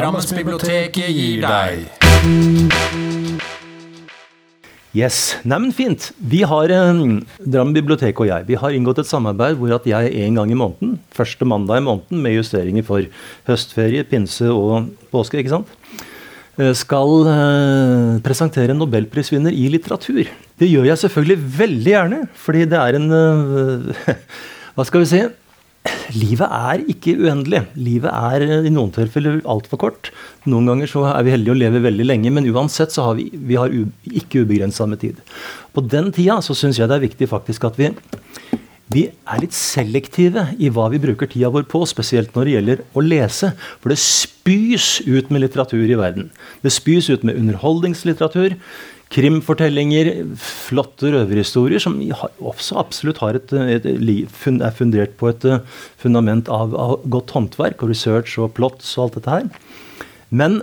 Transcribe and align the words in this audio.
Drammensbiblioteket 0.00 1.10
gir 1.12 1.42
deg. 1.44 1.82
Yes, 4.96 5.36
Neimen 5.44 5.74
fint. 5.76 6.06
Vi 6.16 6.40
har, 6.48 6.72
eh, 6.72 7.02
Drammen 7.44 7.74
bibliotek 7.76 8.22
og 8.22 8.30
jeg 8.30 8.46
vi 8.48 8.56
har 8.56 8.72
inngått 8.72 9.02
et 9.02 9.10
samarbeid 9.10 9.58
hvor 9.58 9.74
at 9.76 9.84
jeg 9.84 10.14
en 10.24 10.38
gang 10.40 10.50
i 10.50 10.56
måneden, 10.56 10.94
første 11.12 11.44
mandag 11.44 11.82
i 11.82 11.84
måneden 11.84 12.22
med 12.22 12.32
justeringer 12.32 12.82
for 12.82 13.04
høstferie, 13.46 14.06
pinse 14.08 14.48
og 14.48 14.88
påske, 15.12 15.36
ikke 15.36 15.52
sant, 15.52 15.68
eh, 16.56 16.72
skal 16.72 17.28
eh, 17.28 18.20
presentere 18.24 18.72
en 18.72 18.80
nobelprisvinner 18.80 19.52
i 19.52 19.68
litteratur. 19.68 20.24
Det 20.56 20.70
gjør 20.70 20.88
jeg 20.88 21.02
selvfølgelig 21.04 21.38
veldig 21.60 21.92
gjerne, 21.92 22.28
fordi 22.34 22.64
det 22.64 22.80
er 22.80 22.96
en 22.96 23.12
eh, 23.12 24.16
Hva 24.74 24.86
skal 24.86 25.04
vi 25.04 25.12
si? 25.12 25.22
Livet 26.16 26.48
er 26.50 26.82
ikke 26.90 27.14
uendelig. 27.20 27.62
Livet 27.78 28.10
er 28.10 28.44
eh, 28.46 28.66
i 28.66 28.72
noen 28.72 28.92
tilfeller 28.94 29.40
altfor 29.48 29.80
kort. 29.84 30.10
Noen 30.50 30.70
ganger 30.70 30.90
så 30.90 31.04
er 31.12 31.26
vi 31.26 31.34
heldige 31.34 31.54
å 31.54 31.60
leve 31.60 31.82
veldig 31.84 32.06
lenge, 32.08 32.32
men 32.34 32.48
uansett 32.50 32.94
så 32.94 33.10
har 33.10 33.18
vi, 33.18 33.28
vi 33.32 33.58
har 33.60 33.70
ikke 33.70 34.44
ubegrensa 34.44 34.88
med 34.90 35.02
tid. 35.04 35.20
På 35.74 35.84
den 35.84 36.10
tida 36.16 36.40
så 36.44 36.56
syns 36.56 36.80
jeg 36.80 36.90
det 36.90 36.98
er 36.98 37.06
viktig 37.06 37.30
faktisk 37.30 37.68
at 37.68 37.78
vi 37.80 37.92
vi 38.90 39.04
er 39.06 39.38
litt 39.38 39.54
selektive 39.54 40.48
i 40.58 40.66
hva 40.74 40.88
vi 40.90 40.98
bruker 40.98 41.28
tida 41.30 41.46
vår 41.54 41.68
på, 41.70 41.84
spesielt 41.86 42.34
når 42.34 42.48
det 42.48 42.54
gjelder 42.56 42.80
å 42.90 43.04
lese. 43.04 43.52
For 43.78 43.92
det 43.92 44.00
spys 44.02 44.96
ut 45.06 45.30
med 45.30 45.44
litteratur 45.44 45.84
i 45.84 45.98
verden. 45.98 46.32
Det 46.64 46.72
spys 46.74 47.06
ut 47.12 47.22
med 47.22 47.38
underholdningslitteratur, 47.38 48.56
krimfortellinger, 49.10 50.10
flotte 50.38 51.10
røverhistorier, 51.10 51.82
som 51.82 51.96
også 52.38 52.78
absolutt 52.78 53.18
et, 53.26 53.52
et, 53.52 53.88
er 53.90 54.76
fundert 54.76 55.16
på 55.18 55.32
et 55.32 55.46
eh, 55.48 55.62
fundament 55.98 56.48
av, 56.48 56.76
av 56.78 57.00
godt 57.10 57.34
håndverk 57.34 57.82
og 57.82 57.90
research 57.90 58.38
og 58.38 58.54
plots 58.54 58.94
og 58.96 59.08
alt 59.08 59.18
dette 59.18 59.34
her. 59.34 59.48
Men 60.30 60.60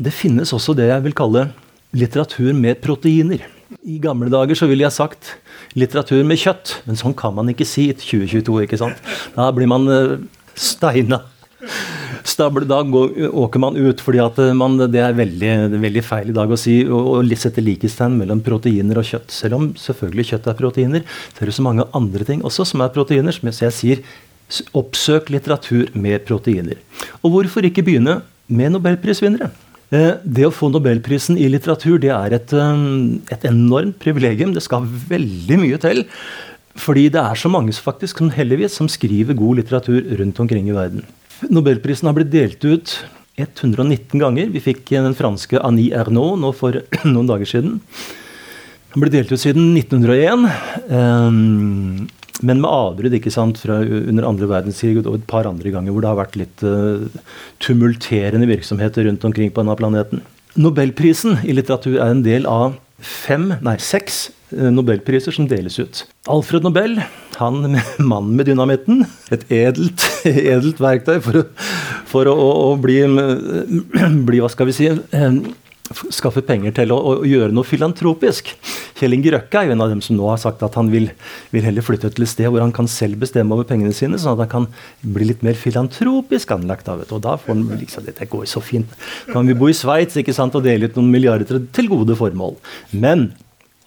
det 0.00 0.14
finnes 0.16 0.54
også 0.56 0.72
det 0.78 0.88
jeg 0.88 1.04
vil 1.04 1.16
kalle 1.18 1.50
litteratur 1.96 2.54
med 2.56 2.80
proteiner. 2.80 3.44
I 3.86 4.00
gamle 4.02 4.30
dager 4.32 4.56
så 4.58 4.68
ville 4.70 4.86
jeg 4.86 4.96
sagt 4.96 5.34
litteratur 5.78 6.24
med 6.26 6.40
kjøtt, 6.40 6.80
men 6.86 6.98
sånn 6.98 7.14
kan 7.18 7.36
man 7.36 7.52
ikke 7.52 7.68
si 7.68 7.90
i 7.90 7.96
2022. 7.96 8.56
ikke 8.64 8.80
sant? 8.80 8.98
Da 9.36 9.50
blir 9.54 9.68
man 9.70 9.86
uh, 9.90 10.16
steina. 10.58 11.20
Så 12.24 12.48
da, 12.68 12.80
går, 12.86 13.12
åker 13.36 13.62
man 13.62 13.76
ut, 13.76 14.00
fordi 14.00 14.20
eh, 14.22 14.86
det 14.92 15.02
er 15.04 15.16
veldig, 15.16 15.52
veldig 15.82 16.02
feil 16.04 16.32
i 16.32 16.36
dag 16.36 16.50
å 16.50 16.58
si 16.58 16.80
å, 16.84 17.20
sette 17.36 17.64
likhetstegn 17.64 18.16
mellom 18.20 18.42
proteiner 18.44 19.00
og 19.00 19.06
kjøtt. 19.08 19.30
Selv 19.34 19.58
om 19.58 19.70
selvfølgelig 19.78 20.30
kjøtt 20.32 20.50
er 20.50 20.58
proteiner, 20.58 21.06
så 21.34 21.44
er 21.44 21.50
det 21.50 21.56
så 21.56 21.64
mange 21.66 21.86
andre 21.96 22.26
ting 22.28 22.44
også 22.46 22.66
som 22.72 22.84
er 22.84 22.92
proteiner. 22.94 23.36
Som 23.36 23.50
jeg, 23.50 23.76
sier, 23.76 24.04
oppsøk 24.76 25.30
litteratur 25.32 25.90
med 25.94 26.24
proteiner. 26.26 26.80
Og 27.22 27.36
hvorfor 27.36 27.66
ikke 27.68 27.84
begynne 27.86 28.20
med 28.50 28.74
nobelprisvinnere? 28.74 29.50
Eh, 29.90 30.12
Det 30.22 30.46
å 30.46 30.54
få 30.54 30.70
nobelprisen 30.70 31.38
i 31.38 31.48
litteratur 31.50 31.98
det 32.02 32.12
er 32.14 32.36
et, 32.36 32.52
eh, 32.52 33.34
et 33.34 33.44
enormt 33.44 33.98
privilegium. 33.98 34.54
Det 34.54 34.62
skal 34.62 34.86
veldig 34.86 35.58
mye 35.58 35.78
til. 35.78 36.06
Fordi 36.76 37.10
det 37.10 37.20
er 37.20 37.34
så 37.34 37.50
mange 37.50 37.72
faktisk, 37.72 38.20
heldigvis, 38.32 38.70
som 38.78 38.86
skriver 38.88 39.34
god 39.34 39.58
litteratur 39.58 40.16
rundt 40.18 40.38
omkring 40.38 40.68
i 40.68 40.76
verden. 40.76 41.04
Nobelprisen 41.48 42.10
har 42.10 42.16
blitt 42.18 42.32
delt 42.32 42.64
ut 42.64 42.94
119 43.40 44.20
ganger. 44.20 44.50
Vi 44.52 44.60
fikk 44.60 44.90
den 44.92 45.16
franske 45.16 45.60
Annie 45.64 45.94
Ernaux 45.96 46.36
nå 46.40 46.52
for 46.56 46.82
noen 47.08 47.30
dager 47.30 47.48
siden. 47.48 47.78
Den 48.90 49.04
ble 49.04 49.12
delt 49.14 49.30
ut 49.32 49.40
siden 49.40 49.70
1901. 49.78 50.48
ehm, 50.90 52.08
men 52.40 52.60
med 52.62 52.70
avbrudd 52.70 53.14
ikke 53.18 53.32
sant, 53.32 53.60
fra 53.60 53.80
under 53.84 54.26
andre 54.26 54.48
verdenskrig 54.48 55.02
og 55.02 55.14
et 55.18 55.26
par 55.28 55.48
andre 55.48 55.72
ganger 55.74 55.92
hvor 55.92 56.04
det 56.04 56.10
har 56.10 56.20
vært 56.20 56.38
litt 56.40 56.62
eh, 56.64 57.08
tumulterende 57.60 58.48
virksomheter 58.48 59.04
rundt 59.06 59.26
omkring 59.28 59.52
på 59.52 59.60
denne 59.60 59.76
planeten. 59.76 60.22
Nobelprisen 60.60 61.42
i 61.44 61.54
litteratur 61.54 61.98
er 62.00 62.14
en 62.14 62.24
del 62.24 62.48
av 62.48 62.78
fem, 63.00 63.50
nei 63.64 63.76
seks 63.80 64.30
eh, 64.56 64.70
nobelpriser 64.72 65.36
som 65.36 65.48
deles 65.50 65.78
ut. 65.80 66.04
Alfred 66.32 66.64
Nobel, 66.66 66.98
han 67.42 67.64
mannen 68.12 68.36
med 68.38 68.48
dynamitten. 68.50 69.04
Et 69.34 69.44
edelt, 69.62 70.06
edelt 70.30 70.80
verktøy 70.82 71.18
for 71.24 71.42
for 72.10 72.30
å, 72.30 72.36
å, 72.36 72.76
bli, 72.80 73.00
bli, 74.26 74.40
hva 74.42 74.50
skal 74.50 74.68
vi 74.68 74.74
si 74.76 74.88
eh, 74.90 75.40
skaffe 76.14 76.42
penger 76.46 76.74
til 76.76 76.94
å, 76.94 76.98
å 76.98 77.12
gjøre 77.26 77.54
noe 77.54 77.66
filantropisk. 77.66 78.52
Kjell 78.98 79.16
Inge 79.16 79.32
Røkke 79.34 79.60
er 79.60 79.68
jo 79.68 79.74
en 79.74 79.84
av 79.84 79.92
dem 79.92 80.02
som 80.04 80.18
nå 80.18 80.28
har 80.30 80.40
sagt 80.42 80.62
at 80.66 80.76
han 80.78 80.90
vil, 80.92 81.08
vil 81.54 81.66
heller 81.66 81.84
flytte 81.86 82.12
til 82.14 82.26
et 82.26 82.32
sted 82.32 82.50
hvor 82.50 82.62
han 82.62 82.74
kan 82.74 82.90
selv 82.90 83.20
bestemme 83.22 83.56
over 83.56 83.66
pengene 83.68 83.94
sine, 83.96 84.18
sånn 84.20 84.36
at 84.36 84.44
han 84.46 84.52
kan 84.52 85.14
bli 85.16 85.30
litt 85.32 85.44
mer 85.46 85.58
filantropisk 85.58 86.54
anlagt. 86.56 86.86
Da, 86.88 86.98
vet 87.00 87.10
du. 87.10 87.16
Og 87.18 87.24
da 87.26 87.36
får 87.40 87.54
han 87.54 87.66
liksom, 87.80 88.06
dette 88.08 88.30
går 88.30 88.46
så 88.50 88.62
fint. 88.64 88.98
Kan 89.30 89.50
vi 89.50 89.58
bo 89.58 89.70
i 89.70 89.76
Sveits 89.76 90.18
og 90.20 90.62
dele 90.64 90.90
ut 90.90 90.98
noen 90.98 91.10
milliarder 91.12 91.62
til 91.74 91.90
gode 91.90 92.16
formål. 92.18 92.56
Men 92.90 93.30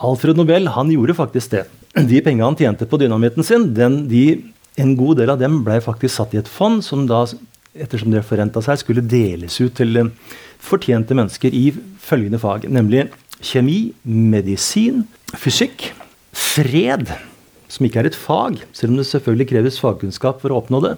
Alfred 0.03 0.39
Nobel 0.39 0.67
han 0.75 0.91
gjorde 0.91 1.15
faktisk 1.17 1.55
det. 1.55 1.67
De 1.93 2.21
pengene 2.25 2.47
han 2.47 2.57
tjente 2.57 2.87
på 2.89 2.97
dynamitten 2.97 3.45
sin, 3.45 3.67
den, 3.77 4.07
de, 4.09 4.41
en 4.81 4.95
god 4.97 5.19
del 5.21 5.29
av 5.29 5.41
dem 5.41 5.59
ble 5.65 5.77
faktisk 5.83 6.15
satt 6.15 6.31
i 6.33 6.39
et 6.41 6.49
fond 6.49 6.81
som 6.81 7.03
da, 7.09 7.21
ettersom 7.77 8.13
det 8.13 8.23
forrenta 8.25 8.63
seg, 8.65 8.79
skulle 8.81 9.03
deles 9.05 9.59
ut 9.61 9.75
til 9.77 9.99
eh, 10.01 10.09
fortjente 10.63 11.13
mennesker 11.17 11.53
i 11.53 11.67
følgende 12.01 12.39
fag, 12.41 12.65
nemlig 12.65 13.05
kjemi, 13.43 13.93
medisin, 14.07 15.03
fysikk, 15.37 15.91
fred, 16.33 17.11
som 17.69 17.85
ikke 17.85 18.01
er 18.01 18.09
et 18.09 18.17
fag, 18.17 18.63
selv 18.73 18.95
om 18.95 18.97
det 18.97 19.07
selvfølgelig 19.11 19.49
kreves 19.51 19.77
fagkunnskap 19.81 20.41
for 20.41 20.53
å 20.53 20.63
oppnå 20.63 20.81
det, 20.87 20.95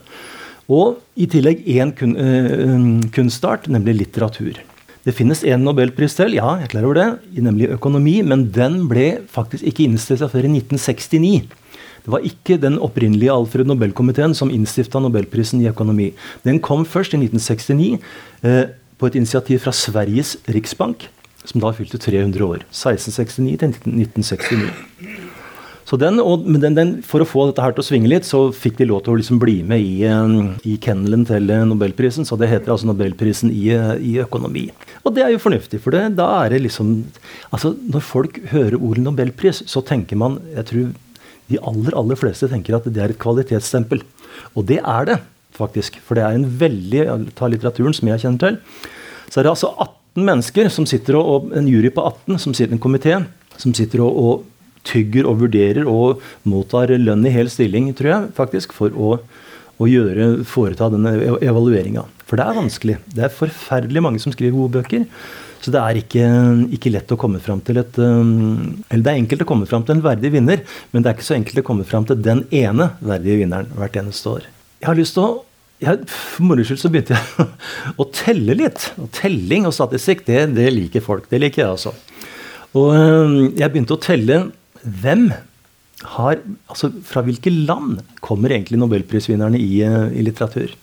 og 0.71 1.01
i 1.19 1.27
tillegg 1.29 1.67
én 1.75 1.91
kun, 1.97 2.15
øh, 2.15 2.79
kunstart, 3.13 3.67
nemlig 3.67 3.99
litteratur. 3.99 4.63
Det 5.05 5.13
finnes 5.13 5.43
én 5.45 5.61
nobelpris 5.61 6.15
til, 6.17 6.33
ja, 6.33 6.55
jeg 6.63 6.71
er 6.73 6.85
over 6.85 6.97
det, 6.97 7.09
nemlig 7.45 7.67
økonomi, 7.75 8.15
men 8.25 8.47
den 8.49 8.87
ble 8.89 9.19
faktisk 9.29 9.61
ikke 9.69 9.85
innstifta 9.85 10.25
før 10.31 10.47
i 10.47 10.49
1969. 10.49 11.45
Det 12.05 12.13
var 12.13 12.25
ikke 12.25 12.57
den 12.61 12.79
opprinnelige 12.81 13.33
Alfred 13.33 13.69
Nobel-komiteen 13.69 14.33
som 14.37 14.49
innstifta 14.53 15.01
nobelprisen 15.01 15.61
i 15.61 15.69
økonomi. 15.69 16.11
Den 16.45 16.57
kom 16.61 16.87
først 16.89 17.13
i 17.13 17.19
1969 17.21 18.01
eh, 18.45 18.73
på 18.97 19.09
et 19.09 19.17
initiativ 19.21 19.61
fra 19.61 19.73
Sveriges 19.73 20.35
riksbank, 20.49 21.05
som 21.45 21.61
da 21.61 21.73
fylte 21.77 22.01
300 22.01 22.45
år. 22.45 22.65
1669 22.73 23.57
til 23.61 23.73
1969. 23.93 25.14
Så 25.85 25.99
den, 26.01 26.17
og, 26.17 26.47
den, 26.49 26.73
den, 26.73 26.91
For 27.05 27.21
å 27.21 27.27
få 27.29 27.45
dette 27.49 27.61
her 27.61 27.75
til 27.75 27.83
å 27.83 27.85
svinge 27.85 28.09
litt, 28.09 28.25
så 28.25 28.47
fikk 28.55 28.79
de 28.79 28.87
lov 28.89 29.03
til 29.05 29.13
å 29.13 29.19
liksom 29.19 29.37
bli 29.41 29.59
med 29.67 29.83
i, 29.85 30.01
eh, 30.09 30.37
i 30.65 30.79
kennelen 30.81 31.27
til 31.29 31.51
eh, 31.53 31.65
nobelprisen. 31.69 32.25
Så 32.25 32.39
det 32.41 32.49
heter 32.49 32.73
altså 32.73 32.89
nobelprisen 32.89 33.53
i, 33.53 33.67
eh, 33.75 33.93
i 34.01 34.15
økonomi. 34.23 34.65
Og 35.05 35.13
det 35.13 35.25
er 35.25 35.35
jo 35.35 35.43
fornuftig, 35.43 35.79
for 35.83 35.93
det, 35.93 36.15
da 36.17 36.31
er 36.41 36.55
det 36.55 36.63
liksom 36.65 36.95
altså 37.53 37.75
Når 37.77 38.01
folk 38.01 38.39
hører 38.49 38.79
ordet 38.79 39.03
nobelpris, 39.05 39.61
så 39.69 39.83
tenker 39.85 40.17
man 40.17 40.39
jeg 40.55 40.65
tror 40.71 40.89
de 41.51 41.61
aller, 41.61 41.93
aller 41.93 42.17
fleste 42.17 42.49
tenker 42.49 42.73
at 42.73 42.87
det 42.89 43.01
er 43.03 43.13
et 43.13 43.21
kvalitetsstempel. 43.21 44.01
Og 44.57 44.65
det 44.65 44.79
er 44.81 45.05
det, 45.05 45.19
faktisk. 45.53 45.99
For 46.01 46.17
det 46.17 46.25
er 46.25 46.39
en 46.39 46.49
veldig 46.49 47.05
Ta 47.37 47.45
litteraturen, 47.51 47.93
som 47.93 48.09
jeg 48.09 48.23
kjenner 48.23 48.41
til. 48.41 48.57
Så 49.29 49.39
er 49.39 49.45
det 49.45 49.53
altså 49.53 49.69
18 49.77 50.25
mennesker 50.25 50.71
som 50.73 50.89
sitter 50.89 51.19
og 51.19 51.53
en 51.53 51.69
jury 51.69 51.93
på 51.93 52.01
18, 52.01 52.41
som 52.41 52.57
sitter 52.57 52.73
i 52.73 52.79
en 52.79 52.81
komité, 52.81 53.19
som 53.61 53.73
sitter 53.77 54.01
og, 54.01 54.17
og 54.17 54.54
tygger 54.87 55.29
og 55.29 55.41
vurderer 55.43 55.87
og 55.89 56.23
mottar 56.47 56.93
lønn 56.99 57.25
i 57.25 57.33
hel 57.33 57.49
stilling, 57.51 57.91
tror 57.97 58.11
jeg, 58.11 58.33
faktisk, 58.37 58.75
for 58.77 58.93
å, 58.93 59.15
å 59.81 59.89
gjøre, 59.89 60.45
foreta 60.47 60.91
denne 60.93 61.15
evalueringa. 61.43 62.05
For 62.25 62.39
det 62.39 62.45
er 62.45 62.59
vanskelig. 62.59 62.99
Det 63.13 63.25
er 63.27 63.33
forferdelig 63.33 64.05
mange 64.05 64.21
som 64.23 64.33
skriver 64.33 64.55
gode 64.55 64.79
bøker. 64.79 65.09
Så 65.65 65.71
det 65.73 65.81
er 65.81 65.97
ikke, 65.97 66.25
ikke 66.77 66.91
lett 66.93 67.11
å 67.13 67.17
komme 67.17 67.39
fram 67.41 67.61
til 67.65 67.79
et 67.81 67.95
Eller 67.97 69.01
det 69.01 69.09
er 69.09 69.17
enkelt 69.17 69.41
å 69.41 69.47
komme 69.49 69.65
fram 69.65 69.85
til 69.85 69.95
en 69.95 70.03
verdig 70.05 70.29
vinner, 70.35 70.61
men 70.91 71.01
det 71.01 71.09
er 71.09 71.17
ikke 71.17 71.25
så 71.25 71.37
enkelt 71.39 71.63
å 71.63 71.65
komme 71.65 71.87
fram 71.89 72.05
til 72.05 72.19
den 72.21 72.43
ene 72.53 72.91
verdige 73.01 73.39
vinneren 73.41 73.71
hvert 73.73 73.97
eneste 73.97 74.29
år. 74.29 74.45
Jeg 74.81 74.89
har 74.91 74.99
lyst 74.99 75.17
til 75.17 75.25
å 75.25 75.33
jeg, 75.83 76.05
For 76.07 76.45
moro 76.47 76.63
skyld 76.63 76.79
så 76.79 76.91
begynte 76.91 77.17
jeg 77.17 77.47
å 78.01 78.05
telle 78.15 78.55
litt. 78.55 78.91
Og 79.01 79.09
telling 79.15 79.65
og 79.67 79.73
statistikk, 79.75 80.23
det, 80.27 80.45
det 80.55 80.69
liker 80.71 81.03
folk. 81.03 81.25
Det 81.31 81.41
liker 81.41 81.65
jeg 81.65 81.73
også. 81.73 81.91
Og 82.75 82.93
jeg 83.55 83.71
begynte 83.71 83.95
å 83.95 84.03
telle 84.03 84.39
hvem 84.85 85.29
har 86.15 86.41
Altså 86.69 86.89
fra 87.07 87.23
hvilke 87.23 87.49
land 87.49 88.01
kommer 88.19 88.51
egentlig 88.51 88.77
nobelprisvinnerne 88.81 89.57
i, 89.57 89.79
i 89.81 90.25
litteratur? 90.25 90.73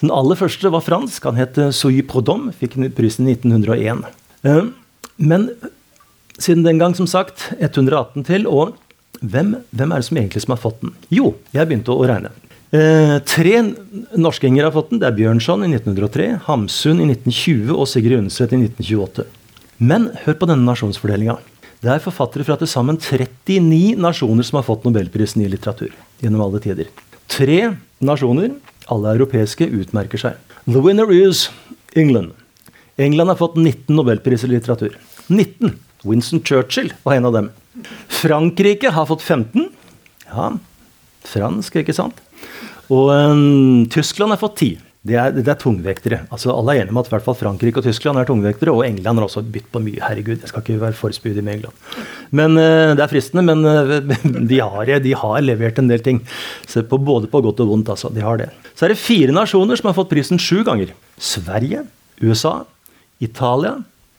Den 0.00 0.10
aller 0.10 0.36
første 0.36 0.72
var 0.72 0.82
fransk. 0.82 1.28
Han 1.28 1.38
het 1.38 1.58
Souy 1.76 2.00
Prodom. 2.02 2.48
Fikk 2.58 2.74
prisen 2.96 3.28
i 3.30 3.36
1901. 3.36 4.02
Men 5.20 5.46
siden 6.40 6.64
den 6.64 6.80
gang, 6.80 6.96
som 6.96 7.06
sagt, 7.08 7.50
118 7.60 8.26
til. 8.26 8.46
Og 8.50 8.74
hvem, 9.20 9.54
hvem 9.70 9.92
er 9.92 10.00
det 10.00 10.08
som 10.08 10.20
egentlig 10.20 10.42
som 10.44 10.56
har 10.56 10.62
fått 10.62 10.80
den? 10.82 10.94
Jo, 11.12 11.34
jeg 11.54 11.68
begynte 11.68 11.94
å 11.94 12.08
regne. 12.08 12.32
Eh, 12.70 13.16
tre 13.26 13.54
norskinger 14.16 14.68
har 14.68 14.74
fått 14.74 14.92
den. 14.92 15.02
Det 15.02 15.08
er 15.10 15.16
Bjørnson 15.16 15.66
i 15.66 15.72
1903, 15.74 16.28
Hamsun 16.46 17.02
i 17.02 17.08
1920 17.10 17.74
og 17.76 17.88
Sigrid 17.90 18.22
Undset 18.22 18.54
i 18.54 18.60
1928. 18.62 19.26
Men 19.80 20.10
hør 20.24 20.36
på 20.38 20.48
denne 20.48 20.68
nasjonsfordelinga. 20.68 21.38
Det 21.80 21.88
er 21.88 22.02
forfattere 22.04 22.44
fra 22.44 22.58
til 22.60 22.68
sammen 22.68 22.98
39 23.00 23.94
nasjoner 23.96 24.44
som 24.44 24.58
har 24.58 24.66
fått 24.66 24.82
nobelprisen 24.84 25.40
i 25.40 25.48
litteratur. 25.48 25.94
gjennom 26.20 26.42
alle 26.44 26.60
tider. 26.60 26.90
Tre 27.28 27.76
nasjoner, 28.04 28.50
alle 28.92 29.14
europeiske, 29.16 29.64
utmerker 29.64 30.20
seg. 30.20 30.36
The 30.66 30.82
winner 30.84 31.08
is 31.10 31.48
England. 31.96 32.34
England 32.98 33.32
har 33.32 33.38
fått 33.40 33.56
19 33.56 33.96
nobelpriser 33.96 34.50
i 34.50 34.58
litteratur. 34.58 34.98
19! 35.28 35.78
Winston 36.04 36.42
Churchill 36.44 36.92
var 37.02 37.14
en 37.16 37.24
av 37.24 37.32
dem. 37.32 37.50
Frankrike 38.08 38.92
har 38.92 39.08
fått 39.08 39.22
15. 39.22 39.70
Ja, 40.28 40.50
fransk, 41.24 41.80
ikke 41.80 41.96
sant? 41.96 42.20
Og 42.92 43.08
um, 43.08 43.88
Tyskland 43.88 44.34
har 44.34 44.40
fått 44.42 44.60
10. 44.60 44.89
Det 45.00 45.14
er, 45.16 45.30
det 45.32 45.48
er, 45.48 45.56
tungvektere. 45.56 46.18
Altså, 46.28 46.50
alle 46.52 46.74
er 46.74 46.82
enige 46.82 46.92
om 46.92 46.98
at 47.00 47.06
i 47.08 47.12
hvert 47.14 47.24
fall 47.24 47.36
Frankrike 47.38 47.80
og 47.80 47.86
Tyskland 47.86 48.20
er 48.20 48.26
tungvektere. 48.28 48.72
Og 48.74 48.82
England 48.84 49.16
har 49.16 49.24
også 49.24 49.40
bytt 49.48 49.70
på 49.72 49.80
mye. 49.80 50.00
Herregud, 50.04 50.42
jeg 50.42 50.50
skal 50.50 50.60
ikke 50.60 50.82
være 50.82 50.98
for 50.98 51.16
spydig 51.16 51.44
med 51.46 51.56
England. 51.56 51.86
Men 52.36 52.58
uh, 52.60 52.92
Det 52.98 53.04
er 53.06 53.08
fristende, 53.08 53.46
men 53.48 53.64
uh, 53.64 53.94
de, 54.50 54.58
har, 54.60 54.92
de, 55.00 55.14
har, 55.22 55.38
levert 55.40 55.80
en 55.80 55.88
del 55.88 56.04
ting. 56.04 56.20
På, 56.90 57.00
både 57.00 57.32
på 57.32 57.40
godt 57.46 57.62
og 57.64 57.72
vondt. 57.72 57.88
altså, 57.88 58.12
de 58.12 58.20
har 58.20 58.42
det. 58.42 58.50
Så 58.76 58.84
er 58.84 58.92
det 58.92 59.00
fire 59.00 59.32
nasjoner 59.32 59.80
som 59.80 59.88
har 59.88 59.96
fått 59.96 60.12
prisen 60.12 60.36
sju 60.36 60.60
ganger. 60.68 60.92
Sverige, 61.16 61.86
USA, 62.20 62.58
Italia, 63.24 63.78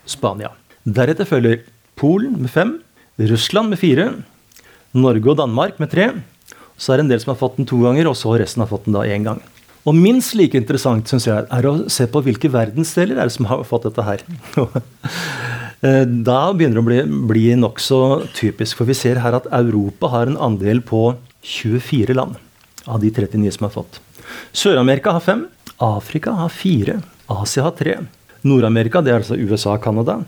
Spania. 0.10 0.50
Deretter 0.82 1.30
følger 1.30 1.62
Polen 1.94 2.40
med 2.42 2.50
fem, 2.50 2.80
Russland 3.22 3.70
med 3.70 3.78
fire, 3.78 4.10
Norge 4.98 5.30
og 5.30 5.38
Danmark 5.38 5.78
med 5.78 5.94
tre. 5.94 6.10
Så 6.82 6.90
er 6.90 6.98
det 6.98 7.06
en 7.06 7.14
del 7.14 7.22
som 7.22 7.36
har 7.36 7.42
fått 7.44 7.62
den 7.62 7.70
to 7.70 7.78
ganger, 7.86 8.10
og 8.10 8.18
så 8.18 8.34
resten 8.42 8.66
har 8.66 8.72
fått 8.72 8.90
den 8.90 8.98
da 8.98 9.06
én 9.06 9.30
gang. 9.30 9.44
Og 9.88 9.98
minst 9.98 10.36
like 10.38 10.58
interessant 10.60 11.10
synes 11.10 11.26
jeg, 11.26 11.46
er 11.50 11.68
å 11.68 11.74
se 11.90 12.06
på 12.10 12.22
hvilke 12.26 12.52
verdensdeler 12.54 13.18
er 13.18 13.30
det 13.30 13.36
som 13.36 13.48
har 13.50 13.64
fått 13.68 13.90
dette 13.90 14.08
her. 14.08 14.26
Eh, 15.82 16.04
da 16.06 16.52
begynner 16.54 16.78
det 16.78 16.82
å 16.84 16.86
bli, 16.86 16.98
bli 17.26 17.46
nokså 17.58 17.98
typisk. 18.38 18.78
For 18.78 18.86
vi 18.86 18.94
ser 18.94 19.18
her 19.24 19.34
at 19.34 19.48
Europa 19.50 20.12
har 20.14 20.30
en 20.30 20.38
andel 20.38 20.78
på 20.86 21.16
24 21.42 22.14
land 22.14 22.38
av 22.86 23.02
de 23.02 23.10
39 23.10 23.56
som 23.56 23.66
har 23.66 23.74
fått. 23.74 23.98
Sør-Amerika 24.54 25.16
har 25.16 25.26
fem. 25.26 25.48
Afrika 25.82 26.36
har 26.38 26.54
fire. 26.54 27.00
Asia 27.34 27.66
har 27.66 27.74
tre. 27.80 27.98
Nord-Amerika, 28.46 29.02
det 29.02 29.16
er 29.16 29.24
altså 29.24 29.40
USA 29.42 29.74
og 29.74 29.82
Canada. 29.82 30.20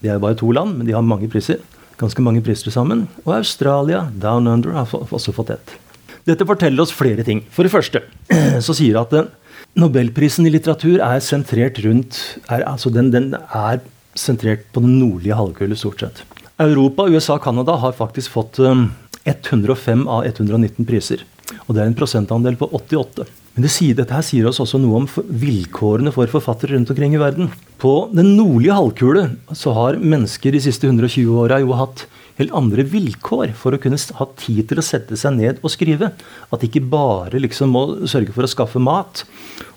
Det 0.00 0.08
er 0.08 0.24
bare 0.24 0.40
to 0.40 0.48
land, 0.56 0.78
men 0.78 0.88
de 0.88 0.96
har 0.96 1.04
mange 1.04 1.28
priser. 1.28 1.60
Ganske 2.00 2.24
mange 2.24 2.40
priser 2.44 2.72
sammen. 2.72 3.04
Og 3.26 3.36
Australia, 3.42 4.06
Down 4.24 4.48
Under, 4.48 4.72
har 4.80 4.88
også 4.88 5.36
fått 5.36 5.52
ett. 5.58 5.76
Dette 6.24 6.46
forteller 6.48 6.84
oss 6.84 6.94
flere 6.94 7.24
ting. 7.26 7.42
For 7.52 7.66
det 7.66 7.72
første 7.74 8.04
så 8.66 8.76
sier 8.76 9.00
at 9.02 9.12
Nobelprisen 9.74 10.46
i 10.46 10.52
litteratur 10.54 11.00
er 11.02 11.22
sentrert 11.24 11.80
rundt 11.82 12.18
er, 12.46 12.62
altså 12.68 12.92
den, 12.94 13.10
den, 13.10 13.32
er 13.34 13.80
sentrert 14.14 14.68
på 14.70 14.82
den 14.84 15.00
nordlige 15.00 15.34
halvkule, 15.34 15.74
stort 15.78 16.04
sett. 16.04 16.22
Europa, 16.62 17.08
USA 17.10 17.40
og 17.40 17.42
Canada 17.42 17.74
har 17.82 17.96
faktisk 17.98 18.36
fått 18.36 18.60
105 18.62 20.04
eh, 20.04 20.12
av 20.14 20.28
119 20.28 20.86
priser. 20.86 21.24
Og 21.66 21.74
det 21.74 21.82
er 21.82 21.90
en 21.90 21.98
prosentandel 21.98 22.54
på 22.60 22.68
88. 22.70 23.26
Men 23.54 23.66
det 23.66 23.72
sier, 23.74 23.98
dette 23.98 24.14
her 24.14 24.22
sier 24.26 24.46
oss 24.50 24.60
også 24.62 24.78
noe 24.82 25.02
om 25.02 25.08
vilkårene 25.42 26.14
for 26.14 26.30
forfattere 26.30 26.74
rundt 26.74 26.90
omkring 26.94 27.18
i 27.18 27.22
verden. 27.22 27.50
På 27.82 28.08
den 28.14 28.36
nordlige 28.38 28.78
halvkule 28.78 29.26
så 29.54 29.74
har 29.74 29.98
mennesker 29.98 30.54
de 30.54 30.62
siste 30.62 30.86
120 30.86 31.34
åra 31.42 31.60
jo 31.62 31.74
hatt 31.78 32.06
helt 32.40 32.54
andre 32.56 32.84
vilkår 32.88 33.54
for 33.58 33.74
å 33.74 33.80
kunne 33.80 34.00
ha 34.18 34.26
tid 34.40 34.68
til 34.70 34.80
å 34.80 34.84
sette 34.84 35.18
seg 35.18 35.36
ned 35.38 35.62
og 35.62 35.72
skrive. 35.74 36.10
At 36.50 36.62
de 36.62 36.70
ikke 36.70 36.84
bare 36.90 37.42
liksom 37.42 37.74
må 37.74 37.84
sørge 38.10 38.34
for 38.34 38.46
å 38.46 38.50
skaffe 38.50 38.82
mat 38.82 39.24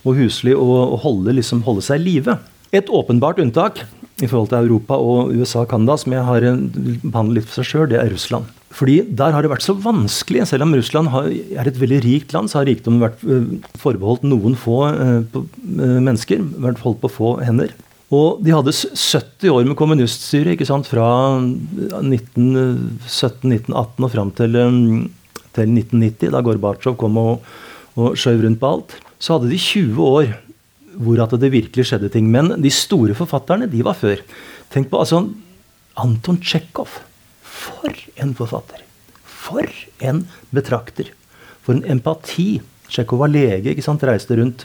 og 0.03 0.17
husly 0.17 0.55
og, 0.57 0.97
holde, 1.03 1.35
liksom, 1.37 1.63
holde 1.67 1.85
seg 1.85 2.01
i 2.01 2.07
live. 2.11 2.39
Et 2.75 2.89
åpenbart 2.91 3.39
unntak 3.39 3.85
i 4.17 4.27
forhold 4.27 4.49
til 4.51 4.65
Europa 4.65 4.97
og 4.97 5.33
USA 5.37 5.63
og 5.63 5.71
Canada, 5.71 5.95
som 6.01 6.13
jeg 6.15 6.25
har 6.25 6.45
behandlet 7.05 7.37
litt 7.37 7.49
for 7.49 7.59
seg 7.59 7.69
sjøl, 7.69 7.89
det 7.91 7.99
er 8.01 8.09
Russland. 8.11 8.49
Fordi 8.77 8.97
der 9.19 9.33
har 9.33 9.45
det 9.45 9.51
vært 9.51 9.65
så 9.65 9.75
vanskelig. 9.79 10.43
Selv 10.49 10.65
om 10.65 10.73
Russland 10.75 11.09
er 11.13 11.69
et 11.69 11.79
veldig 11.79 12.01
rikt 12.03 12.33
land, 12.35 12.51
så 12.51 12.59
har 12.59 12.67
rikdommen 12.69 13.05
vært 13.05 13.21
uh, 13.23 13.45
forbeholdt 13.79 14.25
noen 14.27 14.57
få 14.59 14.81
uh, 14.89 15.37
mennesker. 15.63 16.43
Vært 16.65 16.81
holdt 16.83 16.99
på 17.05 17.13
få 17.13 17.35
hender. 17.45 17.71
Og 18.15 18.39
de 18.39 18.53
hadde 18.55 18.71
70 18.71 19.49
år 19.51 19.65
med 19.67 19.75
kommuniststyre 19.79 20.53
ikke 20.55 20.67
sant, 20.67 20.87
fra 20.87 21.07
1917-1918 21.99 23.73
og 23.75 24.11
fram 24.13 24.31
til, 24.37 24.55
um, 24.61 25.11
til, 25.51 25.67
1990, 25.75 26.31
da 26.31 26.39
Gorbatsjov 26.45 26.95
kom 27.01 27.19
og, 27.19 27.43
og 27.99 28.15
skjøv 28.19 28.45
rundt 28.45 28.61
på 28.61 28.69
alt. 28.77 28.95
Så 29.19 29.35
hadde 29.35 29.51
de 29.51 29.59
20 29.59 29.99
år 30.05 30.25
hvor 30.97 31.19
at 31.21 31.35
det 31.37 31.51
virkelig 31.53 31.85
skjedde 31.89 32.09
ting. 32.13 32.25
Men 32.31 32.55
de 32.63 32.71
store 32.73 33.13
forfatterne, 33.17 33.67
de 33.69 33.83
var 33.85 33.95
før. 33.99 34.17
Tenk 34.73 34.89
på 34.89 34.99
altså, 35.03 35.17
Anton 35.99 36.39
Tsjekhov. 36.41 36.89
For 37.43 37.91
en 38.23 38.33
forfatter! 38.37 38.79
For 39.27 39.67
en 39.99 40.23
betrakter! 40.55 41.11
For 41.65 41.75
en 41.75 41.85
empati! 41.97 42.61
Tsjekhov 42.87 43.19
var 43.25 43.33
lege, 43.33 43.73
ikke 43.73 43.83
sant, 43.83 44.03
reiste 44.07 44.39
rundt 44.39 44.63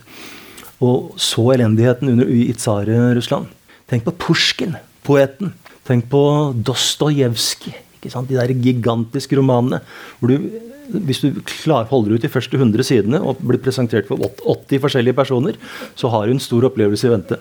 og 0.83 1.15
så 1.21 1.53
elendigheten 1.55 2.11
under, 2.13 2.29
i 2.29 2.51
Tsare-Russland. 2.57 3.51
Tenk 3.91 4.07
på 4.09 4.17
Pusjkin, 4.27 4.77
poeten. 5.07 5.55
Tenk 5.87 6.09
på 6.11 6.23
Dostojevskij. 6.67 7.79
De 8.03 8.35
der 8.35 8.51
gigantiske 8.59 9.37
romanene. 9.39 9.79
hvor 10.19 10.29
du 10.29 10.51
hvis 10.93 11.23
du 11.23 11.39
klar, 11.47 11.87
holder 11.91 12.17
ut 12.17 12.25
de 12.25 12.31
første 12.31 12.59
100 12.59 12.85
sidene 12.85 13.21
og 13.23 13.41
blir 13.41 13.61
presentert 13.63 14.09
for 14.09 14.21
80 14.21 14.83
forskjellige 14.83 15.17
personer, 15.17 15.57
så 15.97 16.11
har 16.13 16.27
du 16.27 16.35
en 16.35 16.43
stor 16.43 16.67
opplevelse 16.69 17.07
i 17.07 17.13
vente. 17.13 17.39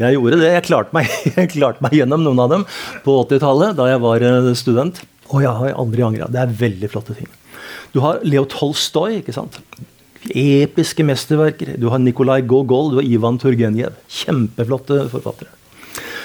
Jeg 0.00 0.16
gjorde 0.16 0.40
det. 0.40 0.52
Jeg 0.56 0.66
klarte 0.66 0.96
meg, 0.96 1.10
jeg 1.36 1.52
klarte 1.52 1.84
meg 1.84 1.94
gjennom 2.00 2.24
noen 2.24 2.42
av 2.42 2.50
dem 2.54 2.66
på 3.04 3.18
80-tallet, 3.26 3.76
da 3.78 3.90
jeg 3.92 4.02
var 4.02 4.26
eh, 4.26 4.50
student. 4.58 5.02
Og 5.30 5.44
jeg 5.44 5.54
har 5.60 5.78
aldri 5.78 6.02
angra. 6.06 6.30
Det 6.32 6.40
er 6.42 6.58
veldig 6.64 6.90
flotte 6.90 7.14
ting. 7.14 7.30
Du 7.94 8.00
har 8.02 8.22
Leo 8.26 8.46
Tolstoy. 8.50 9.20
ikke 9.20 9.34
sant? 9.36 9.60
Episke 10.28 11.04
mesterverker. 11.06 11.76
Du 11.80 11.88
har 11.88 12.02
Nikolai 12.02 12.42
Gogol, 12.44 12.92
du 12.92 13.00
har 13.00 13.08
Ivan 13.08 13.38
Turgenev. 13.40 13.96
Kjempeflotte 14.10 15.06
forfattere. 15.12 15.54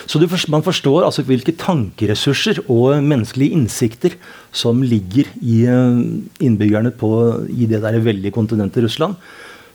Så 0.05 0.19
du, 0.21 0.27
man 0.53 0.61
forstår 0.65 1.07
altså 1.07 1.23
hvilke 1.25 1.55
tankeressurser 1.57 2.59
og 2.69 3.01
menneskelige 3.01 3.55
innsikter 3.57 4.17
som 4.53 4.83
ligger 4.85 5.31
i 5.41 5.63
eh, 5.65 6.03
innbyggerne 6.45 6.91
på, 6.93 7.09
i 7.49 7.65
det 7.69 7.81
der 7.81 7.97
veldige 8.03 8.35
kontinentet 8.35 8.85
Russland. 8.85 9.17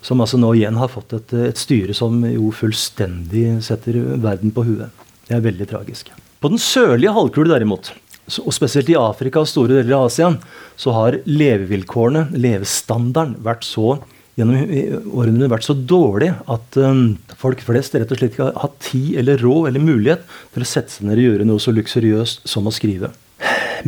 Som 0.00 0.22
altså 0.22 0.38
nå 0.40 0.52
igjen 0.56 0.78
har 0.80 0.92
fått 0.92 1.16
et, 1.18 1.34
et 1.50 1.58
styre 1.60 1.96
som 1.96 2.22
jo 2.24 2.52
fullstendig 2.56 3.58
setter 3.66 3.98
verden 4.22 4.54
på 4.54 4.64
huet. 4.68 5.02
Det 5.26 5.36
er 5.36 5.44
veldig 5.44 5.66
tragisk. 5.68 6.12
På 6.40 6.48
den 6.52 6.62
sørlige 6.62 7.12
halvkule 7.12 7.52
derimot, 7.52 7.90
og 8.38 8.54
spesielt 8.54 8.90
i 8.92 8.98
Afrika 8.98 9.42
og 9.42 9.50
store 9.50 9.80
deler 9.80 9.96
av 9.98 10.08
Asia, 10.10 10.30
så 10.78 10.94
har 10.94 11.18
levevilkårene, 11.26 12.28
levestandarden, 12.38 13.38
vært 13.44 13.66
så 13.66 13.98
gjennom 14.38 15.10
årene 15.20 15.50
vært 15.50 15.66
så 15.66 15.74
dårlig 15.74 16.30
at 16.50 16.78
um, 16.80 17.18
folk 17.40 17.62
flest 17.66 17.96
rett 17.96 18.10
og 18.12 18.20
slett 18.20 18.34
ikke 18.36 18.46
har 18.48 18.58
hatt 18.62 18.78
tid 18.86 19.18
eller 19.20 19.42
råd 19.42 19.70
eller 19.70 19.84
mulighet 19.84 20.24
til 20.54 20.64
å 20.64 20.68
sette 20.68 20.94
seg 20.94 21.08
ned 21.08 21.20
og 21.20 21.26
gjøre 21.26 21.48
noe 21.48 21.62
så 21.62 21.74
luksuriøst 21.74 22.48
som 22.48 22.68
å 22.68 22.74
skrive. 22.74 23.12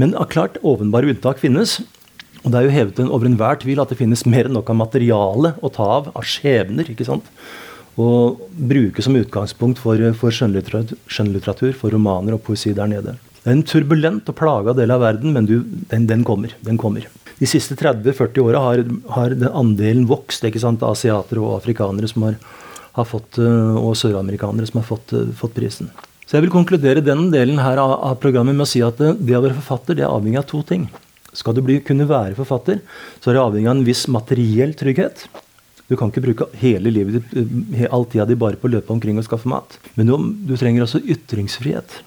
Men 0.00 0.14
klart, 0.32 0.58
åpenbare 0.64 1.10
unntak 1.12 1.40
finnes. 1.42 1.78
Og 2.42 2.50
det 2.50 2.58
er 2.58 2.66
jo 2.66 2.74
hevet 2.74 3.02
over 3.04 3.28
enhver 3.28 3.60
tvil 3.62 3.82
at 3.82 3.92
det 3.92 4.00
finnes 4.00 4.24
mer 4.26 4.48
enn 4.48 4.56
nok 4.56 4.72
av 4.72 4.80
materiale 4.80 5.54
å 5.62 5.70
ta 5.72 5.86
av, 6.00 6.08
av 6.16 6.26
skjebner. 6.26 6.88
ikke 6.90 7.06
sant? 7.06 7.28
Og 8.00 8.40
bruke 8.56 9.04
som 9.04 9.18
utgangspunkt 9.18 9.78
for, 9.82 10.00
for 10.18 10.34
skjønnlitteratur, 10.34 11.76
for 11.76 11.92
romaner 11.92 12.38
og 12.38 12.42
poesi 12.46 12.72
der 12.74 12.88
nede. 12.90 13.18
Det 13.42 13.50
er 13.50 13.56
en 13.56 13.64
turbulent 13.66 14.28
og 14.30 14.36
plaga 14.38 14.72
del 14.78 14.92
av 14.94 15.02
verden, 15.02 15.32
men 15.34 15.48
du, 15.48 15.56
den, 15.90 16.06
den, 16.06 16.22
kommer. 16.26 16.52
Den 16.62 16.78
kommer. 16.78 17.08
De 17.40 17.48
siste 17.50 17.74
30-40 17.74 18.38
åra 18.44 18.60
har, 18.62 18.82
har 19.16 19.34
andelen 19.50 20.04
vokst. 20.06 20.44
ikke 20.46 20.62
sant, 20.62 20.84
Asiatere 20.86 21.42
og 21.42 21.56
afrikanere 21.56 22.06
som 22.10 22.28
har, 22.28 22.36
har 22.94 23.08
fått, 23.08 23.40
eh, 23.42 23.78
og 23.80 23.96
søramerikanere 23.98 24.70
som 24.70 24.78
har 24.78 24.86
fått, 24.86 25.14
eh, 25.18 25.32
fått, 25.34 25.56
prisen. 25.58 25.90
Så 26.22 26.36
jeg 26.36 26.46
vil 26.46 26.54
konkludere 26.54 27.02
den 27.02 27.32
delen 27.34 27.58
her 27.58 27.82
av, 27.82 27.96
av, 28.12 28.20
programmet 28.22 28.54
med 28.54 28.62
å 28.62 28.70
si 28.70 28.84
at 28.86 29.02
det, 29.02 29.16
det 29.26 29.34
å 29.34 29.42
være 29.42 29.58
forfatter 29.58 29.98
det 29.98 30.06
er 30.06 30.14
avhengig 30.14 30.38
av 30.38 30.46
to 30.52 30.62
ting. 30.68 30.86
Skal 31.34 31.58
du 31.58 31.64
bli, 31.66 31.80
kunne 31.82 32.06
være 32.06 32.38
forfatter, 32.38 32.78
så 33.18 33.32
er 33.32 33.40
det 33.40 33.42
avhengig 33.42 33.72
av 33.72 33.74
en 33.74 33.88
viss 33.90 34.04
materiell 34.06 34.76
trygghet. 34.78 35.26
Du 35.90 35.98
kan 35.98 36.14
ikke 36.14 36.22
bruke 36.28 36.46
hele 36.62 36.94
livet 36.94 37.18
ditt, 37.18 37.34
eh, 37.74 37.90
all 37.90 38.06
tida 38.06 38.30
di 38.30 38.38
bare 38.38 38.54
på 38.54 38.70
å 38.70 38.76
løpe 38.78 38.94
omkring 38.94 39.18
og 39.18 39.26
skaffe 39.26 39.50
mat. 39.50 39.80
Men 39.98 40.06
du, 40.06 40.16
du 40.46 40.54
trenger 40.54 40.86
også 40.86 41.02
ytringsfrihet. 41.02 41.98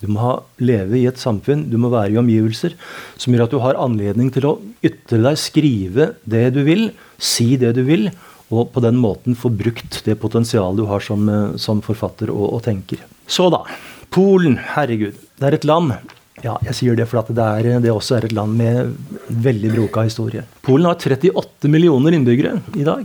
Du 0.00 0.08
må 0.08 0.20
ha, 0.22 0.32
leve 0.64 0.96
i 0.98 1.06
et 1.10 1.20
samfunn, 1.20 1.66
du 1.68 1.76
må 1.80 1.90
være 1.92 2.14
i 2.14 2.20
omgivelser 2.20 2.76
som 3.20 3.34
gjør 3.34 3.46
at 3.46 3.54
du 3.54 3.60
har 3.62 3.80
anledning 3.80 4.30
til 4.32 4.48
å 4.48 4.56
ytre 4.86 5.20
deg, 5.20 5.40
skrive 5.40 6.10
det 6.24 6.46
du 6.56 6.62
vil, 6.66 6.88
si 7.20 7.52
det 7.60 7.74
du 7.76 7.82
vil, 7.88 8.08
og 8.50 8.72
på 8.74 8.82
den 8.82 8.96
måten 8.98 9.36
få 9.38 9.52
brukt 9.54 10.00
det 10.06 10.16
potensialet 10.22 10.80
du 10.80 10.88
har 10.90 11.04
som, 11.04 11.28
eh, 11.28 11.58
som 11.60 11.82
forfatter 11.84 12.32
og, 12.32 12.46
og, 12.48 12.62
tenker. 12.66 13.04
Så 13.30 13.50
da. 13.52 13.62
Polen. 14.10 14.56
Herregud. 14.72 15.20
Det 15.38 15.46
er 15.46 15.56
et 15.60 15.68
land 15.68 15.94
ja, 16.40 16.54
jeg 16.64 16.76
sier 16.76 16.96
det 16.96 17.04
fordi 17.10 17.34
det, 17.36 17.74
det 17.84 17.92
også 17.92 18.16
er 18.16 18.26
et 18.26 18.34
land 18.36 18.56
med 18.56 18.94
veldig 19.44 19.74
broka 19.74 20.06
historie. 20.06 20.46
Polen 20.64 20.88
har 20.88 20.96
38 20.96 21.68
millioner 21.68 22.16
innbyggere 22.16 22.54
i 22.80 22.86
dag. 22.86 23.04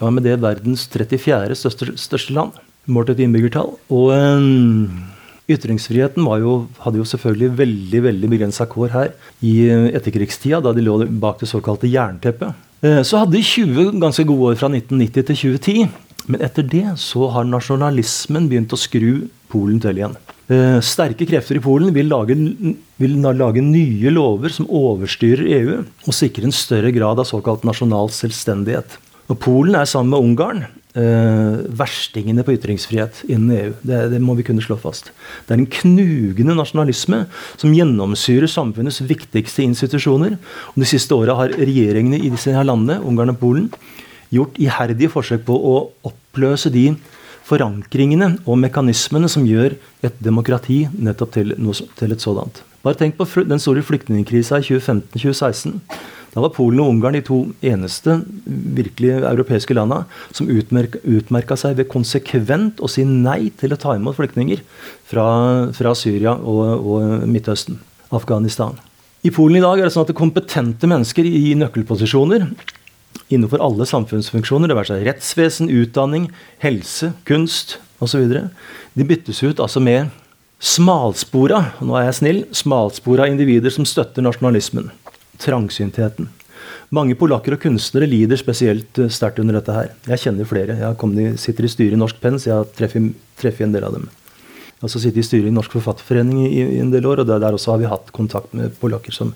Ja, 0.00 0.10
med 0.10 0.26
det 0.26 0.40
verdens 0.42 0.88
34. 0.90 1.54
største, 1.54 1.92
største 2.00 2.34
land, 2.34 2.56
målt 2.90 3.12
et 3.12 3.22
innbyggertall. 3.22 3.76
Og 3.94 4.10
um, 4.10 5.11
Ytringsfriheten 5.50 6.26
jo, 6.42 6.52
hadde 6.84 7.00
jo 7.00 7.06
selvfølgelig 7.08 7.56
veldig 7.58 8.02
veldig 8.04 8.30
begrensa 8.30 8.66
kår 8.70 8.92
her 8.94 9.10
i 9.42 9.56
eh, 9.66 9.88
etterkrigstida, 9.96 10.60
da 10.62 10.72
de 10.74 10.84
lå 10.86 11.00
bak 11.22 11.42
det 11.42 11.50
såkalte 11.50 11.90
jernteppet. 11.90 12.54
Eh, 12.82 13.02
så 13.02 13.22
hadde 13.22 13.34
de 13.36 13.42
20 13.42 13.98
ganske 14.02 14.26
gode 14.28 14.52
år 14.52 14.60
fra 14.60 14.70
1990 14.70 15.28
til 15.30 15.40
2010. 15.58 15.92
Men 16.30 16.44
etter 16.46 16.62
det 16.62 16.86
så 17.02 17.26
har 17.34 17.48
nasjonalismen 17.48 18.46
begynt 18.50 18.74
å 18.74 18.78
skru 18.78 19.26
Polen 19.52 19.82
til 19.82 19.98
igjen. 19.98 20.14
Eh, 20.48 20.78
sterke 20.80 21.26
krefter 21.28 21.58
i 21.58 21.62
Polen 21.62 21.90
vil 21.92 22.08
lage, 22.08 22.36
vil 23.02 23.16
lage, 23.20 23.62
nye 23.66 24.12
lover 24.14 24.54
som 24.54 24.68
overstyrer 24.70 25.50
EU 25.58 25.74
og 25.82 26.16
sikre 26.16 26.48
en 26.48 26.54
større 26.56 26.92
grad 26.94 27.20
av 27.20 27.28
såkalt 27.28 27.66
nasjonal 27.68 28.08
selvstendighet. 28.14 28.96
Og 29.28 29.38
Polen 29.42 29.76
er 29.76 29.90
sammen 29.90 30.14
med 30.14 30.24
Ungarn 30.24 30.64
eh, 30.98 31.62
verstingene 31.78 32.44
på 32.46 32.54
ytringsfrihet 32.56 33.22
innen 33.28 33.54
EU. 33.56 33.72
Det, 33.82 34.00
det, 34.12 34.20
må 34.22 34.36
vi 34.38 34.46
kunne 34.46 34.64
slå 34.64 34.76
fast. 34.80 35.12
Det 35.46 35.54
er 35.54 35.62
en 35.62 35.70
knugende 35.78 36.56
nasjonalisme 36.58 37.24
som 37.60 37.74
gjennomsyrer 37.76 38.50
samfunnets 38.50 39.02
viktigste 39.08 39.64
institusjoner. 39.66 40.36
Og 40.74 40.82
De 40.82 40.88
siste 40.88 41.16
åra 41.16 41.36
har 41.40 41.56
regjeringene 41.56 42.20
i 42.20 42.32
disse 42.32 42.52
landene, 42.52 43.00
Ungarn 43.00 43.34
og 43.34 43.40
Polen, 43.42 43.70
gjort 44.32 44.56
iherdige 44.60 45.12
forsøk 45.12 45.44
på 45.48 45.56
å 45.56 45.74
oppløse 46.08 46.72
de 46.72 46.90
forankringene 47.46 48.36
og 48.46 48.60
mekanismene 48.62 49.28
som 49.30 49.44
gjør 49.46 49.74
et 50.06 50.18
demokrati 50.22 50.84
nettopp 50.92 51.34
til, 51.34 51.56
noe, 51.60 51.88
til 51.98 52.14
et 52.14 52.22
sådant. 52.22 52.62
Bare 52.82 52.98
tenk 52.98 53.18
på 53.18 53.26
den 53.46 53.60
store 53.62 53.82
flyktningkrisa 53.86 54.58
i 54.58 54.66
2015-2016. 54.66 55.76
Da 56.32 56.40
var 56.40 56.54
Polen 56.56 56.80
og 56.80 56.88
Ungarn 56.94 57.16
de 57.18 57.20
to 57.26 57.38
eneste 57.60 58.14
virkelig 58.46 59.18
europeiske 59.18 59.74
landa 59.76 60.02
som 60.32 60.48
utmerka 60.48 61.58
seg 61.60 61.76
ved 61.76 61.90
konsekvent 61.92 62.80
å 62.80 62.88
si 62.88 63.04
nei 63.04 63.50
til 63.60 63.74
å 63.74 63.80
ta 63.80 63.98
imot 63.98 64.16
flyktninger 64.16 64.62
fra, 65.10 65.26
fra 65.76 65.92
Syria 65.98 66.32
og, 66.38 66.62
og, 66.80 67.26
Midtøsten, 67.28 67.76
Afghanistan. 68.16 68.78
I 69.22 69.30
Polen 69.34 69.60
i 69.60 69.64
dag 69.64 69.76
er 69.76 69.86
det 69.86 69.94
sånn 69.94 70.08
at 70.08 70.14
kompetente 70.16 70.88
mennesker 70.88 71.28
i 71.28 71.52
nøkkelposisjoner 71.60 72.48
innenfor 73.32 73.60
alle 73.64 73.84
samfunnsfunksjoner, 73.88 74.68
det 74.68 74.76
være 74.76 74.90
seg 74.94 75.04
rettsvesen, 75.06 75.68
utdanning, 75.82 76.30
helse, 76.64 77.12
kunst 77.28 77.76
osv., 78.02 78.24
de 78.92 79.08
byttes 79.08 79.40
ut 79.44 79.60
altså 79.60 79.80
med 79.84 80.08
smalspora, 80.62 81.60
nå 81.84 81.96
er 81.98 82.08
jeg 82.08 82.18
snill, 82.18 82.42
smalspora 82.56 83.28
individer 83.28 83.72
som 83.72 83.88
støtter 83.88 84.24
nasjonalismen 84.24 84.90
trangsyntheten. 85.42 86.30
Mange 86.92 87.16
polakker 87.18 87.56
og 87.56 87.62
kunstnere 87.62 88.08
lider 88.08 88.38
spesielt 88.40 88.98
eh, 89.00 89.12
sterkt 89.12 89.40
under 89.42 89.58
dette 89.58 89.74
her. 89.74 89.92
Jeg 90.12 90.26
kjenner 90.26 90.48
flere. 90.48 90.76
Jeg 90.80 90.98
kommet, 91.00 91.40
sitter 91.40 91.66
i 91.66 91.72
styret 91.72 91.96
i 91.96 92.00
Norsk 92.00 92.18
Penn, 92.22 92.38
så 92.40 92.50
jeg 92.50 92.72
treffer, 92.78 93.08
treffet 93.40 93.66
en 93.66 93.74
del 93.74 93.86
av 93.88 93.96
dem. 93.96 94.08
Jeg 94.12 94.84
har 94.84 94.90
også 94.90 95.02
sittet 95.04 95.22
i 95.22 95.26
styret 95.26 95.48
i 95.48 95.54
Norsk 95.54 95.74
Forfatterforening 95.76 96.42
i, 96.44 96.50
i, 96.60 96.80
en 96.82 96.92
del 96.92 97.06
år, 97.08 97.22
og 97.22 97.30
der, 97.30 97.40
der, 97.42 97.56
også 97.56 97.74
har 97.74 97.82
vi 97.82 97.90
hatt 97.90 98.12
kontakt 98.14 98.52
med 98.58 98.74
polakker 98.80 99.14
som, 99.14 99.32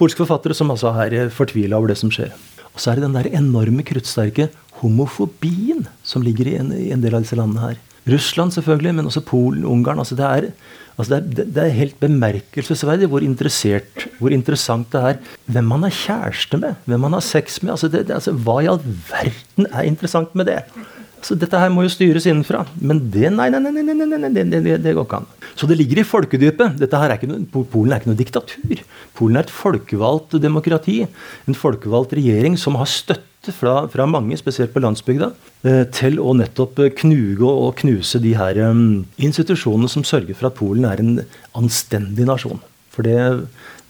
polske 0.00 0.24
forfattere 0.24 0.56
som 0.56 0.72
altså 0.74 0.94
er 1.04 1.16
eh, 1.16 1.34
fortvila 1.34 1.78
over 1.78 1.92
det 1.92 1.98
som 2.00 2.12
skjer. 2.14 2.32
Og 2.72 2.82
så 2.82 2.92
er 2.92 2.98
det 2.98 3.06
den 3.06 3.16
der 3.18 3.30
enorme 3.36 3.84
kruttsterke 3.86 4.48
homofobien 4.80 5.86
som 6.06 6.24
ligger 6.24 6.50
i 6.50 6.58
en, 6.58 6.72
i 6.74 6.90
en 6.94 7.02
del 7.04 7.16
av 7.18 7.24
disse 7.24 7.38
landene 7.38 7.64
her. 7.64 7.80
Russland 8.08 8.54
selvfølgelig, 8.54 8.94
men 8.94 9.06
også 9.06 9.20
Polen, 9.20 9.64
Ungarn. 9.64 9.98
altså 9.98 10.14
det 10.18 10.24
er 10.24 10.50
Altså 10.98 11.14
det, 11.14 11.38
er, 11.38 11.44
det, 11.54 11.62
er, 11.62 11.74
helt 11.78 12.00
bemerkelsesverdig 12.02 13.06
hvor, 13.06 13.22
hvor, 14.18 14.32
interessant 14.34 14.88
det 14.92 15.00
er 15.00 15.20
hvem 15.46 15.68
man 15.70 15.86
er 15.86 15.94
kjæreste 15.94 16.58
med, 16.58 16.74
hvem 16.90 17.04
man 17.06 17.14
har 17.14 17.22
sex 17.22 17.60
med. 17.62 17.70
Altså 17.76 17.88
det, 17.92 18.10
altså 18.10 18.34
hva 18.34 18.56
i 18.58 18.66
all 18.66 18.80
verden 18.82 19.68
er 19.70 19.86
interessant 19.86 20.34
med 20.34 20.50
det? 20.50 20.58
Altså 21.18 21.34
dette 21.34 21.58
her 21.58 21.70
må 21.74 21.82
jo 21.82 21.90
styres 21.90 22.28
innenfra. 22.30 22.62
Men 22.78 23.00
det 23.12 23.32
nei, 23.34 23.48
nei, 23.50 23.60
nei, 23.64 23.72
nei, 23.74 23.94
nei, 23.94 24.06
nei, 24.06 24.18
nei 24.22 24.30
det, 24.38 24.76
det, 24.84 24.94
går 24.94 25.06
ikke 25.06 25.18
an. 25.18 25.26
Så 25.58 25.66
det 25.66 25.78
ligger 25.80 26.00
i 26.02 26.06
folkedypet. 26.06 26.76
Dette 26.78 27.00
her 27.00 27.10
er 27.10 27.18
ikke 27.18 27.30
noe, 27.30 27.64
Polen 27.72 27.94
er 27.94 28.02
ikke 28.02 28.12
noe 28.12 28.20
diktatur. 28.20 28.84
Polen 29.18 29.40
er 29.40 29.48
et 29.48 29.54
folkevalgt 29.54 30.38
demokrati. 30.42 31.00
En 31.50 31.58
folkevalgt 31.58 32.14
regjering 32.18 32.58
som 32.60 32.78
har 32.78 32.90
støtte 32.90 33.54
fra, 33.54 33.80
fra 33.90 34.06
mange, 34.10 34.38
spesielt 34.38 34.74
på 34.74 34.82
landsbygda, 34.84 35.32
eh, 35.66 35.82
til 35.94 36.18
å 36.22 36.36
nettopp 36.38 36.78
knuge 37.02 37.50
og 37.50 37.74
knuse 37.82 38.20
de 38.22 38.34
her 38.38 38.58
um, 38.68 39.06
institusjonene 39.18 39.90
som 39.90 40.06
sørger 40.06 40.38
for 40.38 40.50
at 40.50 40.58
Polen 40.58 40.86
er 40.86 41.02
en 41.02 41.14
anstendig 41.58 42.28
nasjon. 42.28 42.62
For 42.94 43.06
det, 43.06 43.18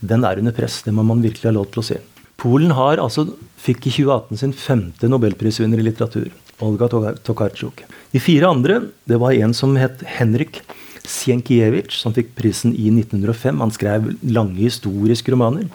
den 0.00 0.24
er 0.24 0.40
under 0.40 0.56
press. 0.56 0.80
Det 0.86 0.94
må 0.96 1.04
man 1.04 1.24
virkelig 1.24 1.50
ha 1.50 1.56
lov 1.56 1.68
til 1.72 1.84
å 1.84 1.88
si. 1.92 2.00
Polen 2.38 2.72
har 2.78 3.00
altså, 3.02 3.26
fikk 3.58 3.88
i 3.88 3.92
2018 3.96 4.44
sin 4.44 4.52
femte 4.54 5.08
nobelprisvinner 5.10 5.80
i 5.80 5.88
litteratur. 5.88 6.28
Olga 6.64 6.88
Tokarczuk. 6.88 7.84
De 8.12 8.20
fire 8.22 8.48
andre 8.50 8.80
det 9.08 9.18
var 9.20 9.36
en 9.36 9.54
som 9.54 9.76
het 9.78 10.02
Henrik 10.18 10.62
Sienkiewicz, 11.08 11.96
som 12.02 12.12
fikk 12.16 12.34
prisen 12.36 12.74
i 12.74 12.90
1905. 12.92 13.60
Han 13.62 13.72
skrev 13.72 14.10
lange 14.26 14.60
historiske 14.60 15.32
romaner. 15.32 15.68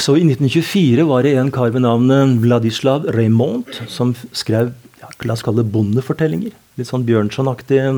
Så 0.00 0.16
i 0.18 0.24
1924 0.24 1.04
var 1.08 1.24
det 1.24 1.34
en 1.38 1.52
kar 1.54 1.72
ved 1.72 1.84
navnet 1.84 2.38
Vladislav 2.42 3.06
Raymond 3.14 3.68
som 3.92 4.14
skrev 4.32 4.72
ja, 5.00 5.10
la 5.24 5.36
oss 5.36 5.44
kalle 5.44 5.62
det 5.62 5.72
bondefortellinger. 5.72 6.54
Litt 6.78 6.88
sånn 6.88 7.04
Bjørnson-aktige, 7.06 7.90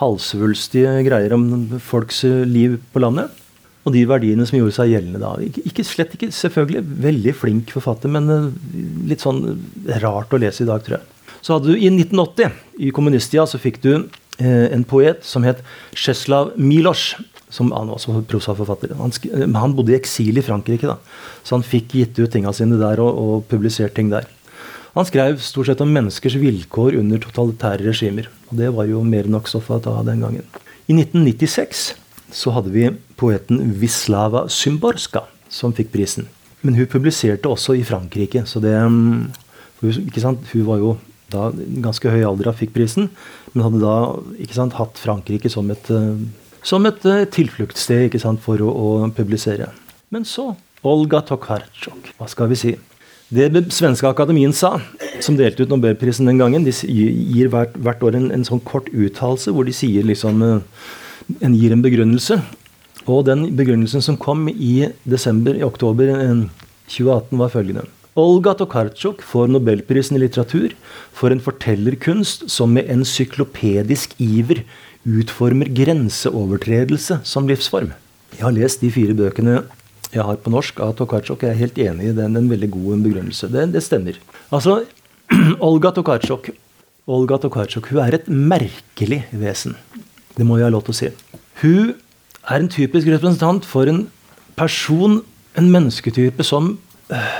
halvsvulstige 0.00 0.98
greier 1.06 1.34
om 1.36 1.78
folks 1.82 2.24
liv 2.26 2.80
på 2.92 3.02
landet. 3.02 3.30
Og 3.86 3.94
de 3.94 4.02
verdiene 4.08 4.44
som 4.44 4.58
gjorde 4.58 4.76
seg 4.76 4.90
gjeldende 4.92 5.22
da. 5.22 5.30
Ikke, 5.64 5.86
slett 5.88 6.12
ikke 6.16 6.28
selvfølgelig 6.36 6.82
veldig 7.06 7.32
flink 7.38 7.70
forfatter, 7.72 8.12
men 8.12 8.28
eh, 8.28 8.50
litt 9.08 9.24
sånn 9.24 9.40
rart 10.02 10.34
å 10.36 10.40
lese 10.42 10.66
i 10.66 10.68
dag, 10.68 10.84
tror 10.84 10.98
jeg. 10.98 11.06
Så 11.40 11.56
hadde 11.56 11.72
du 11.72 11.78
i 11.78 11.88
1980, 11.88 12.56
i 12.78 12.92
kommunisttida, 12.94 13.46
så 13.48 13.60
fikk 13.60 13.80
du 13.84 13.92
eh, 13.96 14.66
en 14.70 14.84
poet 14.84 15.24
som 15.26 15.44
het 15.46 15.62
Czeslaw 15.96 16.54
Milosz 16.60 17.14
som 17.50 17.72
han 17.74 17.90
var 17.90 17.98
også 17.98 18.22
prosaforfatter. 18.30 18.94
Han, 18.98 19.12
han, 19.56 19.74
bodde 19.74 19.92
i 19.92 19.98
eksil 19.98 20.38
i 20.38 20.44
Frankrike, 20.46 20.86
da, 20.86 20.98
så 21.42 21.58
han 21.58 21.66
fikk 21.66 21.96
gitt 21.98 22.20
ut 22.20 22.30
tingene 22.32 22.54
sine 22.56 22.78
der 22.80 23.02
og, 23.02 23.10
og, 23.10 23.48
publisert 23.50 23.96
ting 23.98 24.12
der. 24.12 24.28
Han 24.94 25.06
skrev 25.06 25.38
stort 25.42 25.70
sett 25.70 25.82
om 25.82 25.90
menneskers 25.94 26.36
vilkår 26.40 26.98
under 26.98 27.20
totalitære 27.22 27.86
regimer. 27.86 28.30
og 28.50 28.58
Det 28.58 28.70
var 28.74 28.88
jo 28.90 29.02
mer 29.06 29.26
enn 29.26 29.36
nok 29.36 29.50
stoff 29.50 29.70
å 29.70 29.78
ta 29.82 29.94
den 30.06 30.22
gangen. 30.24 30.46
I 30.90 30.96
1996 30.96 31.84
så 32.34 32.54
hadde 32.54 32.72
vi 32.74 32.88
poeten 33.18 33.74
Wislava 33.78 34.46
Symborska 34.50 35.24
som 35.50 35.74
fikk 35.74 35.92
prisen. 35.94 36.26
Men 36.66 36.76
hun 36.78 36.90
publiserte 36.90 37.50
også 37.50 37.76
i 37.78 37.86
Frankrike, 37.86 38.42
så 38.46 38.62
det 38.62 38.74
mm, 38.74 39.30
ikke 39.82 40.22
sant, 40.22 40.42
Hun 40.52 40.66
var 40.66 40.82
jo 40.82 40.90
da 41.32 41.50
ganske 41.84 42.12
høy 42.12 42.22
alder 42.26 42.52
fikk 42.56 42.74
prisen, 42.76 43.10
men 43.54 43.64
hadde 43.66 43.82
da 43.82 43.96
sant, 44.54 44.76
hatt 44.78 45.00
Frankrike 45.00 45.50
som 45.52 45.70
et 45.72 45.90
uh, 45.94 46.14
som 46.66 46.84
et 46.88 47.06
uh, 47.08 47.24
tilfluktssted 47.24 48.16
sant, 48.20 48.40
for 48.44 48.60
å, 48.60 48.68
å, 48.68 48.88
publisere. 49.16 49.70
Men 50.12 50.26
så 50.28 50.52
Olga 50.86 51.20
Tokarczuk. 51.24 52.14
Hva 52.18 52.28
skal 52.30 52.50
vi 52.52 52.58
si? 52.58 52.72
Det 53.30 53.46
svenske 53.70 54.08
akademien 54.08 54.52
sa, 54.56 54.72
som 55.22 55.36
delte 55.38 55.62
ut 55.62 55.70
Nobelprisen 55.70 56.26
den 56.26 56.40
gangen, 56.40 56.64
de 56.66 56.72
gir 56.74 57.50
hvert, 57.52 57.76
hvert 57.78 58.02
år 58.02 58.18
en, 58.18 58.30
en, 58.34 58.46
sånn 58.46 58.62
kort 58.66 58.88
uttalelse 58.90 59.54
hvor 59.54 59.68
de 59.68 59.74
sier 59.76 60.06
liksom 60.08 60.42
uh, 60.42 60.58
en, 61.38 61.54
gir 61.54 61.76
en 61.76 61.84
begrunnelse. 61.84 62.40
Og 63.06 63.24
den 63.28 63.46
begrunnelsen 63.56 64.02
som 64.04 64.18
kom 64.20 64.48
i 64.50 64.90
desember, 65.08 65.56
i 65.56 65.64
oktober 65.64 66.10
2018, 66.10 66.50
eh, 66.90 67.40
var 67.40 67.54
følgende. 67.54 67.86
Olga 68.18 68.54
Tokarczuk 68.58 69.22
får 69.22 69.48
Nobelprisen 69.54 70.16
i 70.18 70.20
litteratur 70.24 70.72
for 71.14 71.30
en 71.30 71.40
fortellerkunst 71.42 72.48
som 72.50 72.72
med 72.74 72.88
encyklopedisk 72.90 74.16
iver 74.18 74.64
utformer 75.06 75.70
grenseovertredelse 75.70 77.20
som 77.24 77.46
livsform. 77.46 77.92
Jeg 78.34 78.42
har 78.42 78.56
lest 78.56 78.82
de 78.82 78.90
fire 78.90 79.14
bøkene 79.14 79.60
jeg 80.10 80.26
har 80.26 80.40
på 80.42 80.50
norsk 80.50 80.80
av 80.82 80.96
Tokarczuk. 80.98 81.44
Jeg 81.46 81.54
er 81.54 81.60
helt 81.60 81.78
enig 81.78 82.08
i 82.10 82.16
den. 82.16 82.34
En 82.34 82.50
veldig 82.50 82.70
god 82.74 83.04
begrunnelse. 83.04 83.46
Det, 83.46 83.68
det 83.76 83.82
stemmer. 83.86 84.18
Altså, 84.50 84.80
Olga 85.68 85.92
Tokarczuk 85.94 86.50
Olga 87.10 87.38
Tokarczuk 87.38 87.92
hun 87.92 88.02
er 88.02 88.18
et 88.18 88.26
merkelig 88.26 89.22
vesen. 89.30 89.76
Det 90.34 90.46
må 90.46 90.58
jeg 90.58 90.66
ha 90.66 90.74
lov 90.74 90.82
til 90.88 90.94
å 90.94 90.98
si. 90.98 91.12
Hun 91.62 91.94
er 92.42 92.58
en 92.58 92.70
typisk 92.70 93.06
representant 93.06 93.66
for 93.66 93.86
en 93.90 94.04
person, 94.58 95.20
en 95.58 95.70
mennesketype, 95.70 96.42
som 96.46 96.74
øh, 97.14 97.30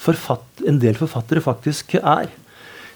forfatt, 0.00 0.64
en 0.66 0.80
del 0.82 0.96
forfattere 0.98 1.42
faktisk 1.44 1.96
er 2.00 2.30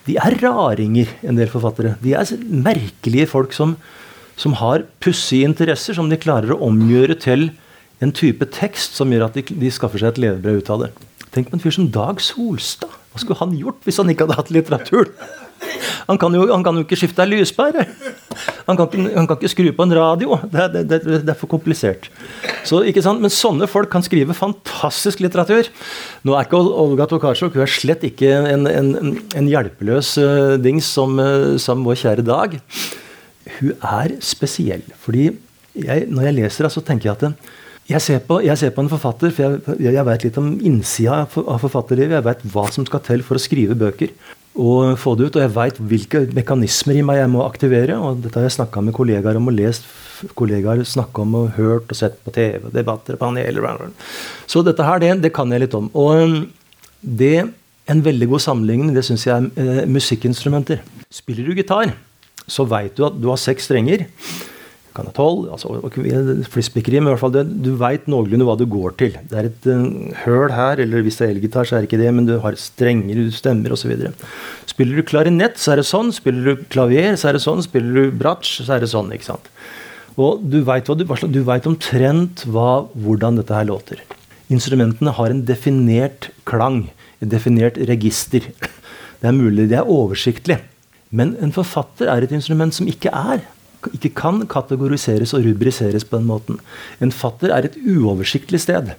de 0.04 0.18
er 0.20 0.36
raringer, 0.42 1.08
en 1.24 1.38
del 1.38 1.48
forfattere. 1.48 1.94
De 2.04 2.12
er 2.12 2.32
merkelige 2.44 3.28
folk 3.30 3.54
som, 3.56 3.78
som 4.36 4.56
har 4.60 4.84
pussige 5.04 5.48
interesser 5.48 5.96
som 5.96 6.10
de 6.10 6.20
klarer 6.20 6.52
å 6.52 6.60
omgjøre 6.66 7.16
til 7.24 7.48
en 8.04 8.12
type 8.12 8.44
tekst 8.52 8.98
som 8.98 9.12
gjør 9.12 9.30
at 9.30 9.38
de, 9.38 9.46
de 9.62 9.70
skaffer 9.72 10.02
seg 10.02 10.12
et 10.12 10.20
levebrød 10.26 10.60
ut 10.60 10.72
av 10.74 10.84
det. 10.84 10.90
Tenk 11.32 11.48
på 11.48 11.56
en 11.56 11.64
fyr 11.64 11.76
som 11.78 11.88
Dag 11.94 12.20
Solstad. 12.22 12.92
Hva 13.14 13.22
skulle 13.22 13.40
han 13.40 13.56
gjort 13.56 13.80
hvis 13.86 14.00
han 14.02 14.10
ikke 14.12 14.26
hadde 14.26 14.36
hatt 14.42 14.52
litteratur? 14.52 15.08
Han 16.08 16.18
kan 16.20 16.34
jo, 16.36 16.44
han 16.50 16.64
kan 16.64 16.76
jo 16.76 16.84
ikke 16.84 16.98
skifte 17.00 17.24
ei 17.24 17.30
lyspære. 17.32 17.84
Han 18.68 18.76
kan, 18.76 18.88
ikke, 18.88 19.04
han 19.14 19.28
kan, 19.28 19.38
ikke, 19.38 19.50
skru 19.52 19.70
på 19.76 19.86
en 19.86 19.94
radio. 19.96 20.38
Det, 20.52 20.66
det, 20.74 20.82
det, 20.90 21.00
det, 21.14 21.32
er 21.32 21.38
for 21.38 21.50
komplisert. 21.50 22.10
Så? 22.66 22.82
Men 22.84 23.32
sånne 23.32 23.68
folk 23.70 23.90
kan 23.92 24.04
skrive 24.04 24.36
fantastisk 24.36 25.22
litteratur. 25.24 25.70
Nå 26.24 26.36
er 26.36 26.48
ikke 26.48 26.60
Olga 26.60 27.08
Tokarczuk 27.10 27.56
hun 27.56 27.64
er 27.64 27.72
slett 27.72 28.04
ikke 28.06 28.30
en, 28.52 28.68
en, 28.68 29.16
en 29.36 29.50
hjelpeløs 29.50 30.14
uh, 30.20 30.54
dings 30.60 30.88
som, 30.96 31.18
uh, 31.20 31.56
som, 31.60 31.84
vår 31.86 32.00
kjære 32.04 32.26
Dag. 32.26 32.58
Hun 33.58 33.74
er 33.74 34.16
spesiell. 34.24 34.84
fordi 35.04 35.30
jeg, 35.74 36.06
når 36.08 36.28
jeg 36.28 36.38
leser 36.38 36.64
henne, 36.64 36.74
så 36.74 36.84
tenker 36.86 37.10
jeg 37.10 37.16
at 37.18 37.24
Jeg 37.84 38.00
ser, 38.00 38.20
på, 38.24 38.38
jeg 38.40 38.56
ser, 38.56 38.70
på, 38.72 38.80
en 38.80 38.88
forfatter, 38.88 39.32
for 39.34 39.44
jeg, 39.44 39.76
jeg, 39.92 40.04
vet 40.08 40.22
litt 40.24 40.38
om 40.40 40.54
innsida 40.64 41.24
av 41.26 41.60
forfatterlivet. 41.60 42.16
Jeg 42.16 42.24
vet 42.24 42.46
hva 42.54 42.64
som 42.72 42.86
skal 42.88 43.02
til 43.04 43.24
for 43.26 43.36
å 43.36 43.42
skrive 43.42 43.76
bøker 43.76 44.14
og 44.54 44.94
få 45.02 45.12
det 45.18 45.26
ut. 45.28 45.36
Og 45.36 45.42
jeg 45.42 45.52
veit 45.52 45.80
hvilke 45.90 46.22
mekanismer 46.36 46.96
i 46.96 47.04
meg 47.04 47.20
jeg 47.20 47.32
må 47.34 47.42
aktivere. 47.44 47.98
Og 48.00 48.22
dette 48.24 48.40
har 48.40 48.46
jeg 48.46 48.56
snakka 48.56 48.80
med 48.86 48.96
kollegaer 48.96 49.36
om 49.36 49.50
og 49.52 49.56
lest 49.58 49.84
kollegaer 50.38 50.80
snakke 50.88 51.26
om 51.26 51.36
og 51.42 51.58
hørt 51.58 51.92
og 51.92 51.98
sett 51.98 52.16
på 52.24 52.32
TV, 52.32 52.70
debatter, 52.72 53.18
paneler 53.20 53.90
Så 54.46 54.64
dette 54.64 54.86
her, 54.86 55.02
det, 55.02 55.12
det 55.26 55.34
kan 55.36 55.52
jeg 55.52 55.66
litt 55.66 55.76
om. 55.76 55.90
Og 55.92 56.24
um, 56.24 56.38
det 57.02 57.50
en 57.90 58.00
veldig 58.00 58.30
god 58.32 58.40
sammenligning 58.40 58.94
det 58.96 59.04
syns 59.04 59.26
jeg 59.26 59.50
er 59.60 59.82
eh, 59.82 59.84
musikkinstrumenter. 59.84 60.80
Spiller 61.12 61.44
du 61.44 61.52
gitar, 61.58 61.92
så 62.48 62.64
veit 62.64 62.96
du 62.96 63.04
at 63.04 63.20
du 63.20 63.28
har 63.28 63.40
seks 63.40 63.68
strenger 63.68 64.06
kan 64.94 65.08
ha 65.08 65.12
tolv. 65.14 65.48
Altså, 65.52 65.74
Flisspikkeri, 66.52 67.00
men 67.00 67.10
i 67.10 67.14
hvert 67.14 67.22
fall 67.24 67.34
det, 67.34 67.44
du 67.64 67.72
veit 67.80 68.06
noenlunde 68.10 68.46
hva 68.46 68.56
du 68.58 68.64
går 68.70 68.96
til. 69.00 69.16
Det 69.30 69.38
er 69.40 69.48
et 69.48 69.68
uh, 69.68 69.86
høl 70.24 70.54
her, 70.54 70.82
eller 70.84 71.04
hvis 71.04 71.18
det 71.20 71.26
er 71.26 71.34
elgitar, 71.34 71.68
så 71.68 71.76
er 71.76 71.84
det 71.84 71.90
ikke 71.90 72.02
det, 72.02 72.10
men 72.14 72.28
du 72.28 72.36
har 72.42 72.58
strenger, 72.60 73.18
du 73.18 73.34
stemmer 73.34 73.74
osv. 73.74 73.94
Spiller 74.70 75.00
du 75.00 75.06
klarinett, 75.06 75.58
så 75.60 75.74
er 75.74 75.82
det 75.82 75.88
sånn. 75.90 76.12
Spiller 76.14 76.50
du 76.50 76.66
klavier, 76.72 77.18
så 77.20 77.30
er 77.30 77.38
det 77.38 77.44
sånn. 77.44 77.64
Spiller 77.66 77.98
du 77.98 78.18
bratsj, 78.20 78.60
så 78.62 78.76
er 78.76 78.84
det 78.84 78.92
sånn. 78.92 79.10
ikke 79.16 79.32
sant? 79.32 79.50
Og 80.14 80.44
du 80.46 80.60
veit 80.62 81.66
omtrent 81.66 82.44
hva, 82.46 82.84
hvordan 82.94 83.40
dette 83.40 83.56
her 83.56 83.66
låter. 83.66 84.04
Instrumentene 84.52 85.14
har 85.16 85.32
en 85.32 85.42
definert 85.48 86.28
klang, 86.46 86.84
et 87.18 87.32
definert 87.32 87.80
register. 87.90 88.46
Det 89.18 89.30
er 89.30 89.34
mulig 89.34 89.66
det 89.72 89.80
er 89.80 89.90
oversiktlig. 89.90 90.60
Men 91.14 91.34
en 91.42 91.54
forfatter 91.54 92.10
er 92.10 92.26
et 92.26 92.34
instrument 92.34 92.74
som 92.74 92.88
ikke 92.90 93.10
er 93.14 93.42
ikke 93.92 94.12
kan 94.16 94.42
kategoriseres 94.50 95.34
og 95.36 95.44
rubriseres 95.46 96.06
på 96.06 96.18
den 96.18 96.28
måten. 96.28 96.60
En 97.00 97.12
fatter 97.12 97.52
er 97.54 97.68
et 97.68 97.78
uoversiktlig 97.80 98.62
sted. 98.64 98.94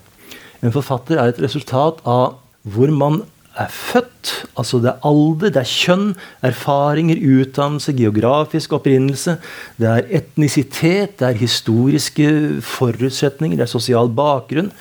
En 0.64 0.74
forfatter 0.74 1.20
er 1.22 1.32
et 1.34 1.42
resultat 1.42 2.02
av 2.06 2.38
hvor 2.66 2.92
man 2.94 3.24
er 3.56 3.72
født. 3.72 4.32
Altså 4.60 4.80
det 4.84 4.92
er 4.92 5.08
alder, 5.08 5.52
det 5.54 5.62
er 5.62 5.70
kjønn, 5.70 6.08
erfaringer, 6.46 7.20
utdannelse, 7.20 7.96
geografisk 7.96 8.76
opprinnelse. 8.76 9.38
Det 9.80 9.90
er 9.92 10.10
etnisitet, 10.20 11.18
det 11.20 11.30
er 11.30 11.40
historiske 11.40 12.30
forutsetninger, 12.66 13.58
det 13.60 13.68
er 13.68 13.72
sosial 13.72 14.12
bakgrunn. 14.12 14.72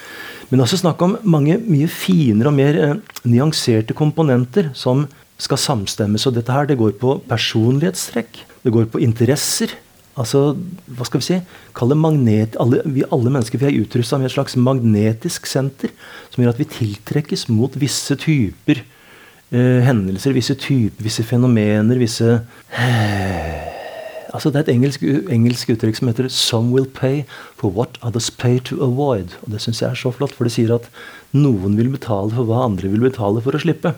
Men 0.50 0.64
også 0.64 0.80
snakk 0.82 1.00
om 1.02 1.16
mange 1.22 1.56
mye 1.62 1.88
finere 1.90 2.50
og 2.50 2.56
mer 2.56 2.80
eh, 2.80 2.98
nyanserte 3.26 3.96
komponenter 3.96 4.72
som 4.76 5.06
skal 5.40 5.60
samstemmes. 5.60 6.26
Og 6.28 6.36
dette 6.36 6.52
her, 6.52 6.68
det 6.68 6.78
går 6.78 6.94
på 7.00 7.16
personlighetstrekk. 7.30 8.42
Det 8.64 8.72
går 8.74 8.90
på 8.92 9.02
interesser 9.04 9.72
altså, 10.20 10.54
hva 10.86 11.06
skal 11.08 11.22
vi 11.22 11.26
si, 11.26 11.38
Kalle 11.76 11.96
magnet, 11.98 12.58
alle, 12.60 12.82
Vi 12.86 13.04
alle 13.12 13.32
mennesker 13.32 13.60
vi 13.60 13.68
er 13.70 13.82
utrusta 13.82 14.18
med 14.20 14.30
et 14.30 14.36
slags 14.36 14.56
magnetisk 14.56 15.48
senter 15.50 15.92
som 16.30 16.42
gjør 16.42 16.54
at 16.54 16.62
vi 16.62 16.70
tiltrekkes 16.70 17.48
mot 17.52 17.74
visse 17.78 18.16
typer 18.20 18.82
eh, 18.82 19.80
hendelser, 19.86 20.34
visse 20.36 20.56
typer, 20.58 21.04
visse 21.06 21.26
fenomener, 21.26 22.00
visse 22.00 22.40
eh, 22.74 23.74
altså 24.34 24.50
Det 24.50 24.60
er 24.60 24.66
et 24.66 24.74
engelsk, 24.74 25.04
engelsk, 25.30 25.70
uttrykk 25.76 25.98
som 25.98 26.08
heter 26.10 26.28
'Some 26.28 26.72
will 26.74 26.86
pay 26.86 27.22
for 27.56 27.70
what 27.70 27.98
others 28.02 28.30
pay 28.30 28.58
to 28.58 28.76
avoid'. 28.82 29.38
og 29.42 29.52
Det 29.52 29.60
syns 29.60 29.82
jeg 29.82 29.90
er 29.90 29.94
så 29.94 30.10
flott, 30.10 30.32
for 30.32 30.44
det 30.44 30.52
sier 30.52 30.74
at 30.74 30.90
noen 31.32 31.76
vil 31.76 31.88
betale 31.88 32.30
for 32.34 32.44
hva 32.44 32.64
andre 32.64 32.90
vil 32.90 33.00
betale 33.00 33.40
for 33.40 33.52
å 33.52 33.62
slippe. 33.62 33.94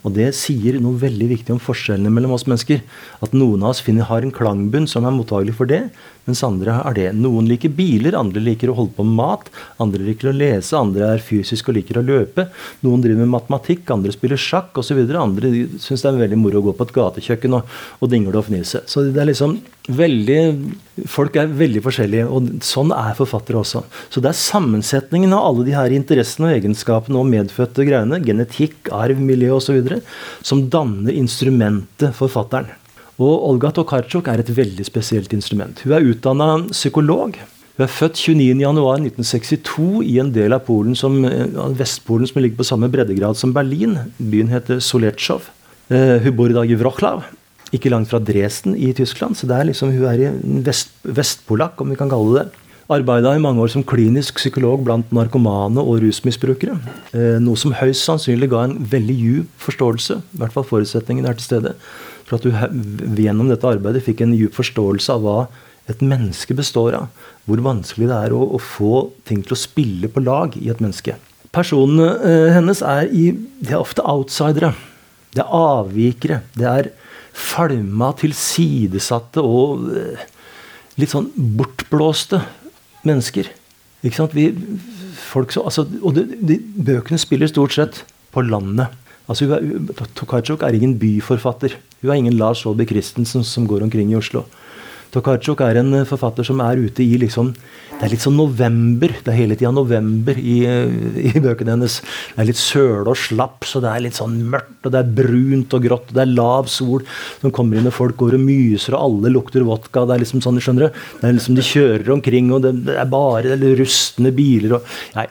Og 0.00 0.14
det 0.16 0.30
sier 0.38 0.78
noe 0.80 0.96
veldig 1.00 1.28
viktig 1.34 1.54
om 1.54 1.60
forskjellene 1.60 2.12
mellom 2.12 2.32
oss 2.36 2.46
mennesker. 2.48 2.80
At 3.20 3.34
noen 3.36 3.64
av 3.64 3.74
oss 3.74 3.82
finner, 3.84 4.08
har 4.08 4.24
en 4.24 4.34
klangbunn 4.34 4.88
som 4.88 5.04
er 5.04 5.14
mottagelig 5.14 5.56
for 5.58 5.68
det, 5.68 5.82
mens 6.30 6.44
andre 6.46 6.78
er 6.84 6.96
det. 6.96 7.08
Noen 7.18 7.48
liker 7.50 7.72
biler, 7.74 8.16
andre 8.18 8.42
liker 8.44 8.70
å 8.70 8.76
holde 8.78 8.94
på 8.96 9.06
med 9.06 9.18
mat, 9.18 9.50
andre 9.82 10.04
liker 10.06 10.30
å 10.30 10.36
lese, 10.36 10.78
andre 10.78 11.14
er 11.16 11.24
fysisk 11.24 11.70
og 11.70 11.78
liker 11.80 12.00
å 12.00 12.06
løpe. 12.06 12.46
Noen 12.86 13.02
driver 13.04 13.24
med 13.24 13.34
matematikk, 13.34 13.90
andre 13.90 14.14
spiller 14.14 14.40
sjakk 14.40 14.78
osv. 14.80 15.02
Andre 15.20 15.52
syns 15.82 16.04
det 16.04 16.12
er 16.12 16.22
veldig 16.22 16.40
moro 16.40 16.62
å 16.62 16.68
gå 16.68 16.76
på 16.76 16.86
et 16.86 16.94
gatekjøkken 16.96 17.58
og, 17.58 17.76
og 18.00 18.12
dingle 18.12 18.38
og 18.38 18.46
fnise. 18.48 18.84
Så 18.90 19.08
det 19.10 19.20
er 19.20 19.30
liksom 19.32 19.58
veldig 19.90 20.40
Folk 21.08 21.38
er 21.40 21.48
veldig 21.48 21.80
forskjellige, 21.80 22.26
og 22.28 22.48
sånn 22.66 22.90
er 22.92 23.14
forfattere 23.16 23.56
også. 23.62 23.80
Så 24.12 24.20
det 24.20 24.28
er 24.34 24.36
sammensetningen 24.36 25.32
av 25.32 25.46
alle 25.46 25.64
de 25.64 25.72
her 25.72 25.94
interessene 25.96 26.50
og 26.50 26.58
egenskapene 26.58 27.16
og 27.16 27.30
medfødte 27.30 27.86
greiene, 27.88 28.18
genetikk, 28.20 28.90
arv, 28.92 29.16
miljø 29.16 29.54
osv., 29.56 29.94
som 30.44 30.66
danner 30.68 31.16
instrumentet 31.16 32.12
forfatteren. 32.18 32.68
Og 33.20 33.48
Olga 33.50 33.70
Tokarczuk 33.76 34.30
er 34.32 34.40
et 34.40 34.52
veldig 34.56 34.86
spesielt 34.88 35.32
instrument. 35.36 35.82
Hun 35.84 35.96
er 35.96 36.06
utdanna 36.08 36.52
psykolog. 36.70 37.36
Hun 37.76 37.84
er 37.84 37.92
født 37.92 38.16
29.1.1962 38.16 39.90
i 40.08 40.16
en 40.22 40.32
del 40.32 40.56
av 40.56 40.64
Polen 40.64 40.96
som, 40.96 41.18
Vestpolen 41.76 42.30
som 42.30 42.40
ligger 42.40 42.62
på 42.62 42.68
samme 42.70 42.88
breddegrad 42.92 43.36
som 43.36 43.52
Berlin. 43.56 43.98
Byen 44.16 44.52
heter 44.52 44.80
Soletsjov. 44.80 45.50
Uh, 45.90 46.16
hun 46.22 46.34
bor 46.38 46.52
i 46.52 46.56
dag 46.56 46.70
i 46.70 46.78
Wroclaw 46.78 47.24
ikke 47.74 47.90
langt 47.92 48.10
fra 48.10 48.18
Dresden 48.22 48.74
i 48.74 48.92
Tyskland. 48.96 49.36
Så 49.38 49.46
det 49.46 49.56
er 49.56 49.68
liksom, 49.68 49.92
hun 49.94 50.08
er 50.10 50.34
vest, 50.66 50.92
vestpolakk, 51.06 51.80
om 51.80 51.92
vi 51.92 51.98
kan 51.98 52.10
kalle 52.10 52.40
det. 52.40 52.66
Arbeida 52.90 53.36
i 53.36 53.42
mange 53.42 53.62
år 53.62 53.70
som 53.70 53.84
klinisk 53.86 54.40
psykolog 54.40 54.82
blant 54.82 55.12
narkomane 55.14 55.78
og 55.78 56.00
rusmisbrukere. 56.02 56.74
Eh, 57.14 57.36
noe 57.42 57.58
som 57.60 57.74
høyst 57.78 58.02
sannsynlig 58.02 58.48
ga 58.50 58.64
en 58.66 58.74
veldig 58.90 59.14
djup 59.14 59.52
forståelse, 59.62 60.16
i 60.18 60.40
hvert 60.40 60.56
fall 60.56 60.66
forutsetningen 60.66 61.28
er 61.30 61.38
til 61.38 61.46
stede, 61.46 61.76
for 62.30 62.38
at 62.38 62.46
du 62.46 63.18
gjennom 63.24 63.50
dette 63.50 63.66
arbeidet 63.66 64.04
fikk 64.06 64.22
en 64.22 64.36
djup 64.36 64.54
forståelse 64.54 65.16
av 65.16 65.24
hva 65.26 65.38
et 65.90 66.02
menneske 66.04 66.54
består 66.54 66.94
av. 66.94 67.26
Hvor 67.48 67.62
vanskelig 67.64 68.06
det 68.06 68.18
er 68.28 68.34
å, 68.36 68.44
å 68.54 68.60
få 68.62 69.08
ting 69.26 69.42
til 69.42 69.56
å 69.56 69.58
spille 69.58 70.10
på 70.12 70.22
lag 70.22 70.54
i 70.60 70.70
et 70.70 70.82
menneske. 70.82 71.16
Personene 71.50 72.12
eh, 72.22 72.52
hennes 72.54 72.82
er, 72.86 73.10
i, 73.10 73.32
de 73.58 73.74
er 73.74 73.80
ofte 73.80 74.04
outsidere. 74.06 74.70
Det 75.34 75.42
er 75.42 75.54
avvikere. 75.56 76.42
Det 76.54 76.68
er 76.70 76.92
falma, 77.34 78.12
tilsidesatte 78.18 79.42
og 79.42 79.90
eh, 79.98 80.22
litt 81.00 81.10
sånn 81.10 81.30
bortblåste 81.58 82.42
mennesker. 83.06 83.50
Ikke 84.06 84.22
sant? 84.22 84.36
Vi, 84.36 84.50
folk 85.30 85.52
så, 85.54 85.64
altså, 85.66 85.86
og 86.00 86.14
de, 86.16 86.26
de, 86.38 86.58
bøkene 86.60 87.20
spiller 87.20 87.50
stort 87.50 87.74
sett 87.76 88.02
på 88.34 88.44
landet. 88.46 88.94
Altså, 89.30 89.60
Tokarczuk 90.18 90.64
er 90.66 90.74
ingen 90.74 90.96
byforfatter. 90.98 91.76
Hun 92.02 92.10
er 92.10 92.18
ingen 92.18 92.38
Lars 92.38 92.64
Saabye 92.64 92.88
Christensen 92.88 93.46
som 93.46 93.68
går 93.70 93.86
omkring 93.86 94.10
i 94.10 94.18
Oslo. 94.18 94.44
Tokarczuk 95.14 95.62
er 95.66 95.78
en 95.80 96.04
forfatter 96.06 96.46
som 96.46 96.60
er 96.62 96.82
ute 96.82 97.02
i 97.02 97.18
liksom 97.18 97.54
det 98.00 98.06
er 98.06 98.12
litt 98.14 98.22
sånn 98.24 98.38
november. 98.38 99.12
Det 99.20 99.28
er 99.28 99.36
hele 99.36 99.56
tida 99.60 99.70
november 99.76 100.38
i, 100.40 100.62
i, 101.20 101.32
bøkene 101.44 101.74
hennes. 101.74 101.98
Det 102.32 102.40
er 102.40 102.48
litt 102.48 102.56
søle 102.56 103.12
og 103.12 103.18
slapp, 103.20 103.66
så 103.68 103.82
det 103.84 103.90
er 103.90 104.04
litt 104.06 104.16
sånn 104.16 104.38
mørkt, 104.54 104.78
og 104.88 104.94
det 104.94 105.02
er 105.02 105.10
brunt 105.18 105.76
og 105.76 105.84
grått. 105.84 106.06
og 106.08 106.16
Det 106.16 106.22
er 106.24 106.32
lav 106.32 106.70
sol 106.72 107.04
som 107.42 107.52
kommer 107.52 107.76
inn, 107.76 107.90
og 107.90 107.92
folk 107.92 108.16
går 108.22 108.38
og 108.38 108.46
myser, 108.46 108.96
og 108.96 109.04
alle 109.04 109.34
lukter 109.34 109.68
vodka. 109.68 110.06
Det 110.08 110.16
er 110.16 110.24
liksom 110.24 110.40
sånn, 110.46 110.62
skjønner 110.64 110.88
du? 110.88 111.04
Det 111.20 111.28
er 111.28 111.36
liksom 111.36 111.60
De 111.60 111.66
kjører 111.74 112.10
omkring, 112.16 112.48
og 112.56 112.64
det, 112.64 112.72
det 112.88 112.96
er 113.04 113.12
bare 113.12 113.60
det 113.60 113.68
er 113.74 113.78
rustne 113.82 114.32
biler 114.32 114.78
og 114.78 114.96
Nei. 115.18 115.28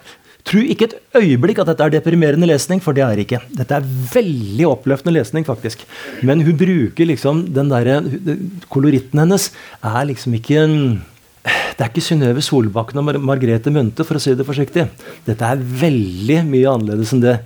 Tro 0.49 0.63
ikke 0.65 0.87
et 0.87 0.95
øyeblikk 1.19 1.59
at 1.61 1.69
dette 1.69 1.85
er 1.85 1.93
deprimerende 1.93 2.47
lesning, 2.49 2.81
for 2.81 2.97
det 2.97 3.03
er 3.05 3.19
det 3.19 3.27
ikke. 3.27 3.41
Dette 3.53 3.77
er 3.77 3.85
veldig 4.15 4.65
oppløftende 4.71 5.13
lesning, 5.19 5.45
faktisk. 5.45 5.83
Men 6.25 6.41
hun 6.45 6.57
bruker 6.57 7.05
liksom 7.05 7.43
den 7.53 7.69
derre 7.69 7.99
Koloritten 8.73 9.21
hennes 9.21 9.51
er 9.85 10.09
liksom 10.09 10.37
ikke 10.39 10.57
en 10.63 10.75
det 11.79 11.85
er 11.85 11.91
ikke 11.93 12.03
Synnøve 12.03 12.41
Solbakken 12.43 12.99
og 12.99 13.05
Mar 13.07 13.17
Margrethe 13.23 13.71
Munthe, 13.71 14.03
for 14.03 14.17
å 14.17 14.21
si 14.21 14.33
det 14.35 14.45
forsiktig. 14.47 14.83
Dette 15.23 15.47
er 15.47 15.61
veldig 15.61 16.41
mye 16.49 16.73
annerledes 16.73 17.13
enn 17.15 17.23
det. 17.23 17.37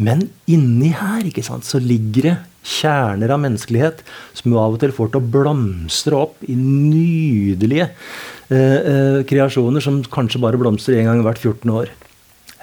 Men 0.00 0.24
inni 0.50 0.94
her 0.96 1.26
ikke 1.28 1.44
sant, 1.44 1.66
så 1.68 1.78
ligger 1.82 2.30
det 2.30 2.36
kjerner 2.64 3.34
av 3.34 3.42
menneskelighet 3.42 4.00
som 4.34 4.54
av 4.56 4.78
og 4.78 4.80
til 4.80 4.94
får 4.96 5.12
til 5.12 5.20
å 5.20 5.32
blomstre 5.36 6.16
opp 6.16 6.40
i 6.48 6.56
nydelige 6.56 7.90
eh, 8.48 8.56
eh, 8.56 9.18
kreasjoner 9.28 9.84
som 9.84 10.00
kanskje 10.08 10.40
bare 10.42 10.58
blomstrer 10.60 11.02
én 11.02 11.10
gang 11.10 11.20
hvert 11.26 11.42
14 11.44 11.74
år. 11.76 11.92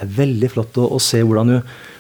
Er 0.02 0.14
veldig 0.18 0.50
flott 0.54 0.78
å, 0.82 0.88
å, 0.96 1.00
se 1.02 1.22
hvordan 1.22 1.54
du 1.54 1.58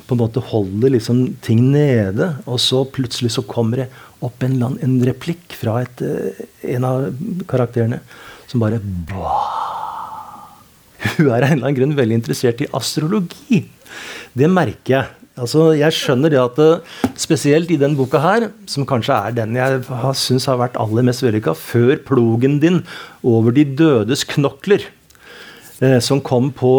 på 0.07 0.15
en 0.15 0.21
måte 0.23 0.43
holder 0.43 0.95
liksom 0.95 1.21
ting 1.45 1.61
nede, 1.71 2.33
og 2.49 2.59
så 2.59 2.81
plutselig 2.89 3.31
så 3.37 3.45
kommer 3.47 3.83
det 3.83 3.87
opp 4.25 4.43
en, 4.43 4.57
en 4.73 4.97
replikk 5.07 5.55
fra 5.57 5.79
et, 5.85 6.03
eh, 6.03 6.41
en 6.75 6.87
av 6.87 7.07
karakterene 7.49 8.01
som 8.51 8.61
bare 8.63 8.81
Hun 11.01 11.29
er 11.31 11.41
av 11.41 11.47
en 11.47 11.53
eller 11.53 11.63
annen 11.63 11.77
grunn 11.77 11.97
veldig 11.97 12.19
interessert 12.19 12.61
i 12.61 12.69
astrologi. 12.77 13.63
Det 14.37 14.49
merker 14.51 14.97
jeg. 14.97 15.07
Altså, 15.41 15.69
jeg 15.79 15.95
skjønner 15.95 16.33
det 16.33 16.39
at 16.41 16.59
eh, 16.59 16.97
spesielt 17.19 17.71
i 17.71 17.79
den 17.79 17.95
boka 17.97 18.19
her, 18.21 18.49
som 18.69 18.85
kanskje 18.87 19.15
er 19.15 19.35
den 19.37 19.55
jeg 19.57 19.79
syns 20.19 20.47
har 20.49 20.59
vært 20.59 20.77
aller 20.81 21.05
mest 21.07 21.23
vellykka, 21.23 21.55
'Før 21.55 21.95
plogen 22.05 22.59
din 22.59 22.81
over 23.23 23.55
de 23.55 23.63
dødes 23.63 24.25
knokler', 24.27 24.85
eh, 25.81 25.99
som 26.03 26.21
kom 26.21 26.51
på 26.51 26.73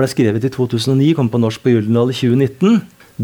ble 0.00 0.08
skrevet 0.10 0.44
i 0.46 0.52
2009, 0.52 1.12
kom 1.18 1.30
på 1.32 1.40
norsk 1.42 1.62
på 1.64 1.74
Gyldendal 1.74 2.12
i 2.12 2.16
2019. 2.16 2.80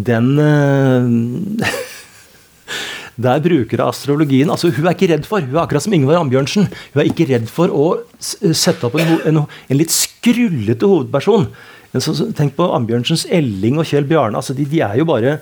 Den 0.08 0.32
eh, 0.42 1.78
der 3.28 3.40
bruker 3.42 3.80
astrologien 3.82 4.50
altså 4.52 4.70
Hun 4.70 4.86
er 4.86 4.94
ikke 4.94 5.08
redd 5.10 5.24
for, 5.26 5.42
hun 5.42 5.56
er 5.56 5.64
akkurat 5.64 5.82
som 5.82 5.94
Ingvar 5.96 6.20
Ambjørnsen, 6.20 6.68
hun 6.68 7.02
er 7.02 7.08
ikke 7.10 7.26
redd 7.32 7.48
for 7.50 7.72
å 7.72 7.86
sette 8.20 8.86
opp 8.86 8.98
en, 9.00 9.16
en, 9.26 9.40
en 9.48 9.80
litt 9.80 9.94
skrullete 9.94 10.86
hovedperson. 10.86 11.48
Så, 11.96 12.12
tenk 12.36 12.52
på 12.58 12.66
Ambjørnsens 12.76 13.24
Elling 13.32 13.80
og 13.80 13.88
Kjell 13.88 14.06
Bjarne. 14.06 14.36
altså 14.36 14.54
de, 14.54 14.66
de 14.68 14.82
er 14.84 15.00
jo 15.00 15.08
bare 15.08 15.38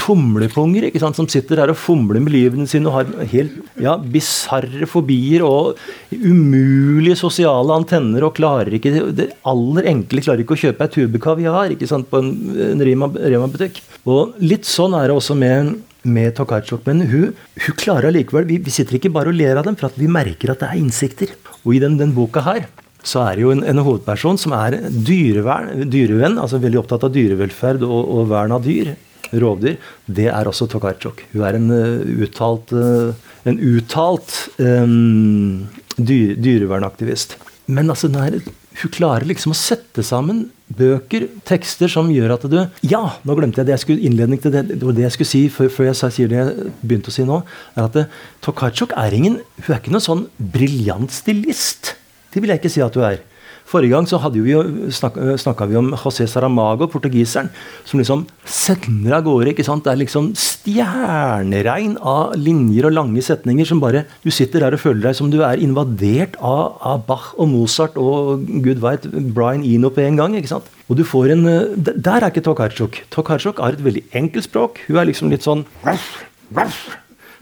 tumlepunger 0.00 0.86
ikke 0.88 1.00
sant, 1.02 1.18
som 1.18 1.28
sitter 1.30 1.60
her 1.60 1.72
og 1.72 1.78
fomler 1.78 2.22
med 2.22 2.32
livene 2.32 2.68
sine 2.70 2.88
og 2.88 2.96
har 2.96 3.28
helt 3.32 3.58
ja, 3.80 3.96
bisarre 4.00 4.88
fobier 4.88 5.44
og 5.46 5.78
umulige 6.14 7.18
sosiale 7.20 7.76
antenner 7.76 8.24
og 8.26 8.34
klarer 8.38 8.78
ikke 8.78 9.10
det 9.16 9.30
aller 9.48 9.90
enkle 9.92 10.24
klarer 10.24 10.44
ikke 10.44 10.56
å 10.56 10.62
kjøpe 10.64 10.86
ei 10.86 10.94
tube 10.96 11.22
kaviar 11.22 11.74
ikke 11.74 11.88
sant, 11.90 12.08
på 12.10 12.22
en, 12.22 12.32
en 12.70 12.84
Rema-butikk. 12.86 13.82
Og 14.08 14.36
Litt 14.40 14.68
sånn 14.68 14.96
er 14.96 15.10
det 15.10 15.16
også 15.16 15.36
med, 15.38 15.74
med 16.02 16.34
Tokarczuk. 16.38 16.82
Men 16.88 17.04
hun, 17.10 17.34
hun 17.60 17.78
klarer 17.78 18.08
allikevel 18.10 18.48
vi, 18.48 18.60
vi, 18.64 18.74
sitter 18.74 18.98
ikke 18.98 19.12
bare 19.14 19.32
og 19.32 19.38
ler 19.38 19.60
av 19.60 19.68
dem, 19.68 19.76
for 19.78 19.90
at 19.90 19.98
vi 20.00 20.08
merker 20.10 20.54
at 20.54 20.62
det 20.62 20.70
er 20.70 20.80
innsikter. 20.80 21.34
Og 21.62 21.76
i 21.76 21.82
den, 21.82 21.98
den 22.00 22.16
boka 22.16 22.44
her 22.46 22.64
så 23.06 23.22
er 23.24 23.38
det 23.38 23.44
jo 23.46 23.52
en, 23.54 23.62
en 23.64 23.80
hovedperson 23.80 24.36
som 24.40 24.52
er 24.56 24.76
dyrevern, 24.92 25.86
dyrevenn, 25.92 26.36
altså 26.40 26.60
veldig 26.60 26.82
opptatt 26.82 27.06
av 27.06 27.14
dyrevelferd 27.14 27.84
og, 27.86 28.00
og 28.00 28.26
vern 28.32 28.56
av 28.56 28.64
dyr 28.66 28.92
rovdyr, 29.32 29.76
det 30.06 30.28
er 30.32 30.48
også 30.50 30.68
Tokarczuk. 30.70 31.24
Hun 31.34 31.44
er 31.46 31.58
en 31.58 31.68
uh, 31.72 32.24
uttalt, 32.24 32.72
uh, 32.74 33.12
en 33.48 33.60
uttalt 33.72 34.32
um, 34.58 35.68
dyr, 35.96 36.34
dyrevernaktivist. 36.40 37.36
Men 37.70 37.92
altså, 37.92 38.10
her, 38.16 38.40
hun 38.80 38.94
klarer 38.94 39.28
liksom 39.28 39.54
å 39.54 39.58
sette 39.58 40.02
sammen 40.06 40.48
bøker, 40.78 41.26
tekster, 41.48 41.90
som 41.90 42.10
gjør 42.12 42.36
at 42.36 42.44
du 42.50 42.58
Ja, 42.86 43.02
nå 43.26 43.36
glemte 43.38 43.60
jeg 43.60 43.68
det 43.68 43.74
jeg 43.74 43.84
skulle 43.84 44.06
innledning 44.06 44.40
til 44.42 44.54
det, 44.54 44.66
det 44.70 44.82
var 44.82 44.94
det 44.96 45.06
jeg 45.08 45.16
skulle 45.16 45.32
si 45.32 45.42
før, 45.52 45.70
før 45.74 45.90
jeg 45.90 46.14
sier 46.16 46.30
det 46.30 46.38
jeg 46.38 46.68
begynte 46.82 47.10
å 47.10 47.14
si 47.14 47.26
nå. 47.26 47.40
er 47.74 47.88
at 47.88 48.20
Tokarczuk 48.44 48.94
er 48.98 49.16
ingen 49.16 49.40
Hun 49.64 49.72
er 49.74 49.80
ikke 49.80 49.94
noen 49.94 50.06
sånn 50.06 50.28
briljant 50.38 51.14
stilist. 51.14 51.96
Det 52.30 52.42
vil 52.42 52.54
jeg 52.54 52.62
ikke 52.62 52.72
si 52.72 52.82
at 52.84 52.94
hun 52.94 53.08
er. 53.08 53.22
Forrige 53.70 53.94
gang 53.94 54.06
så 54.10 54.18
vi 54.34 54.50
jo 54.50 54.62
snakka 54.90 55.68
vi 55.70 55.76
om 55.78 55.92
José 55.94 56.24
Saramago, 56.26 56.88
portugiseren, 56.90 57.50
som 57.86 58.00
liksom 58.00 58.24
sender 58.44 59.14
av 59.14 59.22
gårde. 59.22 59.52
ikke 59.52 59.62
sant? 59.62 59.84
Det 59.84 59.92
er 59.92 60.00
liksom 60.00 60.32
stjerneregn 60.34 61.96
av 62.02 62.34
linjer 62.34 62.88
og 62.88 62.96
lange 62.96 63.22
setninger 63.22 63.64
som 63.68 63.78
bare 63.78 64.06
Du 64.24 64.30
sitter 64.30 64.64
der 64.64 64.74
og 64.74 64.80
føler 64.82 65.02
deg 65.06 65.14
som 65.14 65.30
du 65.30 65.42
er 65.46 65.62
invadert 65.62 66.34
av, 66.42 66.80
av 66.82 67.04
Bach 67.06 67.30
og 67.38 67.46
Mozart 67.52 67.94
og 67.96 68.42
gud 68.64 68.82
veit 68.82 69.06
Brian 69.06 69.62
Eno 69.62 69.90
på 69.90 70.02
en 70.02 70.18
gang. 70.18 70.34
ikke 70.34 70.50
sant? 70.50 70.66
Og 70.88 70.98
du 70.98 71.04
får 71.04 71.30
en 71.36 71.44
Der 71.86 72.18
er 72.18 72.30
ikke 72.30 72.42
Tokarczuk. 72.42 73.04
Tokarczuk 73.10 73.62
har 73.62 73.78
et 73.78 73.84
veldig 73.84 74.02
enkelt 74.12 74.44
språk. 74.44 74.80
Hun 74.88 74.98
er 74.98 75.06
liksom 75.06 75.30
litt 75.30 75.46
sånn 75.46 75.62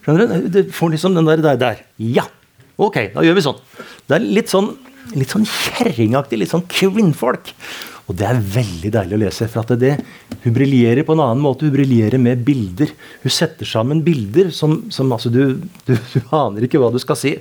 Skjønner 0.04 0.28
du? 0.28 0.48
Du 0.52 0.60
får 0.72 0.92
liksom 0.92 1.16
den 1.16 1.24
der, 1.24 1.40
der, 1.40 1.56
der. 1.56 1.80
Ja! 1.96 2.28
Ok, 2.78 3.00
da 3.14 3.24
gjør 3.24 3.34
vi 3.34 3.42
sånn. 3.42 3.56
Det 4.06 4.14
er 4.18 4.28
litt 4.28 4.52
sånn 4.52 4.68
litt 5.16 5.32
sånn 5.32 5.46
kjerringaktig, 5.48 6.40
litt 6.40 6.52
sånn 6.52 6.66
kvinnfolk. 6.68 7.54
Og 8.08 8.16
det 8.16 8.24
er 8.24 8.40
veldig 8.40 8.90
deilig 8.92 9.16
å 9.16 9.20
lese. 9.20 9.48
for 9.52 9.60
at 9.62 9.78
det, 9.78 9.98
Hun 10.42 10.54
briljerer 10.54 11.04
på 11.04 11.12
en 11.12 11.20
annen 11.20 11.42
måte. 11.44 11.66
Hun 11.66 11.76
briljerer 11.76 12.18
med 12.18 12.44
bilder. 12.44 12.88
Hun 13.22 13.30
setter 13.30 13.66
sammen 13.68 14.02
bilder 14.02 14.50
som, 14.50 14.90
som 14.90 15.12
altså 15.12 15.28
du, 15.28 15.60
du, 15.84 15.94
du, 15.94 16.20
aner 16.32 16.64
ikke 16.64 16.80
hva 16.80 16.90
du 16.92 16.98
skal 16.98 17.16
si. 17.20 17.36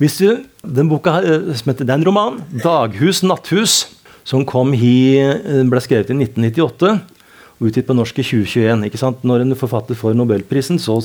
Hvis 0.00 0.18
du, 0.18 0.42
den 0.64 0.90
boka 0.90 1.20
eh, 1.22 1.54
som 1.54 1.70
heter, 1.70 1.84
Det 1.84 1.94
er. 1.94 2.60
'Daghus 2.64 3.22
natthus', 3.22 3.94
som 4.24 4.44
kom 4.44 4.72
hi, 4.72 5.18
eh, 5.18 5.62
ble 5.62 5.80
skrevet 5.80 6.10
i 6.10 6.18
1998 6.18 7.00
og 7.60 7.68
utgitt 7.68 7.86
på 7.86 7.94
norsk 7.94 8.18
i 8.18 8.24
2021. 8.24 8.86
ikke 8.88 8.98
sant? 8.98 9.22
Når 9.22 9.44
en 9.44 9.54
forfatter 9.54 9.94
får 9.94 10.16
nobelprisen, 10.16 10.80
så 10.80 10.96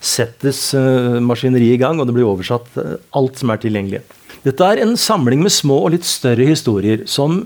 settes 0.00 0.72
uh, 0.72 1.20
maskineriet 1.20 1.76
i 1.76 1.80
gang, 1.82 2.00
og 2.00 2.08
det 2.08 2.14
blir 2.16 2.24
oversatt 2.24 2.78
alt 3.12 3.36
som 3.36 3.52
er 3.52 3.60
tilgjengelig. 3.60 4.00
Dette 4.44 4.64
er 4.64 4.82
en 4.82 4.96
samling 4.98 5.42
med 5.44 5.54
små 5.54 5.80
og 5.86 5.94
litt 5.96 6.06
større 6.06 6.46
historier 6.46 7.04
som 7.10 7.42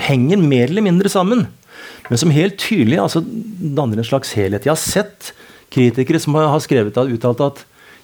henger 0.00 0.40
mer 0.40 0.68
eller 0.68 0.84
mindre 0.84 1.10
sammen, 1.12 1.46
men 2.08 2.20
som 2.20 2.32
helt 2.34 2.58
tydelig 2.60 2.98
altså, 3.00 3.22
danner 3.22 4.00
en 4.00 4.08
slags 4.08 4.32
helhet. 4.36 4.66
Jeg 4.66 4.74
har 4.74 4.80
sett 4.80 5.32
kritikere 5.72 6.20
som 6.20 6.36
har 6.36 6.62
skrevet 6.64 6.98
og 7.00 7.12
uttalt 7.14 7.44
at 7.44 7.62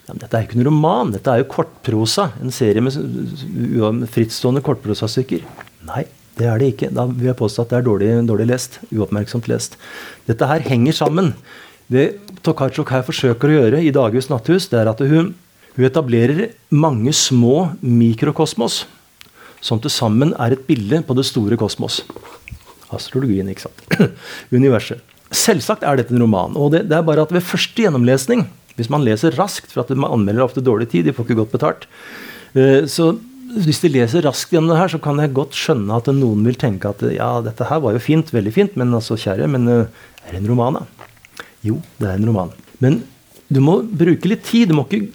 ja, 0.09 0.14
dette 0.16 0.38
er 0.38 0.47
ikke 0.47 0.57
noen 0.57 0.71
roman, 0.71 1.11
dette 1.12 1.33
er 1.33 1.42
jo 1.42 1.51
kortprosa. 1.53 2.31
En 2.40 2.55
serie 2.55 2.81
med 2.81 4.07
frittstående 4.09 4.62
kortprosastykker. 4.64 5.42
Nei, 5.88 6.07
det 6.40 6.47
er 6.49 6.62
det 6.62 6.71
ikke. 6.73 6.88
Da 6.97 7.05
vil 7.11 7.29
jeg 7.29 7.37
påstå 7.37 7.66
at 7.66 7.75
det 7.75 7.81
er 7.81 7.88
dårlig, 7.90 8.09
dårlig 8.31 8.47
lest. 8.49 8.79
Uoppmerksomt 8.88 9.51
lest. 9.53 9.77
Dette 10.29 10.49
her 10.49 10.64
henger 10.64 10.97
sammen. 10.97 11.35
Det 11.92 12.07
Tokarczuk 12.44 12.88
her 12.92 13.05
forsøker 13.05 13.51
å 13.51 13.59
gjøre 13.59 13.83
i 13.85 13.92
Daghus 13.92 14.31
natthus, 14.33 14.68
det 14.73 14.81
er 14.81 14.90
at 14.90 15.01
hun 15.05 15.35
hun 15.76 15.88
etablerer 15.88 16.52
mange 16.70 17.12
små 17.16 17.70
mikrokosmos 17.83 18.85
som 19.64 19.81
til 19.83 19.92
sammen 19.92 20.35
er 20.38 20.54
et 20.54 20.66
bilde 20.68 21.00
på 21.07 21.16
det 21.18 21.26
store 21.26 21.59
kosmos. 21.59 22.00
Astrologien, 22.94 23.48
ikke 23.50 23.66
sant. 23.66 23.85
Universet. 24.59 25.02
Selvsagt 25.35 25.85
er 25.85 25.98
dette 25.98 26.14
en 26.14 26.22
roman. 26.22 26.57
og 26.57 26.72
det, 26.72 26.87
det, 26.88 26.96
er 26.96 27.07
bare 27.07 27.26
at 27.26 27.35
ved 27.35 27.44
første 27.44 27.83
gjennomlesning, 27.83 28.46
hvis 28.78 28.90
man 28.92 29.04
leser 29.04 29.35
raskt, 29.37 29.72
for 29.74 29.83
at 29.83 29.90
man 29.92 30.12
anmelder 30.14 30.46
ofte 30.46 30.64
dårlig 30.64 30.88
tid, 30.92 31.09
de 31.09 31.12
får 31.12 31.26
ikke 31.26 31.40
godt 31.42 31.57
betalt 31.57 31.88
uh, 32.54 32.87
så 32.88 33.16
hvis 33.48 33.81
de 33.81 33.88
leser 33.88 34.24
raskt 34.26 34.52
gjennom 34.52 34.74
det 34.74 34.78
her, 34.78 34.90
så 34.92 35.00
kan 35.00 35.20
jeg 35.22 35.33
godt 35.37 35.57
skjønne 35.57 35.96
at 35.96 36.09
noen 36.12 36.44
vil 36.44 36.57
tenke 36.61 36.90
at 36.90 37.00
ja, 37.14 37.28
dette 37.44 37.64
her 37.64 37.81
var 37.81 37.96
jo 37.96 38.02
fint, 38.04 38.28
veldig 38.33 38.52
fint, 38.52 38.74
men 38.76 38.92
altså, 38.94 39.16
kjære, 39.20 39.48
men 39.50 39.64
uh, 39.68 40.09
er 40.26 40.35
det 40.35 40.42
en 40.42 40.50
roman, 40.52 40.81
da? 40.81 41.44
Jo, 41.64 41.78
det 41.98 42.11
er 42.11 42.20
en 42.20 42.28
roman. 42.28 42.52
Men 42.85 43.00
du 43.48 43.62
må 43.64 43.81
bruke 43.83 44.28
litt 44.31 44.44
tid. 44.46 44.68
Du 44.70 44.76
må 44.76 44.85
ikke 44.87 45.09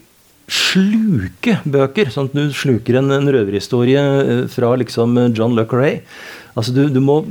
sluke 0.51 1.58
bøker. 1.63 2.12
Sånn 2.13 2.29
at 2.29 2.38
du 2.38 2.53
sluker 2.56 2.99
en, 2.99 3.12
en 3.15 3.32
røverhistorie 3.36 4.03
eh, 4.23 4.45
fra 4.51 4.73
liksom 4.79 5.15
John 5.36 5.56
Le. 5.58 5.67
Altså 6.53 6.73
du, 6.75 6.84
du, 6.93 6.99
må 7.01 7.21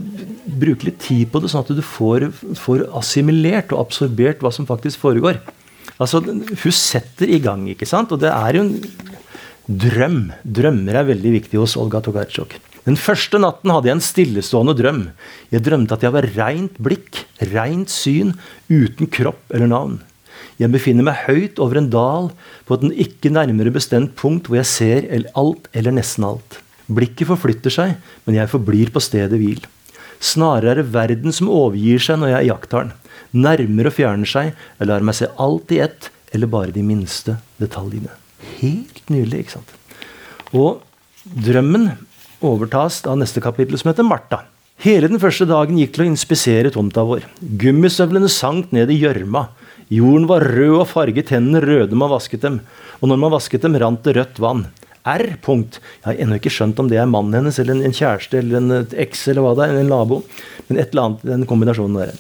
bruke 0.47 0.89
litt 0.89 1.01
tid 1.05 1.31
på 1.31 1.43
det, 1.43 1.53
sånn 1.53 1.63
at 1.63 1.75
du 1.77 1.83
får, 1.85 2.31
får, 2.59 2.89
assimilert 2.99 3.75
og 3.75 3.85
absorbert 3.85 4.43
hva 4.43 4.51
som 4.55 4.67
faktisk 4.67 5.03
foregår. 5.05 5.39
Altså, 6.03 6.23
Hun 6.25 6.75
setter 6.75 7.31
i 7.31 7.39
gang, 7.43 7.69
ikke 7.71 7.87
sant? 7.87 8.11
Og 8.15 8.23
det 8.23 8.33
er 8.33 8.59
jo 8.59 8.67
en 8.67 8.77
drøm. 9.69 10.21
Drømmer 10.43 10.99
er 10.99 11.11
veldig 11.13 11.37
viktig 11.39 11.61
hos 11.63 11.77
Olga 11.79 12.03
Tokarczuk. 12.03 12.59
Den 12.83 12.99
første 12.99 13.39
natten 13.39 13.71
hadde 13.71 13.87
jeg 13.87 13.95
en 13.95 14.03
stillestående 14.03 14.75
drøm. 14.75 15.03
Jeg 15.55 15.63
drømte 15.63 15.95
at 15.95 16.03
jeg 16.03 16.15
var 16.17 16.27
reint 16.35 16.81
blikk, 16.83 17.21
reint 17.53 17.93
syn, 17.93 18.35
uten 18.67 19.07
kropp 19.07 19.55
eller 19.55 19.71
navn. 19.71 20.01
Jeg 20.63 20.71
befinner 20.71 21.07
meg 21.07 21.25
høyt 21.27 21.59
over 21.63 21.81
en 21.81 21.89
dal 21.91 22.29
på 22.69 22.77
et 22.79 23.01
ikke 23.09 23.33
nærmere 23.35 23.73
bestemt 23.75 24.15
punkt 24.19 24.47
hvor 24.47 24.61
jeg 24.61 24.71
ser 24.71 25.09
alt 25.39 25.67
eller 25.75 25.97
nesten 25.97 26.27
alt. 26.29 26.61
Blikket 26.93 27.31
forflytter 27.31 27.73
seg, 27.73 27.97
men 28.27 28.37
jeg 28.39 28.51
forblir 28.53 28.93
på 28.95 29.03
stedet 29.03 29.39
hvil. 29.41 29.63
Snarere 30.23 30.77
er 30.77 30.81
det 30.83 30.93
verden 30.95 31.35
som 31.35 31.51
overgir 31.51 32.03
seg 32.03 32.21
når 32.23 32.37
jeg 32.37 32.51
iakttar 32.53 32.87
den. 32.87 32.95
Nærmer 33.43 33.89
og 33.89 33.97
fjerner 33.97 34.29
seg. 34.29 34.53
Jeg 34.79 34.91
lar 34.91 35.03
meg 35.03 35.17
se 35.19 35.31
alt 35.41 35.73
i 35.75 35.81
ett, 35.83 36.11
eller 36.37 36.51
bare 36.53 36.75
de 36.75 36.85
minste 36.87 37.39
detaljene. 37.59 38.13
Helt 38.61 39.03
nydelig, 39.11 39.43
ikke 39.43 39.57
sant? 39.57 39.75
Og 40.53 40.83
drømmen 41.25 41.91
overtas 42.45 43.01
av 43.09 43.19
neste 43.19 43.43
kapittel, 43.43 43.79
som 43.81 43.91
heter 43.91 44.07
Martha. 44.07 44.45
Hele 44.83 45.09
den 45.11 45.21
første 45.23 45.47
dagen 45.47 45.79
gikk 45.79 45.95
til 45.95 46.05
å 46.05 46.11
inspisere 46.11 46.73
tomta 46.75 47.05
vår. 47.07 47.27
Gummisøvlene 47.41 48.31
sank 48.33 48.73
ned 48.75 48.91
i 48.91 48.99
gjørma. 48.99 49.47
Jorden 49.93 50.25
var 50.31 50.47
rød 50.49 50.79
og 50.79 50.87
farget 50.89 51.35
hendene 51.35 51.61
røde 51.61 51.97
man 51.99 52.09
vasket 52.13 52.41
dem, 52.47 52.61
og 53.03 53.11
når 53.11 53.19
man 53.21 53.35
vasket 53.35 53.65
dem, 53.67 53.77
rant 53.77 54.01
det 54.07 54.17
rødt 54.17 54.41
vann. 54.41 54.67
R. 55.03 55.35
punkt. 55.43 55.81
Jeg 56.01 56.07
har 56.07 56.21
ennå 56.23 56.37
ikke 56.39 56.53
skjønt 56.55 56.79
om 56.79 56.89
det 56.89 57.01
er 57.03 57.09
mannen 57.11 57.35
hennes 57.35 57.59
eller 57.59 57.75
en, 57.75 57.95
kjæreste 57.95 58.39
eller 58.39 58.61
en 58.61 58.87
eks 59.03 59.25
eller 59.33 59.43
hva 59.43 59.57
det 59.59 59.67
er, 59.67 59.81
en 59.81 59.91
nabo. 59.91 60.21
Men 60.69 60.79
et 60.79 60.93
eller 60.93 61.09
annet 61.09 61.25
den 61.27 61.49
kombinasjonen 61.51 61.99
der. 61.99 62.13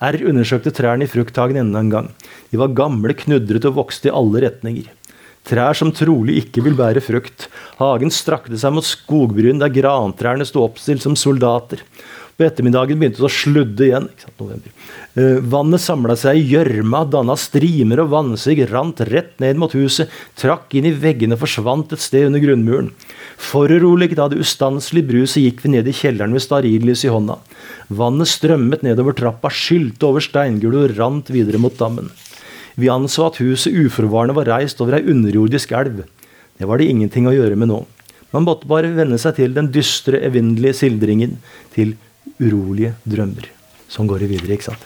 R 0.00 0.18
undersøkte 0.32 0.72
trærne 0.74 1.04
i 1.04 1.10
frukthagen 1.10 1.60
enda 1.60 1.84
en 1.84 1.92
gang. 1.92 2.08
De 2.50 2.58
var 2.58 2.72
gamle, 2.74 3.12
knudret 3.14 3.68
og 3.68 3.76
vokste 3.76 4.08
i 4.08 4.14
alle 4.16 4.42
retninger. 4.46 4.88
Trær 5.46 5.76
som 5.76 5.92
trolig 5.94 6.38
ikke 6.42 6.64
vil 6.64 6.76
bære 6.78 7.02
frukt. 7.04 7.46
Hagen 7.78 8.12
strakte 8.12 8.58
seg 8.60 8.74
mot 8.74 8.88
skogbryn 8.88 9.60
der 9.60 9.72
grantrærne 9.76 10.48
sto 10.48 10.64
oppstilt 10.64 11.04
som 11.04 11.16
soldater. 11.18 11.84
På 12.40 12.46
ettermiddagen 12.48 12.96
begynte 12.96 13.20
det 13.20 13.26
å 13.26 13.28
sludde 13.28 13.84
igjen. 13.84 14.06
Eh, 15.12 15.42
vannet 15.52 15.82
samla 15.84 16.14
seg 16.16 16.38
i 16.38 16.46
gjørma, 16.54 17.02
danna 17.12 17.36
strimer 17.36 18.00
og 18.00 18.14
vannsig, 18.14 18.62
rant 18.70 19.02
rett 19.04 19.34
ned 19.44 19.60
mot 19.60 19.76
huset, 19.76 20.08
trakk 20.40 20.72
inn 20.80 20.88
i 20.88 20.94
veggene 20.96 21.36
og 21.36 21.42
forsvant 21.42 21.92
et 21.92 22.00
sted 22.00 22.30
under 22.30 22.40
grunnmuren. 22.40 22.88
Foruroliget 23.50 24.24
av 24.24 24.32
det 24.32 24.40
ustanselige 24.40 25.10
bruset 25.12 25.44
gikk 25.44 25.60
vi 25.66 25.74
ned 25.76 25.92
i 25.92 25.96
kjelleren 26.00 26.32
med 26.32 26.46
stearinlys 26.46 27.04
i 27.04 27.12
hånda. 27.12 27.36
Vannet 27.92 28.32
strømmet 28.32 28.88
nedover 28.88 29.20
trappa, 29.20 29.52
skylte 29.52 30.08
over 30.08 30.24
steingulvet 30.24 30.94
og 30.94 30.96
rant 30.96 31.36
videre 31.36 31.60
mot 31.60 31.76
dammen. 31.76 32.08
Vi 32.80 32.88
anså 32.88 33.28
at 33.28 33.40
huset 33.44 33.76
uforvarende 33.76 34.40
var 34.40 34.48
reist 34.56 34.80
over 34.80 34.96
ei 34.96 35.04
underjordisk 35.12 35.76
elv. 35.76 36.06
Det 36.56 36.64
var 36.64 36.80
det 36.80 36.88
ingenting 36.88 37.28
å 37.28 37.36
gjøre 37.36 37.60
med 37.60 37.68
nå. 37.68 37.84
Man 38.32 38.48
måtte 38.48 38.68
bare 38.70 38.96
venne 38.96 39.20
seg 39.20 39.36
til 39.36 39.52
den 39.52 39.68
dystre, 39.74 40.24
evinnelige 40.24 40.86
sildringen, 40.86 41.42
til 41.76 41.98
urolige 42.38 42.94
drømmer 43.08 43.50
Sånn 43.90 44.06
går 44.06 44.22
det 44.22 44.30
videre. 44.30 44.54
ikke 44.54 44.70
sant? 44.70 44.84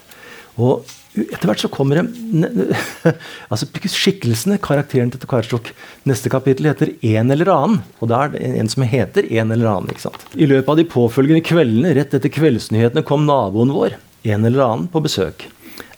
Og 0.57 0.87
etter 1.15 1.47
hvert 1.47 1.63
så 1.63 1.71
kommer 1.71 2.01
det 2.01 2.49
altså 3.53 3.69
Skikkelsene, 3.69 4.57
karakteren 4.63 5.13
til 5.13 5.21
Tokarczuk. 5.23 5.71
Neste 6.09 6.31
kapittel 6.33 6.67
heter 6.71 6.95
'En 7.03 7.31
eller 7.31 7.53
annen'. 7.53 7.83
Og 8.01 8.09
da 8.11 8.25
er 8.25 8.29
det 8.33 8.43
en 8.43 8.69
som 8.69 8.83
heter 8.83 9.23
'En 9.31 9.53
eller 9.53 9.69
annen'. 9.69 9.91
ikke 9.91 10.07
sant? 10.09 10.25
I 10.35 10.47
løpet 10.47 10.69
av 10.69 10.77
de 10.77 10.85
påfølgende 10.85 11.45
kveldene 11.45 11.95
rett 11.95 12.15
etter 12.15 12.33
kveldsnyhetene 12.33 13.05
kom 13.05 13.27
naboen 13.27 13.71
vår, 13.71 13.95
en 14.25 14.45
eller 14.45 14.65
annen, 14.65 14.89
på 14.89 15.03
besøk. 15.03 15.47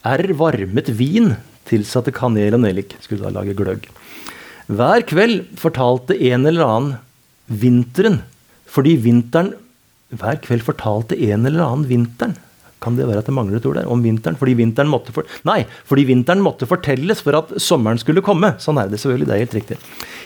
R 0.05 0.33
varmet 0.35 0.89
vin, 0.91 1.37
tilsatte 1.65 2.13
kanel 2.13 2.55
og 2.55 2.61
nellik. 2.61 2.95
Skulle 3.01 3.23
da 3.23 3.31
lage 3.31 3.57
gløgg. 3.57 3.89
Hver 4.69 5.03
kveld 5.07 5.47
fortalte 5.57 6.19
en 6.33 6.47
eller 6.47 6.65
annen 6.67 6.99
vinteren, 7.49 8.23
fordi 8.67 8.97
vinteren 8.99 9.55
Hver 10.21 10.41
kveld 10.45 10.67
fortalte 10.67 11.19
en 11.29 11.47
eller 11.49 11.65
annen 11.65 11.89
vinteren 11.91 12.37
kan 12.87 12.97
det 12.97 13.07
være 13.09 13.23
at 13.23 13.29
det 13.29 13.35
mangler 13.35 13.59
et 13.59 13.67
ord 13.67 13.79
der? 13.81 13.89
Om 13.91 14.03
vinteren? 14.05 14.37
Fordi 14.39 14.53
vinteren 14.59 14.91
måtte 14.93 15.15
for... 15.15 15.27
Nei, 15.49 15.63
fordi 15.89 16.05
vinteren 16.11 16.43
måtte 16.45 16.69
fortelles 16.69 17.23
for 17.25 17.39
at 17.39 17.55
sommeren 17.63 17.99
skulle 17.99 18.23
komme. 18.25 18.53
Sånn 18.63 18.79
er 18.79 18.91
det 18.93 19.01
selvfølgelig. 19.01 19.29
Det 19.31 19.35
er 19.35 19.43
helt 19.43 19.57
riktig. 19.57 19.79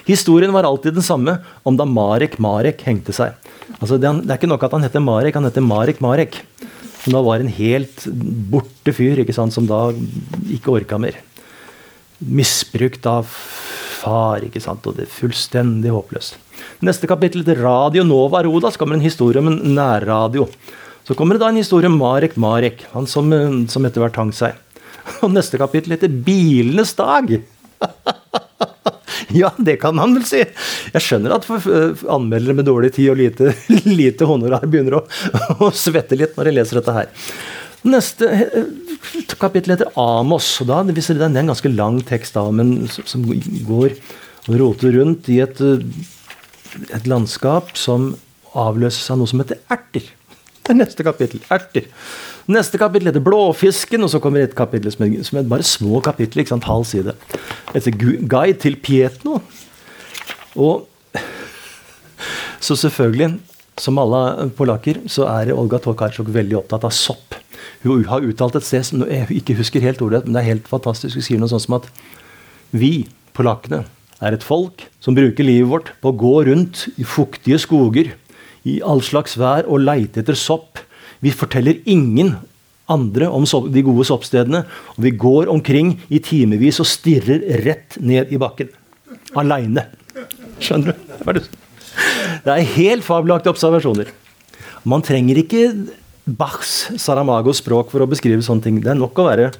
Historien 0.09 0.53
var 0.53 0.66
alltid 0.66 0.98
den 0.98 1.07
samme 1.07 1.38
om 1.68 1.79
da 1.79 1.87
Marek 1.88 2.38
Marek 2.42 2.83
hengte 2.88 3.14
seg. 3.16 3.38
Altså, 3.79 4.00
det, 4.03 4.11
er 4.11 4.37
ikke 4.37 4.50
nok 4.50 4.66
at 4.66 4.74
han 4.76 4.85
heter 4.85 5.05
Marek, 5.05 5.38
han 5.38 5.46
heter 5.46 5.64
Marek 5.64 6.03
Marek. 6.05 6.40
Som 7.05 7.14
da 7.16 7.22
var 7.24 7.40
en 7.40 7.55
helt 7.55 8.05
borte 8.53 8.92
fyr 8.92 9.22
ikke 9.22 9.37
sant, 9.37 9.55
som 9.57 9.68
da 9.70 9.87
ikke 10.53 10.74
orka 10.74 10.98
mer. 11.00 11.16
Misbrukt 12.20 13.07
av 13.09 13.31
far, 13.31 14.42
ikke 14.44 14.61
sant, 14.61 14.85
og 14.90 14.98
det 14.98 15.07
er 15.07 15.14
fullstendig 15.14 15.94
håpløst. 15.94 16.37
Neste 16.87 17.09
kapittel 17.11 17.44
til 17.44 17.59
Radio 17.61 18.05
Nova 18.07 18.42
Roda. 18.46 18.70
Så 18.70 18.81
kommer 18.81 18.96
en 18.96 19.05
historie 19.05 19.42
om 19.42 19.51
en 19.51 19.75
nærradio. 19.77 20.49
Så 21.05 21.16
kommer 21.18 21.37
det 21.37 21.42
da 21.42 21.51
en 21.51 21.61
historie 21.61 21.88
om 21.90 21.99
Marek 21.99 22.37
Marek, 22.40 22.85
han 22.92 23.07
som, 23.11 23.33
eh, 23.33 23.66
som 23.68 23.87
etter 23.87 24.05
hvert 24.05 24.18
hang 24.20 24.31
seg. 24.37 24.59
Og 25.25 25.33
neste 25.33 25.59
kapittel 25.59 25.96
heter 25.96 26.09
'Bilenes 26.09 26.94
dag'. 26.94 27.40
ja, 29.40 29.51
det 29.59 29.81
kan 29.81 29.99
han 29.99 30.14
vel 30.16 30.27
si. 30.29 30.42
Jeg 30.94 31.05
skjønner 31.05 31.37
at 31.37 31.49
eh, 31.51 32.05
anmeldere 32.11 32.57
med 32.59 32.68
dårlig 32.68 32.92
tid 32.96 33.11
og 33.12 33.18
lite, 33.20 33.55
lite 34.01 34.29
honorar 34.29 34.66
begynner 34.66 35.01
å, 35.01 35.03
å, 35.59 35.73
svette 35.75 36.18
litt 36.18 36.37
når 36.37 36.51
de 36.51 36.57
leser 36.59 36.81
dette 36.81 36.96
her. 36.96 37.11
Neste 37.90 38.31
eh, 38.37 38.70
kapittel 39.40 39.75
heter 39.75 39.92
Amos. 39.99 40.53
og 40.61 40.68
da 40.68 40.83
viser 40.85 41.16
Det 41.16 41.27
er 41.31 41.42
en 41.42 41.55
ganske 41.55 41.73
lang 41.73 42.01
tekst 42.07 42.37
da, 42.37 42.44
men 42.53 42.85
som 42.90 43.25
går 43.25 43.96
og 44.49 44.57
roter 44.61 44.94
rundt 44.96 45.29
i 45.33 45.40
et, 45.44 45.61
et 46.90 47.06
landskap 47.11 47.74
som 47.78 48.14
avløses 48.59 49.11
av 49.12 49.20
noe 49.20 49.30
som 49.30 49.42
heter 49.42 49.61
erter. 49.70 50.09
Det 50.61 50.74
er 50.74 50.78
neste 50.78 51.04
kapittel. 51.06 51.42
Erter. 51.50 51.87
Neste 52.50 52.78
kapittel 52.80 53.11
heter 53.11 53.22
Blåfisken, 53.24 54.04
og 54.04 54.11
så 54.12 54.20
kommer 54.22 54.44
et 54.44 54.56
kapittel 54.59 54.92
som 54.92 55.06
er, 55.06 55.16
som 55.26 55.40
er 55.40 55.48
bare 55.50 55.66
små 55.66 56.02
kapitler. 56.04 56.42
ikke 56.42 56.54
sant, 56.54 56.68
halv 56.68 56.87
side. 56.87 57.14
Etter 57.74 57.94
Guide 57.94 58.59
til 58.61 58.76
Pietno. 58.76 59.40
Og 60.56 60.87
Så 62.61 62.76
selvfølgelig, 62.76 63.40
som 63.80 63.98
alle 63.98 64.50
polakker, 64.52 64.98
så 65.09 65.24
er 65.33 65.54
Olga 65.56 65.78
Tokarczuk 65.80 66.28
veldig 66.28 66.59
opptatt 66.59 66.85
av 66.85 66.92
sopp. 66.92 67.35
Hun 67.83 68.04
har 68.04 68.20
uttalt 68.20 68.59
et 68.59 68.66
sted 68.66 68.85
som 68.85 69.04
jeg 69.09 69.30
ikke 69.33 69.56
husker 69.56 69.80
helt 69.80 70.02
ordet, 70.04 70.26
men 70.26 70.37
det 70.37 70.42
er 70.42 70.50
helt 70.50 70.68
fantastisk. 70.68 71.16
Hun 71.16 71.24
sier 71.24 71.40
noe 71.40 71.48
sånt 71.48 71.64
som 71.64 71.78
at 71.78 71.88
vi, 72.76 73.09
polakkene, 73.33 73.87
er 74.20 74.37
et 74.37 74.44
folk 74.44 74.85
som 75.02 75.16
bruker 75.16 75.46
livet 75.46 75.70
vårt 75.70 75.92
på 76.00 76.12
å 76.12 76.18
gå 76.20 76.35
rundt 76.50 76.87
i 77.00 77.06
fuktige 77.09 77.61
skoger 77.61 78.12
i 78.68 78.80
all 78.85 79.00
slags 79.04 79.38
vær 79.40 79.68
og 79.68 79.85
leite 79.87 80.20
etter 80.22 80.37
sopp. 80.37 80.80
Vi 81.24 81.33
forteller 81.33 81.80
ingen 81.88 82.35
andre 82.90 83.28
om 83.30 83.46
de 83.70 83.85
gode 83.87 84.06
soppstedene. 84.09 84.64
Og 84.96 85.04
vi 85.06 85.14
går 85.16 85.50
omkring 85.52 85.94
i 86.11 86.20
timevis 86.24 86.80
og 86.83 86.88
stirrer 86.90 87.44
rett 87.64 87.96
ned 88.00 88.33
i 88.33 88.40
bakken. 88.40 88.70
Aleine. 89.38 89.87
Skjønner 90.61 90.92
du? 90.92 91.40
Det 92.44 92.52
er 92.52 92.74
helt 92.76 93.06
fabelaktige 93.06 93.54
observasjoner. 93.54 94.11
Man 94.88 95.04
trenger 95.04 95.38
ikke 95.40 95.64
Bachs 96.38 96.90
Saramagos 97.00 97.60
språk 97.62 97.90
for 97.92 98.04
å 98.04 98.08
beskrive 98.10 98.44
sånne 98.44 98.66
ting. 98.66 98.80
Det 98.82 98.92
er 98.92 98.98
nok 99.00 99.18
å 99.18 99.28
være 99.28 99.50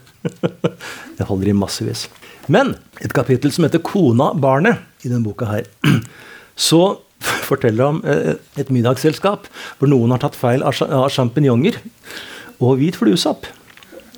Det 1.19 1.27
holder 1.29 1.51
i 1.51 1.57
massevis. 1.57 2.07
Men 2.51 2.75
et 3.01 3.15
kapittel 3.17 3.53
som 3.55 3.67
heter 3.67 3.83
'Kona 3.83 4.33
barnet' 4.35 4.81
i 5.05 5.09
denne 5.09 5.25
boka 5.25 5.49
her, 5.49 5.69
så 6.57 7.01
forteller 7.49 7.87
om 7.87 8.03
eh, 8.05 8.37
et 8.61 8.73
middagsselskap 8.73 9.49
hvor 9.79 9.91
noen 9.91 10.13
har 10.15 10.23
tatt 10.23 10.39
feil 10.39 10.65
av 10.65 10.77
sjampinjonger 11.13 11.81
og 12.61 12.81
hvit 12.81 12.99
fluesopp. 13.01 13.49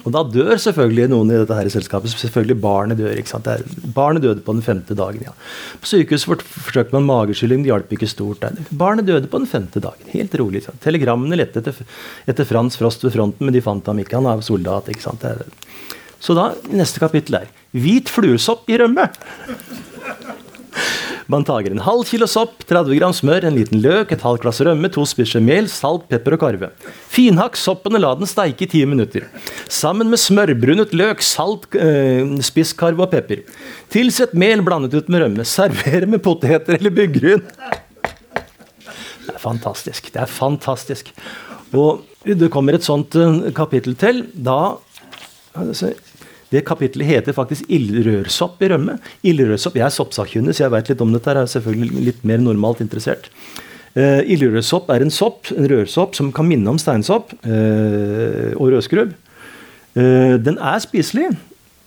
Og 0.02 0.10
da 0.14 0.22
dør 0.26 0.56
selvfølgelig 0.58 1.10
noen 1.12 1.30
i 1.30 1.36
dette 1.38 1.56
her 1.56 1.68
selskapet. 1.70 2.10
Selvfølgelig 2.18 2.56
barnet 2.62 2.98
dør. 2.98 3.14
ikke 3.14 3.30
sant? 3.30 3.48
barnet 3.94 4.24
døde 4.24 4.42
på 4.42 4.54
den 4.56 4.62
femte 4.62 4.96
dagen. 4.98 5.22
ja. 5.26 5.34
På 5.80 5.90
sykehuset 5.90 6.42
forsøkte 6.42 6.96
man 6.96 7.06
mageskylling, 7.06 7.62
det 7.62 7.70
hjalp 7.70 7.92
ikke 7.94 8.10
stort. 8.10 8.42
Der. 8.42 8.58
Barnet 8.70 9.06
døde 9.06 9.30
på 9.30 9.38
den 9.38 9.46
femte 9.46 9.80
dagen. 9.80 10.10
Helt 10.14 10.34
rolig. 10.40 10.62
ikke 10.62 10.72
Sant? 10.72 10.82
Telegrammene 10.82 11.38
lette 11.38 11.62
etter, 11.62 11.84
etter, 12.26 12.48
Frans 12.48 12.78
Frost 12.80 13.04
ved 13.04 13.14
fronten, 13.14 13.46
men 13.46 13.54
de 13.54 13.62
fant 13.62 13.86
ham 13.86 14.02
ikke. 14.02 14.18
Han 14.18 14.26
er 14.26 14.42
soldat. 14.42 14.90
ikke 14.90 15.06
sant? 15.06 15.26
Så 16.22 16.34
da, 16.38 16.52
neste 16.70 17.02
kapittel 17.02 17.38
er 17.42 17.50
hvit 17.72 18.10
fluesopp 18.10 18.68
i 18.70 18.78
rømme. 18.82 19.08
Man 21.30 21.44
tager 21.46 21.72
en 21.72 21.82
halv 21.84 22.04
kilo 22.08 22.26
sopp, 22.30 22.64
30 22.68 22.98
gram 22.98 23.14
smør, 23.14 23.46
en 23.46 23.56
liten 23.56 23.80
løk, 23.84 24.12
et 24.12 24.24
halvt 24.24 24.44
glass 24.44 24.60
rømme, 24.64 24.90
to 24.92 25.04
spisser 25.08 25.42
mel, 25.44 25.68
salt, 25.70 26.08
pepper 26.10 26.36
og 26.36 26.42
karve. 26.42 26.70
Finhakk 27.12 27.56
soppen 27.60 27.96
og 27.98 28.02
la 28.04 28.12
den 28.18 28.30
steike 28.30 28.66
i 28.66 28.70
ti 28.74 28.82
minutter. 28.88 29.28
Sammen 29.70 30.10
med 30.12 30.20
smørbrunet 30.20 30.94
løk, 30.96 31.22
salt, 31.24 31.68
øh, 31.78 32.36
spisskarve 32.44 33.06
og 33.06 33.12
pepper. 33.14 33.44
Tilsett 33.92 34.34
mel 34.34 34.64
blandet 34.66 34.96
ut 34.98 35.08
med 35.12 35.24
rømme. 35.24 35.46
Server 35.48 36.08
med 36.10 36.22
poteter 36.24 36.78
eller 36.78 36.94
byggryn. 36.94 37.44
Det 39.22 39.36
er 39.36 39.42
fantastisk. 39.42 40.12
Det 40.12 40.22
er 40.22 40.30
fantastisk. 40.30 41.12
Og 41.72 42.02
det 42.26 42.50
kommer 42.52 42.76
et 42.76 42.86
sånt 42.86 43.14
uh, 43.16 43.48
kapittel 43.56 43.96
til. 43.98 44.26
Da 44.34 44.74
det 46.52 46.64
kapittelet 46.68 47.08
heter 47.08 47.36
faktisk 47.36 47.68
ildrørsopp 47.72 48.62
i 48.62 48.70
rømme. 48.74 48.98
Ildrørsopp, 49.24 49.78
Jeg 49.80 49.86
er 49.88 49.94
soppsakkyndig, 49.96 50.54
så 50.54 50.66
jeg 50.66 50.74
vet 50.74 50.90
litt 50.92 51.04
om 51.04 51.12
dette. 51.14 51.32
Jeg 51.32 51.48
er 51.48 51.54
selvfølgelig 51.56 52.06
litt 52.10 52.24
mer 52.28 52.42
normalt 52.44 52.82
interessert. 52.84 53.30
Uh, 53.92 54.20
ildrørsopp 54.24 54.90
er 54.92 55.04
en 55.04 55.12
sopp, 55.12 55.50
en 55.52 55.68
rørsopp 55.68 56.16
som 56.16 56.30
kan 56.32 56.48
minne 56.48 56.68
om 56.70 56.80
steinsopp 56.80 57.34
uh, 57.44 58.52
og 58.56 58.72
rødskrubb. 58.72 59.12
Uh, 59.96 60.36
den 60.40 60.56
er 60.56 60.80
spiselig, 60.80 61.30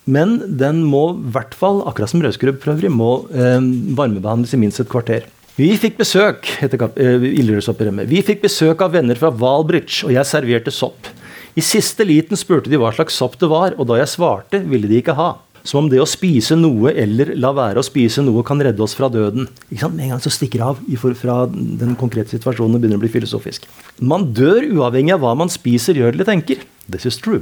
men 0.06 0.38
den 0.62 0.84
må 0.86 1.08
i 1.16 1.32
hvert 1.34 1.56
fall, 1.58 1.82
akkurat 1.90 2.14
som 2.14 2.22
rødskrubb 2.22 2.60
for 2.62 2.76
øvrig, 2.76 2.94
må 2.94 3.12
uh, 3.34 3.58
varmebehandles 3.98 4.54
i 4.54 4.62
minst 4.62 4.82
et 4.82 4.90
kvarter. 4.92 5.26
Vi 5.56 5.70
fikk 5.80 5.98
besøk 6.02 6.50
heter 6.60 6.82
uh, 6.84 8.06
Vi 8.10 8.22
fikk 8.28 8.42
besøk 8.44 8.82
av 8.86 8.98
venner 8.98 9.18
fra 9.18 9.32
Valbridge, 9.34 10.04
og 10.06 10.14
jeg 10.14 10.30
serverte 10.30 10.74
sopp. 10.74 11.10
I 11.56 11.64
siste 11.64 12.04
liten 12.04 12.36
spurte 12.36 12.68
de 12.68 12.76
hva 12.76 12.90
slags 12.92 13.16
sopp 13.16 13.38
det 13.40 13.48
var, 13.48 13.78
og 13.80 13.88
da 13.88 13.96
jeg 14.02 14.12
svarte, 14.12 14.60
ville 14.68 14.90
de 14.92 14.98
ikke 15.00 15.16
ha. 15.16 15.38
Som 15.66 15.86
om 15.86 15.88
det 15.90 16.02
å 16.04 16.06
spise 16.06 16.54
noe 16.60 16.92
eller 16.92 17.32
la 17.40 17.54
være 17.56 17.80
å 17.80 17.86
spise 17.86 18.22
noe 18.22 18.44
kan 18.46 18.60
redde 18.62 18.84
oss 18.84 18.94
fra 18.94 19.08
døden. 19.10 19.48
Med 19.72 20.04
en 20.04 20.12
gang 20.14 20.22
så 20.22 20.30
stikker 20.30 20.62
det 20.62 20.68
av 20.68 21.16
fra 21.18 21.38
den 21.50 21.96
konkrete 21.98 22.36
situasjonen 22.36 22.76
og 22.76 22.84
begynner 22.84 23.00
å 23.00 23.04
bli 23.06 23.10
filosofisk. 23.14 23.66
Man 24.04 24.28
dør 24.36 24.68
uavhengig 24.68 25.16
av 25.16 25.24
hva 25.24 25.32
man 25.40 25.50
spiser, 25.50 25.96
gjør 25.98 26.12
eller 26.14 26.28
tenker. 26.28 26.60
This 26.92 27.08
is 27.08 27.18
true. 27.18 27.42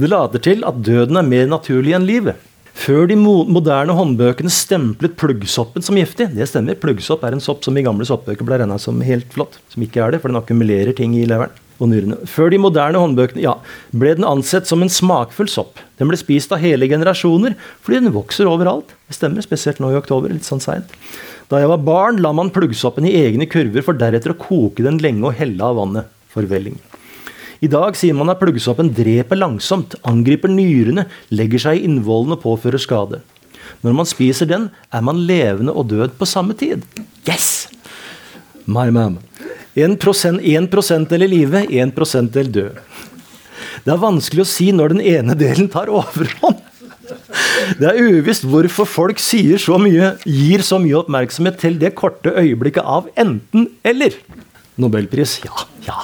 Det 0.00 0.10
later 0.10 0.42
til 0.42 0.64
at 0.66 0.80
døden 0.88 1.20
er 1.20 1.28
mer 1.28 1.46
naturlig 1.52 1.94
enn 1.94 2.08
livet. 2.08 2.40
Før 2.76 3.06
de 3.12 3.20
moderne 3.20 3.94
håndbøkene 3.96 4.52
stemplet 4.52 5.14
pluggsoppen 5.20 5.84
som 5.84 6.00
giftig. 6.00 6.32
Det 6.32 6.48
stemmer. 6.48 6.80
Pluggsopp 6.80 7.22
er 7.28 7.36
en 7.36 7.44
sopp 7.44 7.62
som 7.68 7.76
i 7.76 7.84
gamle 7.84 8.08
soppbøker 8.08 8.48
ble 8.48 8.58
regna 8.64 8.80
som 8.80 8.98
helt 9.04 9.28
flott. 9.36 9.60
Som 9.70 9.84
ikke 9.86 10.02
er 10.02 10.16
det, 10.16 10.24
for 10.24 10.32
den 10.32 10.40
akkumulerer 10.40 10.96
ting 10.96 11.14
i 11.20 11.28
leveren 11.28 11.54
og 11.78 11.90
nyrene. 11.90 12.18
Før 12.30 12.50
de 12.52 12.60
moderne 12.60 13.00
håndbøkene 13.02 13.44
ja, 13.44 13.56
ble 13.92 14.14
den 14.16 14.26
ansett 14.28 14.68
som 14.68 14.82
en 14.84 14.92
smakfull 14.92 15.50
sopp. 15.50 15.80
Den 16.00 16.10
ble 16.10 16.18
spist 16.20 16.52
av 16.54 16.62
hele 16.62 16.88
generasjoner 16.90 17.56
fordi 17.84 18.02
den 18.02 18.14
vokser 18.16 18.50
overalt. 18.50 18.94
Det 19.08 19.18
stemmer, 19.18 19.44
spesielt 19.44 19.80
nå 19.82 19.92
i 19.92 19.98
oktober, 20.00 20.32
litt 20.32 20.48
sånn 20.48 20.62
seint. 20.64 20.92
Da 21.50 21.60
jeg 21.62 21.70
var 21.70 21.84
barn, 21.86 22.18
la 22.24 22.32
man 22.34 22.50
pluggsoppen 22.50 23.06
i 23.06 23.14
egne 23.20 23.46
kurver 23.50 23.84
for 23.86 23.98
deretter 23.98 24.34
å 24.34 24.40
koke 24.40 24.82
den 24.86 24.98
lenge 25.02 25.28
og 25.28 25.36
helle 25.38 25.62
av 25.62 25.78
vannet. 25.78 26.12
Forvelling. 26.34 26.74
I 27.64 27.70
dag 27.72 27.96
sier 27.96 28.16
man 28.16 28.28
at 28.28 28.40
pluggsoppen 28.40 28.90
dreper 28.92 29.38
langsomt, 29.38 29.94
angriper 30.04 30.50
nyrene, 30.52 31.06
legger 31.32 31.62
seg 31.62 31.78
i 31.78 31.86
innvollene 31.88 32.36
og 32.36 32.42
påfører 32.42 32.82
skade. 32.82 33.22
Når 33.84 33.96
man 33.96 34.08
spiser 34.08 34.48
den, 34.50 34.68
er 34.92 35.04
man 35.04 35.22
levende 35.28 35.72
og 35.72 35.88
død 35.92 36.18
på 36.18 36.28
samme 36.28 36.56
tid. 36.58 36.84
Yes! 37.28 37.68
My 38.66 38.90
man. 38.90 39.20
1 39.76 39.98
prosentdel 40.72 41.26
i 41.26 41.28
live, 41.28 41.66
1 41.68 41.92
prosent 41.92 41.94
prosentdel 41.98 42.48
død. 42.52 42.78
Det 43.84 43.92
er 43.92 44.00
vanskelig 44.00 44.42
å 44.44 44.48
si 44.48 44.70
når 44.72 44.94
den 44.94 45.02
ene 45.04 45.36
delen 45.38 45.68
tar 45.68 45.90
overhånd. 45.92 46.62
Det 47.78 47.86
er 47.86 48.00
uvisst 48.02 48.46
hvorfor 48.48 48.88
folk 48.88 49.20
sier 49.22 49.60
så 49.62 49.76
mye, 49.78 50.14
gir 50.24 50.64
så 50.66 50.80
mye 50.82 50.96
oppmerksomhet 51.02 51.60
til 51.60 51.78
det 51.82 51.92
korte 51.98 52.32
øyeblikket 52.34 52.82
av 52.82 53.10
enten-eller. 53.20 54.16
Nobelpris, 54.80 55.38
ja, 55.44 55.66
ja. 55.86 56.00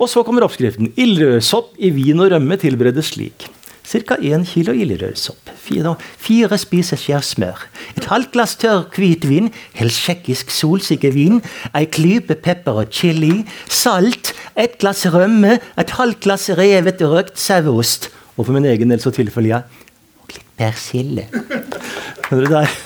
Og 0.00 0.08
så 0.08 0.24
kommer 0.24 0.46
oppskriften. 0.46 0.92
Ildrødsopp 0.96 1.74
i 1.78 1.92
vin 1.94 2.20
og 2.22 2.30
rømme 2.32 2.58
tilberedes 2.60 3.12
slik. 3.14 3.49
Ca. 3.90 4.14
1 4.22 4.46
kilo 4.46 4.70
ildrødsopp. 4.70 5.50
Fire, 5.58 5.96
fire 6.22 6.58
spiseskjær 6.62 7.24
smør. 7.26 7.64
Et 7.98 8.04
halvt 8.06 8.30
glass 8.36 8.54
tørr 8.60 8.84
hvitvin, 8.94 9.48
helst 9.74 10.04
tsjekkisk 10.04 10.52
solsikkevin. 10.54 11.40
Ei 11.74 11.88
klype 11.90 12.36
pepper 12.38 12.84
og 12.84 12.92
chili. 12.94 13.42
Salt. 13.66 14.30
Et 14.54 14.76
glass 14.78 15.08
rømme. 15.10 15.58
Et 15.78 15.94
halvt 15.98 16.20
glass 16.22 16.50
revet 16.54 17.02
røkt 17.02 17.38
saueost. 17.40 18.12
Og 18.36 18.46
for 18.46 18.54
min 18.54 18.68
egen 18.70 18.94
del 18.94 19.02
så 19.02 19.10
tilfeller 19.14 19.56
jeg 19.56 19.88
og 20.22 20.36
litt 20.36 20.52
persille. 20.60 21.26
Hører 22.30 22.46
du 22.46 22.52
der? 22.54 22.76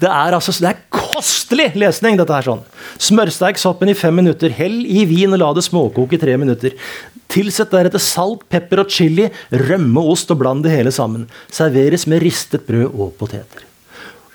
Det 0.00 0.06
er 0.06 0.36
altså 0.36 0.52
det 0.60 0.68
er 0.70 0.82
kostelig 0.92 1.70
lesning, 1.80 2.18
dette 2.20 2.36
her. 2.36 2.44
sånn. 2.46 2.60
Smørsteik 3.00 3.58
soppen 3.58 3.90
i 3.90 3.96
fem 3.96 4.14
minutter. 4.20 4.52
Hell 4.54 4.84
i 4.84 5.06
vin 5.08 5.32
og 5.34 5.40
la 5.40 5.48
det 5.56 5.64
småkoke 5.66 6.18
i 6.18 6.20
tre 6.20 6.36
minutter. 6.38 6.76
Tilsett 7.30 7.70
deretter 7.70 8.02
salt, 8.02 8.42
pepper 8.50 8.82
og 8.82 8.90
chili, 8.90 9.28
rømme, 9.54 10.02
ost 10.12 10.30
og 10.34 10.40
bland 10.42 10.64
det 10.66 10.74
hele 10.74 10.92
sammen. 10.94 11.28
Serveres 11.52 12.08
med 12.10 12.24
ristet 12.24 12.66
brød 12.66 12.90
og 12.90 13.14
poteter. 13.20 13.66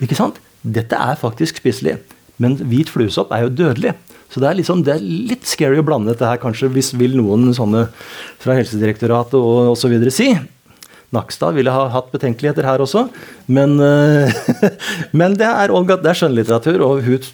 Ikke 0.04 0.18
sant? 0.18 0.40
Dette 0.64 0.98
er 0.98 1.20
faktisk 1.20 1.60
spiselig. 1.62 2.00
Men 2.42 2.58
hvit 2.68 2.90
fluesopp 2.92 3.32
er 3.36 3.46
jo 3.46 3.54
dødelig. 3.54 3.94
Så 4.32 4.42
det 4.42 4.50
er, 4.50 4.58
liksom, 4.58 4.82
det 4.84 4.96
er 4.96 5.04
litt 5.04 5.46
scary 5.48 5.80
å 5.80 5.86
blande 5.86 6.12
dette 6.12 6.28
her, 6.28 6.40
kanskje, 6.42 6.72
hvis 6.74 6.94
vil 6.98 7.14
noen 7.16 7.54
sånne 7.56 7.86
fra 8.42 8.58
Helsedirektoratet 8.58 9.38
og 9.38 9.76
osv. 9.76 9.96
si. 10.12 10.34
Nakstad 11.16 11.56
ville 11.56 11.72
ha 11.72 11.86
hatt 11.94 12.10
betenkeligheter 12.12 12.66
her 12.68 12.84
også. 12.84 13.06
Men, 13.48 13.78
eh, 13.80 14.34
men 15.20 15.38
det 15.40 15.48
er 15.48 15.72
er 15.72 16.20
skjønnlitteratur, 16.20 16.82
og 16.84 17.06
hun, 17.06 17.30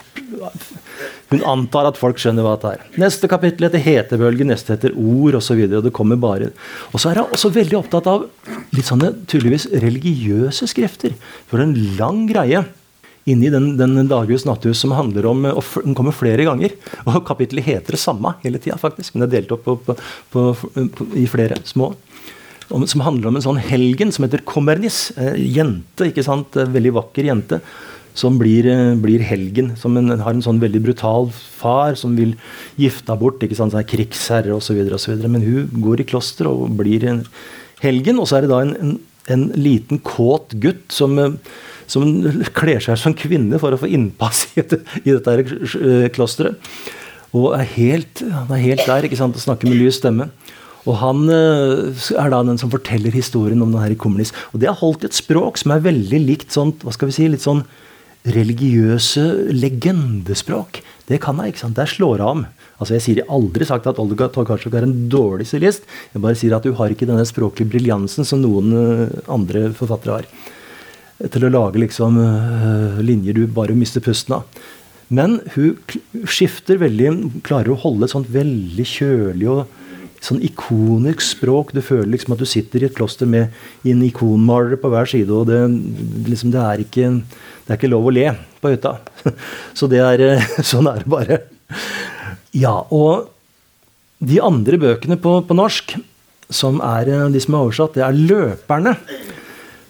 hun 1.31 1.43
antar 1.47 1.87
at 1.87 1.99
folk 1.99 2.19
skjønner 2.19 2.43
hva 2.43 2.57
det 2.59 2.73
er. 2.73 2.83
Neste 2.99 3.29
kapittel 3.31 3.67
heter 3.67 3.83
hetebølge, 3.85 4.47
neste 4.47 4.75
heter 4.75 4.95
ord 4.99 5.37
osv. 5.39 5.61
Og, 5.63 5.77
og 5.79 5.93
kommer 5.95 6.19
bare 6.19 6.51
Og 6.91 6.99
så 6.99 7.11
er 7.11 7.21
hun 7.21 7.31
også 7.31 7.53
veldig 7.55 7.79
opptatt 7.79 8.09
av 8.11 8.27
litt 8.75 8.89
sånne 8.89 9.13
tydeligvis 9.31 9.69
religiøse 9.83 10.67
skrifter. 10.67 11.15
For 11.47 11.63
en 11.63 11.73
lang 11.99 12.25
greie 12.29 12.65
inni 13.29 13.51
den, 13.53 13.75
den 13.77 14.09
Daghus 14.09 14.47
Natthus 14.49 14.81
som 14.81 14.95
handler 14.97 15.27
om 15.29 15.45
og 15.51 15.63
Den 15.85 15.95
kommer 15.95 16.15
flere 16.15 16.45
ganger. 16.47 16.75
Og 17.05 17.21
kapittelet 17.27 17.67
heter 17.69 17.95
det 17.95 18.01
samme 18.01 18.35
hele 18.43 18.59
tida, 18.59 18.79
faktisk. 18.81 19.15
Men 19.15 19.23
det 19.23 19.29
er 19.29 19.35
delt 19.39 19.55
opp 19.55 19.67
på, 19.67 19.77
på, 20.33 20.47
på, 20.55 21.11
i 21.15 21.27
flere 21.31 21.61
små 21.63 21.93
som 22.87 23.03
handler 23.03 23.27
om 23.27 23.35
en 23.35 23.43
sånn 23.43 23.59
helgen 23.59 24.13
som 24.15 24.25
heter 24.25 24.43
Kommernis. 24.47 25.09
Eh, 25.19 25.35
jente, 25.57 26.07
ikke 26.07 26.23
sant? 26.23 26.55
Eh, 26.55 26.69
veldig 26.71 26.93
vakker 27.01 27.27
jente. 27.27 27.59
Som 28.17 28.37
blir, 28.39 28.67
eh, 28.67 28.95
blir 28.99 29.23
helgen. 29.23 29.75
Som 29.77 29.97
en, 29.97 30.09
har 30.19 30.33
en 30.33 30.43
sånn 30.43 30.59
veldig 30.59 30.83
brutal 30.83 31.31
far 31.31 31.95
som 31.95 32.15
vil 32.15 32.35
gifte 32.77 33.07
henne 33.07 33.19
bort. 33.19 33.39
ikke 33.43 33.55
sant? 33.55 33.73
Sånn 33.73 33.87
krigsherre 33.87 34.55
osv. 34.55 34.77
Men 35.27 35.41
hun 35.41 35.69
går 35.81 36.01
i 36.01 36.07
kloster 36.11 36.49
og 36.51 36.75
blir 36.77 37.05
en 37.07 37.25
helgen. 37.81 38.19
Og 38.19 38.27
så 38.27 38.37
er 38.37 38.41
det 38.41 38.53
da 38.53 38.61
en, 38.61 38.75
en, 38.75 38.95
en 39.31 39.45
liten, 39.55 39.99
kåt 39.99 40.59
gutt 40.59 40.89
som 40.91 41.17
eh, 41.19 41.37
som 41.91 42.05
kler 42.55 42.79
seg 42.79 42.95
som 42.95 43.11
kvinne 43.11 43.57
for 43.59 43.75
å 43.75 43.79
få 43.81 43.89
innpass 43.91 44.45
i, 44.53 44.61
dette, 44.61 44.77
i 45.03 45.11
dette 45.11 45.33
eh, 45.75 46.07
klosteret. 46.15 46.55
Og 47.35 47.51
er 47.55 47.67
helt, 47.75 48.21
han 48.23 48.51
er 48.55 48.63
helt 48.63 48.85
der 48.87 49.07
ikke 49.07 49.19
sant, 49.19 49.35
og 49.35 49.43
snakker 49.43 49.67
med 49.67 49.79
lys 49.79 49.99
stemme. 49.99 50.29
Og 50.87 50.97
han 50.97 51.27
er 51.29 52.31
da 52.33 52.41
den 52.43 52.57
som 52.59 52.71
forteller 52.73 53.13
historien 53.13 53.61
om 53.61 53.71
den 53.71 53.81
her 53.83 53.93
i 53.93 53.99
kommunist. 53.99 54.35
Og 54.51 54.63
det 54.63 54.69
har 54.71 54.79
holdt 54.79 55.05
et 55.05 55.15
språk 55.15 55.59
som 55.61 55.75
er 55.75 55.83
veldig 55.85 56.21
likt 56.25 56.55
sånn, 56.55 56.73
hva 56.81 56.93
skal 56.95 57.11
vi 57.11 57.17
si, 57.17 57.27
litt 57.31 57.43
sånn 57.43 57.61
religiøse 58.27 59.23
legendespråk. 59.55 60.81
Det 61.09 61.19
kan 61.23 61.39
jeg. 61.41 61.53
ikke 61.53 61.63
sant? 61.63 61.77
Der 61.79 61.89
slår 61.89 62.21
jeg 62.21 62.27
om. 62.27 62.45
Altså 62.81 62.95
Jeg 62.97 63.05
sier 63.05 63.29
aldri 63.29 63.65
sagt 63.65 63.87
at 63.89 63.99
Olga 64.01 64.27
Tokarczuk 64.29 64.73
er 64.73 64.87
en 64.87 65.09
dårlig 65.09 65.47
stilist. 65.49 65.85
Jeg 66.13 66.21
bare 66.21 66.37
sier 66.37 66.55
at 66.57 66.65
du 66.65 66.73
har 66.77 66.93
ikke 66.93 67.09
denne 67.09 67.25
språklige 67.25 67.69
briljansen 67.69 68.25
som 68.25 68.41
noen 68.41 68.73
eh, 68.73 69.19
andre 69.29 69.69
forfattere 69.77 70.21
har. 70.21 70.29
Til 71.21 71.45
å 71.45 71.53
lage 71.53 71.81
liksom 71.81 72.17
eh, 72.21 73.01
linjer 73.05 73.37
du 73.37 73.43
bare 73.53 73.77
mister 73.77 74.01
pusten 74.01 74.39
av. 74.39 74.61
Men 75.11 75.41
hun 75.53 75.75
skifter 76.29 76.79
veldig, 76.81 77.41
klarer 77.45 77.73
å 77.73 77.81
holde 77.83 78.07
et 78.07 78.13
sånt 78.13 78.31
veldig 78.31 78.87
kjølig 78.87 79.49
og 79.51 79.65
sånn 80.21 80.41
ikonisk 80.45 81.23
språk. 81.25 81.73
Du 81.75 81.81
føler 81.83 82.13
liksom 82.13 82.35
at 82.35 82.43
du 82.43 82.47
sitter 82.49 82.83
i 82.83 82.87
et 82.89 82.95
kloster 82.97 83.29
med 83.29 83.53
en 83.87 84.03
ikonmaler 84.05 84.79
på 84.81 84.91
hver 84.93 85.09
side. 85.09 85.31
og 85.33 85.49
det, 85.49 85.59
liksom, 86.29 86.53
det, 86.53 86.61
er 86.61 86.85
ikke, 86.85 87.09
det, 87.65 87.69
er 87.69 87.79
ikke, 87.79 87.91
lov 87.91 88.07
å 88.07 88.15
le 88.15 88.27
på 88.61 88.73
hytta. 88.73 88.97
Så 89.77 89.89
det 89.91 90.01
er, 90.05 90.45
sånn 90.71 90.89
er 90.91 91.03
det 91.03 91.11
bare. 91.11 91.41
Ja, 92.53 92.77
og 92.93 93.31
de 94.21 94.37
andre 94.43 94.77
bøkene 94.77 95.17
på, 95.17 95.39
på 95.47 95.57
norsk, 95.57 95.97
som 96.51 96.81
er 96.83 97.07
de 97.31 97.41
som 97.41 97.55
er 97.55 97.61
oversatt, 97.63 97.95
det 97.95 98.03
er 98.05 98.17
'Løperne'. 98.17 98.97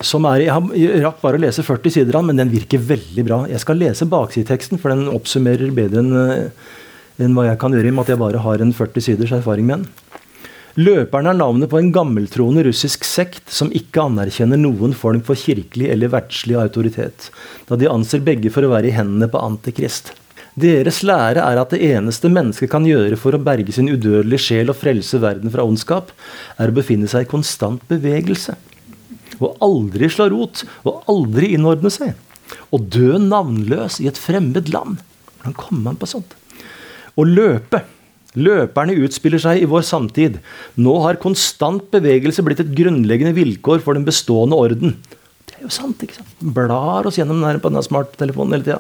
Som 0.02 0.26
er, 0.26 0.48
jeg 0.48 1.02
rakk 1.04 1.20
bare 1.22 1.38
å 1.38 1.41
lese 1.44 1.62
40 1.62 1.94
sider 1.94 2.15
av 2.15 2.24
den, 2.24 2.32
men 2.32 2.39
den 2.39 2.54
virker 2.54 2.82
veldig 2.82 3.26
bra. 3.26 3.44
Jeg 3.50 3.62
skal 3.62 3.78
lese 3.78 4.08
baksideteksten, 4.10 4.80
for 4.82 4.89
den 4.89 5.12
oppsummerer 5.12 5.74
bedre 5.76 6.02
enn 6.02 6.48
enn 7.22 7.36
hva 7.38 7.48
jeg 7.50 7.60
kan 7.62 7.76
gjøre, 7.76 7.89
i 7.89 7.91
og 7.91 7.98
med 7.98 8.06
at 8.06 8.13
jeg 8.13 8.22
bare 8.22 8.41
har 8.46 8.63
en 8.63 8.74
40 8.74 9.06
siders 9.06 9.34
erfaring 9.36 9.67
med 9.67 9.84
den. 9.84 10.21
Løperen 10.80 11.28
er 11.28 11.36
navnet 11.36 11.68
på 11.68 11.82
en 11.82 11.90
gammeltroende 11.92 12.64
russisk 12.64 13.04
sekt 13.04 13.52
som 13.52 13.74
ikke 13.76 14.06
anerkjenner 14.08 14.60
noen 14.60 14.94
form 14.96 15.20
for 15.28 15.36
kirkelig 15.36 15.90
eller 15.92 16.14
verdslig 16.14 16.56
autoritet, 16.56 17.28
da 17.68 17.76
de 17.76 17.90
anser 17.92 18.24
begge 18.24 18.54
for 18.56 18.64
å 18.64 18.72
være 18.72 18.88
i 18.88 18.96
hendene 18.96 19.28
på 19.28 19.42
Antikrist. 19.44 20.14
Deres 20.56 21.02
lære 21.04 21.44
er 21.44 21.60
at 21.60 21.76
det 21.76 21.82
eneste 21.92 22.32
mennesket 22.32 22.72
kan 22.72 22.88
gjøre 22.88 23.20
for 23.20 23.36
å 23.36 23.44
berge 23.44 23.76
sin 23.76 23.92
udødelige 23.92 24.46
sjel 24.48 24.72
og 24.72 24.80
frelse 24.80 25.20
verden 25.20 25.52
fra 25.52 25.68
ondskap, 25.68 26.16
er 26.56 26.72
å 26.72 26.76
befinne 26.80 27.12
seg 27.12 27.28
i 27.28 27.32
konstant 27.32 27.84
bevegelse. 27.92 28.56
Og 29.44 29.60
aldri 29.64 30.08
slå 30.12 30.30
rot, 30.32 30.64
og 30.88 31.08
aldri 31.12 31.54
innordne 31.56 31.92
seg. 31.92 32.16
Og 32.72 32.88
dø 32.96 33.16
navnløs 33.20 34.00
i 34.04 34.08
et 34.12 34.20
fremmed 34.20 34.72
land. 34.72 35.00
Hvordan 35.40 35.56
kommer 35.60 35.92
man 35.92 36.00
på 36.00 36.08
sånt? 36.08 36.36
Å 37.16 37.28
løpe 37.28 37.84
Løperne 38.39 38.96
utspiller 39.04 39.41
seg 39.44 39.60
i 39.60 39.67
vår 39.67 39.84
samtid. 39.84 40.38
Nå 40.80 40.94
har 41.04 41.20
konstant 41.20 41.89
bevegelse 41.91 42.44
blitt 42.46 42.62
et 42.63 42.72
grunnleggende 42.78 43.36
vilkår 43.36 43.82
for 43.84 43.98
den 43.98 44.06
bestående 44.08 44.56
orden. 44.56 44.96
Det 45.50 45.58
er 45.58 45.65
jo 45.65 45.74
sant. 45.74 46.00
ikke 46.00 46.22
sant? 46.22 46.38
Blar 46.39 47.10
oss 47.10 47.20
gjennom 47.20 47.44
den 47.44 47.60
på 47.60 47.72
denne 47.72 47.84
smarttelefonen 47.84 48.56
hele 48.56 48.67
tida. 48.70 48.80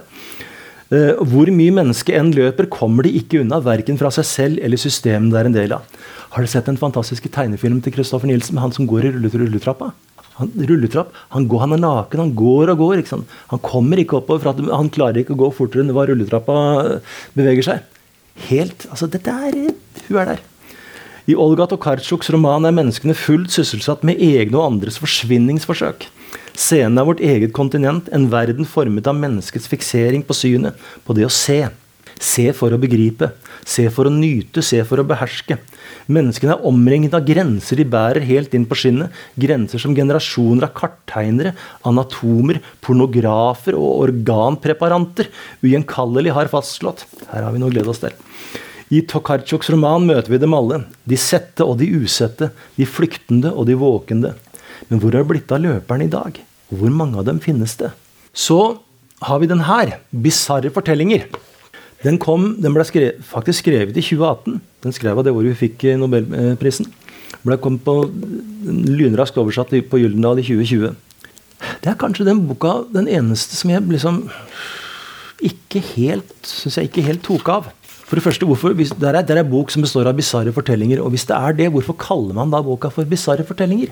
Uh, 0.91 1.19
hvor 1.31 1.47
mye 1.55 1.71
mennesket 1.71 2.17
enn 2.19 2.33
løper, 2.35 2.67
kommer 2.71 3.07
de 3.07 3.13
ikke 3.15 3.43
unna, 3.43 3.61
verken 3.63 3.99
fra 3.99 4.11
seg 4.11 4.27
selv 4.27 4.63
eller 4.63 4.79
systemet 4.79 5.31
det 5.31 5.39
er 5.39 5.47
en 5.47 5.55
del 5.55 5.75
av. 5.75 5.99
Har 6.31 6.43
dere 6.43 6.51
sett 6.51 6.67
den 6.67 6.79
fantastiske 6.79 7.31
tegnefilmen 7.31 7.83
til 7.83 7.95
Kristoffer 7.95 8.27
Nielsen 8.27 8.55
med 8.55 8.65
han 8.65 8.75
som 8.75 8.87
går 8.87 9.07
i 9.07 9.13
rulletrappa? 9.15 9.91
Han, 10.39 10.51
rulletrapp, 10.55 11.11
han, 11.35 11.45
går, 11.47 11.63
han 11.63 11.75
er 11.75 11.83
naken, 11.83 12.23
han 12.23 12.35
går 12.39 12.71
og 12.71 12.83
går. 12.83 13.03
Han 13.51 13.63
kommer 13.63 13.99
ikke 13.99 14.19
oppover, 14.19 14.43
for 14.43 14.71
han 14.71 14.91
klarer 14.91 15.21
ikke 15.21 15.35
å 15.35 15.41
gå 15.43 15.49
fortere 15.55 15.83
enn 15.83 15.91
hva 15.95 16.07
rulletrappa 16.07 16.55
beveger 17.35 17.67
seg 17.67 17.87
helt 18.49 18.87
Altså, 18.89 19.07
dette 19.11 19.29
er 19.31 19.57
Hun 20.07 20.17
er 20.17 20.33
der. 20.33 20.41
I 21.29 21.35
Olga 21.37 21.67
Tokarczuks 21.69 22.31
roman 22.33 22.65
er 22.65 22.73
menneskene 22.73 23.13
fullt 23.13 23.53
sysselsatt 23.53 24.01
med 24.07 24.19
egne 24.19 24.57
og 24.57 24.71
andres 24.71 24.97
forsvinningsforsøk. 24.99 26.07
Scenen 26.57 26.97
er 26.97 27.05
vårt 27.07 27.21
eget 27.23 27.53
kontinent, 27.53 28.09
en 28.11 28.25
verden 28.31 28.67
formet 28.67 29.07
av 29.07 29.15
menneskets 29.15 29.69
fiksering 29.71 30.25
på 30.25 30.35
synet, 30.35 30.79
på 31.05 31.15
det 31.15 31.27
å 31.27 31.31
se. 31.31 31.61
Se 32.21 32.51
for 32.53 32.69
å 32.69 32.77
begripe. 32.81 33.31
Se 33.65 33.87
for 33.93 34.05
å 34.05 34.13
nyte, 34.13 34.61
se 34.65 34.83
for 34.85 35.01
å 35.01 35.05
beherske. 35.07 35.57
Menneskene 36.11 36.53
er 36.53 36.67
omringet 36.69 37.15
av 37.17 37.25
grenser 37.25 37.81
de 37.81 37.85
bærer 37.89 38.25
helt 38.27 38.53
inn 38.57 38.67
på 38.69 38.77
skinnet. 38.77 39.13
Grenser 39.41 39.81
som 39.81 39.95
generasjoner 39.97 40.67
av 40.67 40.75
karttegnere, 40.77 41.55
anatomer, 41.87 42.61
pornografer 42.85 43.77
og 43.77 44.05
organpreparanter 44.05 45.31
ugjenkallelig 45.65 46.35
har 46.37 46.51
fastslått. 46.53 47.07
Her 47.31 47.47
har 47.47 47.55
vi 47.55 47.61
noe 47.61 47.73
å 47.73 47.75
glede 47.75 47.93
oss 47.93 48.03
til. 48.03 48.13
I 48.91 49.01
Tokarczuks 49.07 49.71
roman 49.71 50.05
møter 50.05 50.33
vi 50.33 50.41
dem 50.41 50.53
alle. 50.53 50.83
De 51.07 51.17
sette 51.17 51.65
og 51.65 51.77
de 51.81 51.89
usette. 52.03 52.51
De 52.77 52.85
flyktende 52.85 53.53
og 53.55 53.69
de 53.69 53.77
våkende. 53.79 54.35
Men 54.89 55.01
hvor 55.01 55.15
er 55.15 55.23
det 55.23 55.31
blitt 55.31 55.53
av 55.55 55.63
løperne 55.63 56.05
i 56.05 56.11
dag? 56.11 56.37
Hvor 56.71 56.91
mange 56.93 57.17
av 57.21 57.25
dem 57.29 57.39
finnes 57.43 57.77
det? 57.79 57.93
Så 58.33 58.59
har 59.25 59.39
vi 59.39 59.49
den 59.49 59.63
her. 59.65 59.97
Bisarre 60.11 60.73
fortellinger. 60.73 61.29
Den, 62.01 62.17
kom, 62.21 62.55
den 62.61 62.73
ble 62.73 62.85
skrevet, 62.87 63.21
faktisk 63.25 63.61
skrevet 63.61 63.97
i 63.97 64.03
2018. 64.03 64.57
Den 64.81 64.95
skrev 64.95 65.19
av 65.19 65.27
det 65.27 65.33
året 65.35 65.53
vi 65.53 65.67
fikk 65.67 65.85
eh, 65.85 65.99
Nobelprisen. 66.01 66.89
Ble 67.45 67.57
kom 67.61 67.77
på 67.81 67.95
lynraskt 68.65 69.37
oversatt 69.41 69.73
på 69.89 70.01
Gyldendal 70.01 70.41
i 70.41 70.45
2020. 70.45 70.95
Det 71.81 71.91
er 71.91 71.99
kanskje 72.01 72.25
den 72.25 72.41
boka 72.49 72.81
den 72.93 73.09
eneste 73.09 73.57
som 73.57 73.69
jeg 73.73 73.85
liksom 73.89 74.23
ikke 75.41 75.81
helt 75.95 76.33
syns 76.45 76.77
jeg 76.77 76.89
ikke 76.89 77.05
helt 77.05 77.23
tok 77.25 77.53
av. 77.53 77.69
For 78.09 78.19
det 78.19 78.25
første, 78.25 78.45
hvorfor, 78.45 78.73
hvis, 78.75 78.91
Det 78.91 79.07
er, 79.07 79.37
en 79.37 79.49
bok 79.49 79.71
som 79.71 79.81
består 79.81 80.09
av 80.09 80.17
bisarre 80.17 80.51
fortellinger. 80.51 80.99
Og 80.99 81.13
hvis 81.13 81.25
det 81.25 81.37
er 81.37 81.53
det, 81.53 81.71
hvorfor 81.71 81.95
kaller 81.95 82.35
man 82.35 82.51
da 82.51 82.61
boka 82.61 82.89
for 82.89 83.05
bisarre 83.05 83.45
fortellinger? 83.47 83.87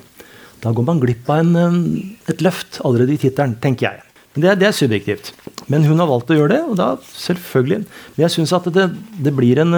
Da 0.60 0.74
går 0.76 0.84
man 0.84 1.00
glipp 1.00 1.30
av 1.30 1.40
en, 1.40 2.18
et 2.28 2.42
løft 2.42 2.82
allerede 2.84 3.16
i 3.16 3.22
tittelen, 3.22 3.56
tenker 3.64 3.88
jeg. 3.88 4.09
Men 4.36 4.46
det, 4.46 4.56
det, 4.62 4.68
er 4.70 4.78
subjektivt. 4.78 5.32
Men 5.72 5.86
hun 5.90 6.02
har 6.02 6.10
valgt 6.10 6.32
å 6.32 6.38
gjøre 6.38 6.54
det, 6.54 6.62
og 6.70 6.78
da 6.80 6.90
selvfølgelig. 7.18 7.84
Men 8.16 8.26
jeg 8.26 8.36
syns 8.36 8.56
at 8.56 8.70
det, 8.76 8.90
det, 9.18 9.34
blir 9.36 9.62
en 9.64 9.76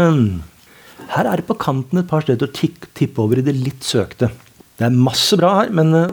Her 1.16 1.28
er 1.28 1.42
det 1.42 1.48
på 1.48 1.60
kanten 1.60 2.02
et 2.02 2.10
par 2.10 2.26
steder 2.26 2.48
å 2.48 2.70
tippe 2.98 3.24
over 3.24 3.40
i 3.40 3.46
det 3.46 3.56
litt 3.58 3.84
søkte. 3.88 4.32
Det 4.78 4.88
er 4.88 4.96
masse 4.96 5.38
bra 5.38 5.54
her, 5.60 5.72
men 5.78 5.94
uh, 5.94 6.12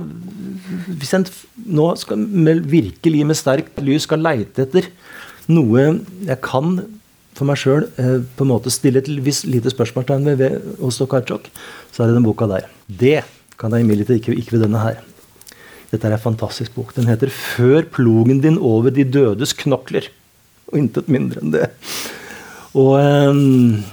hvis 1.01 1.15
en 1.17 1.25
nå 1.69 1.89
skal, 2.01 2.21
med, 2.21 2.67
virkelig 2.69 3.25
med 3.27 3.39
sterkt 3.39 3.81
lys 3.85 4.05
skal 4.09 4.21
leite 4.25 4.67
etter 4.67 4.91
noe 5.49 5.85
jeg 6.29 6.41
kan 6.45 6.77
for 7.39 7.49
meg 7.49 7.61
sjøl 7.61 7.87
eh, 8.01 8.19
på 8.37 8.45
en 8.45 8.51
måte 8.51 8.73
stille 8.75 9.01
et 9.01 9.11
visst 9.25 9.47
lite 9.49 9.71
spørsmålstegn 9.73 10.27
ved, 10.27 10.41
ved 10.43 10.81
hos 10.83 10.99
Karchok, 11.11 11.47
så 11.95 12.03
er 12.03 12.11
det 12.11 12.19
den 12.19 12.27
boka 12.27 12.49
der. 12.51 12.67
Det 12.89 13.23
kan 13.61 13.75
jeg 13.75 13.87
imidlertid 13.87 14.19
ikke, 14.19 14.37
ikke 14.43 14.57
ved 14.57 14.67
denne 14.67 14.83
her. 14.83 14.99
Dette 15.89 16.05
er 16.05 16.17
en 16.19 16.21
fantastisk 16.21 16.75
bok. 16.77 16.93
Den 16.97 17.09
heter 17.09 17.31
'Før 17.33 17.83
plogen 17.89 18.43
din 18.45 18.59
over 18.59 18.91
de 18.91 19.05
dødes 19.05 19.55
knokler'. 19.57 20.11
Og 20.69 20.79
intet 20.79 21.09
mindre 21.09 21.41
enn 21.41 21.53
det. 21.53 21.71
Og 22.77 23.01
um, 23.01 23.85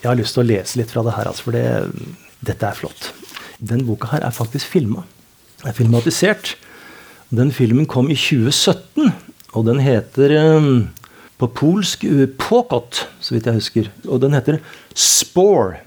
jeg 0.00 0.08
har 0.08 0.16
lyst 0.16 0.36
til 0.36 0.44
å 0.44 0.48
lese 0.48 0.78
litt 0.80 0.90
fra 0.90 1.02
det 1.04 1.12
her, 1.12 1.28
altså, 1.28 1.44
for 1.44 1.52
det, 1.52 1.66
dette 2.40 2.66
er 2.66 2.78
flott. 2.78 3.12
Den 3.60 3.84
boka 3.84 4.08
her 4.14 4.24
er 4.24 4.32
faktisk 4.32 4.66
filma. 4.72 5.04
Er 5.64 5.76
filmatisert. 5.76 6.56
Den 7.28 7.52
filmen 7.52 7.88
kom 7.90 8.08
i 8.08 8.16
2017, 8.16 9.12
og 9.52 9.66
den 9.66 9.80
heter 9.84 10.32
um, 10.56 10.88
på 11.36 11.50
polsk 11.52 12.06
uh, 12.08 12.24
Påkott, 12.40 13.06
så 13.20 13.36
vidt 13.36 13.50
jeg 13.50 13.60
husker. 13.60 13.90
Og 14.08 14.22
den 14.24 14.32
heter 14.32 14.62
Spore 14.94 15.82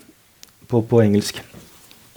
på, 0.69 0.83
på 0.85 1.01
engelsk. 1.01 1.41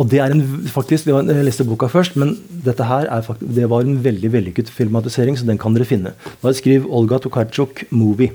Og 0.03 0.09
det 0.11 0.18
er 0.18 0.32
en, 0.34 0.42
faktisk, 0.66 1.07
Jeg 1.07 1.46
leste 1.46 1.64
boka 1.64 1.86
først, 1.86 2.16
men 2.18 2.34
dette 2.50 2.82
her 2.88 3.07
er 3.07 3.22
faktisk, 3.22 3.55
det 3.55 3.68
var 3.70 3.86
en 3.86 4.00
veldig 4.03 4.32
vellykket 4.32 4.70
filmatisering, 4.74 5.38
så 5.38 5.46
den 5.46 5.61
kan 5.62 5.76
dere 5.76 5.86
finne. 5.86 6.14
Bare 6.42 6.59
skriv 6.59 6.88
Olga 6.90 7.20
Tokarczuk 7.22 7.84
'Movie'. 7.92 8.32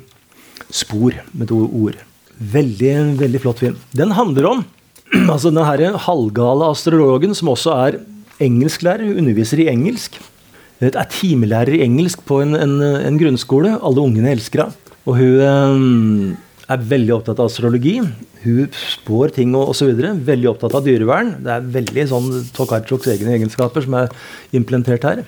Spor, 0.71 1.11
med 1.33 1.47
to 1.47 1.59
ord. 1.67 1.95
Veldig, 2.39 3.19
veldig 3.19 3.41
flott 3.41 3.59
film. 3.59 3.75
Den 3.91 4.11
handler 4.11 4.47
om 4.47 4.65
altså 5.33 5.51
den 5.51 5.63
her 5.63 5.97
halvgale 5.97 6.71
astrologen 6.71 7.35
som 7.35 7.49
også 7.49 7.75
er 7.87 7.99
engelsklærer, 8.39 9.17
underviser 9.17 9.59
i 9.59 9.69
engelsk. 9.71 10.19
Er 10.79 11.07
timelærer 11.09 11.73
i 11.73 11.83
engelsk 11.83 12.23
på 12.25 12.41
en, 12.43 12.55
en, 12.55 12.81
en 12.81 13.19
grunnskole. 13.19 13.77
Alle 13.81 14.03
ungene 14.03 14.31
elsker 14.31 14.67
henne. 14.67 14.75
Og 15.07 15.15
hun 15.17 15.39
eh, 15.39 16.35
er 16.67 16.83
veldig 16.83 17.15
opptatt 17.15 17.39
av 17.39 17.47
astrologi. 17.47 18.01
Hun 18.47 18.67
spår 18.71 19.33
ting 19.35 19.55
og 19.57 19.73
osv. 19.73 19.91
Veldig 20.27 20.51
opptatt 20.53 20.77
av 20.77 20.85
dyrevern. 20.85 21.33
Det 21.43 21.51
er 21.51 21.71
veldig 21.77 22.05
sånn 22.11 22.29
Tokarczuks 22.55 23.09
egne 23.11 23.35
egenskaper 23.35 23.83
som 23.83 23.97
er 23.99 24.13
implementert 24.55 25.07
her. 25.07 25.25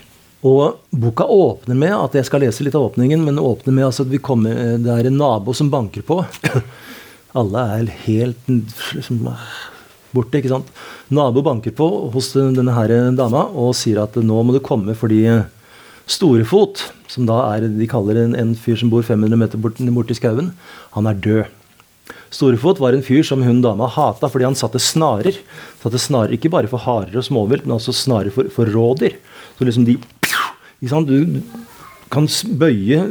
Og 0.48 0.80
boka 0.96 1.26
åpner 1.28 1.76
med 1.76 1.92
at 1.98 2.16
jeg 2.16 2.30
skal 2.30 2.46
lese 2.46 2.64
litt 2.64 2.78
av 2.80 2.86
åpningen, 2.88 3.26
men 3.26 3.42
åpner 3.44 3.76
med 3.76 3.90
altså 3.90 4.06
at 4.06 4.14
vi 4.14 4.22
kommer, 4.24 4.78
det 4.80 4.94
er 4.94 5.10
en 5.10 5.20
nabo 5.20 5.56
som 5.58 5.72
banker 5.72 6.06
på. 6.08 6.22
Alle 7.40 7.66
er 7.76 7.92
helt 8.06 8.48
liksom, 8.48 9.20
borte, 10.16 10.40
ikke 10.40 10.54
sant. 10.54 10.72
Nabo 11.12 11.44
banker 11.46 11.76
på 11.76 11.90
hos 12.16 12.32
denne 12.38 12.78
her 12.78 12.96
dama 13.20 13.50
og 13.52 13.76
sier 13.78 14.00
at 14.06 14.16
nå 14.16 14.40
må 14.46 14.56
du 14.56 14.64
komme 14.64 14.96
fordi 14.98 15.26
Storefot, 16.10 16.88
som 17.06 17.28
da 17.30 17.36
er 17.52 17.68
de 17.70 17.86
kaller 17.90 18.18
en, 18.24 18.32
en 18.34 18.56
fyr 18.58 18.80
som 18.80 18.90
bor 18.90 19.04
500 19.06 19.38
meter 19.38 19.62
borti 19.62 19.86
bort 19.94 20.10
i 20.10 20.18
skauen, 20.18 20.54
han 20.96 21.10
er 21.10 21.20
død. 21.22 21.59
Storefot 22.34 22.80
var 22.82 22.94
en 22.94 23.06
fyr 23.06 23.24
som 23.26 23.42
hun 23.46 23.62
dama 23.64 23.88
hata 23.90 24.30
fordi 24.30 24.46
han 24.46 24.58
satte 24.58 24.82
snarer. 24.82 25.38
Satte 25.82 26.02
snarer 26.02 26.36
ikke 26.36 26.52
bare 26.54 26.70
for 26.70 26.82
harer 26.84 27.18
og 27.18 27.26
småvilt, 27.26 27.66
men 27.66 27.78
også 27.80 27.96
snarer 27.96 28.34
for, 28.34 28.52
for 28.54 28.70
rådyr. 28.70 29.18
Så 29.58 29.68
liksom 29.68 29.88
de 29.90 30.00
Du 30.80 31.42
kan 32.10 32.26
bøye 32.58 33.02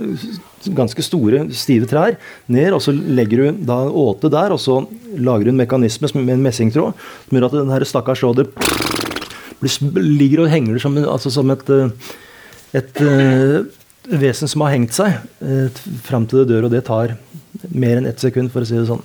ganske 0.74 1.02
store, 1.04 1.44
stive 1.54 1.86
trær 1.86 2.16
ned, 2.50 2.72
og 2.72 2.80
så 2.82 2.92
legger 2.92 3.42
du 3.42 3.58
da 3.68 3.76
åte 3.86 4.30
der, 4.32 4.54
og 4.54 4.58
så 4.58 4.80
lager 5.14 5.46
du 5.46 5.50
en 5.52 5.60
mekanisme 5.60 6.08
med 6.16 6.34
en 6.34 6.42
messingtråd 6.42 6.96
som 6.96 7.36
gjør 7.36 7.46
at 7.46 7.58
den 7.58 7.70
her 7.70 7.84
stakkars 7.86 8.24
rådyr 8.24 8.48
ligger 9.60 10.44
og 10.44 10.50
henger 10.50 10.78
som, 10.82 10.96
altså 10.98 11.30
som 11.34 11.50
et, 11.50 11.70
et, 12.74 13.00
et 13.02 14.18
vesen 14.24 14.50
som 14.50 14.64
har 14.64 14.74
hengt 14.74 14.96
seg 14.96 15.18
eh, 15.42 15.68
fram 16.06 16.26
til 16.26 16.42
det 16.42 16.54
dør, 16.54 16.68
og 16.68 16.74
det 16.74 16.84
tar 16.88 17.16
mer 17.70 18.00
enn 18.00 18.08
ett 18.08 18.20
sekund, 18.22 18.52
for 18.52 18.64
å 18.64 18.68
si 18.68 18.76
det 18.78 18.88
sånn. 18.88 19.04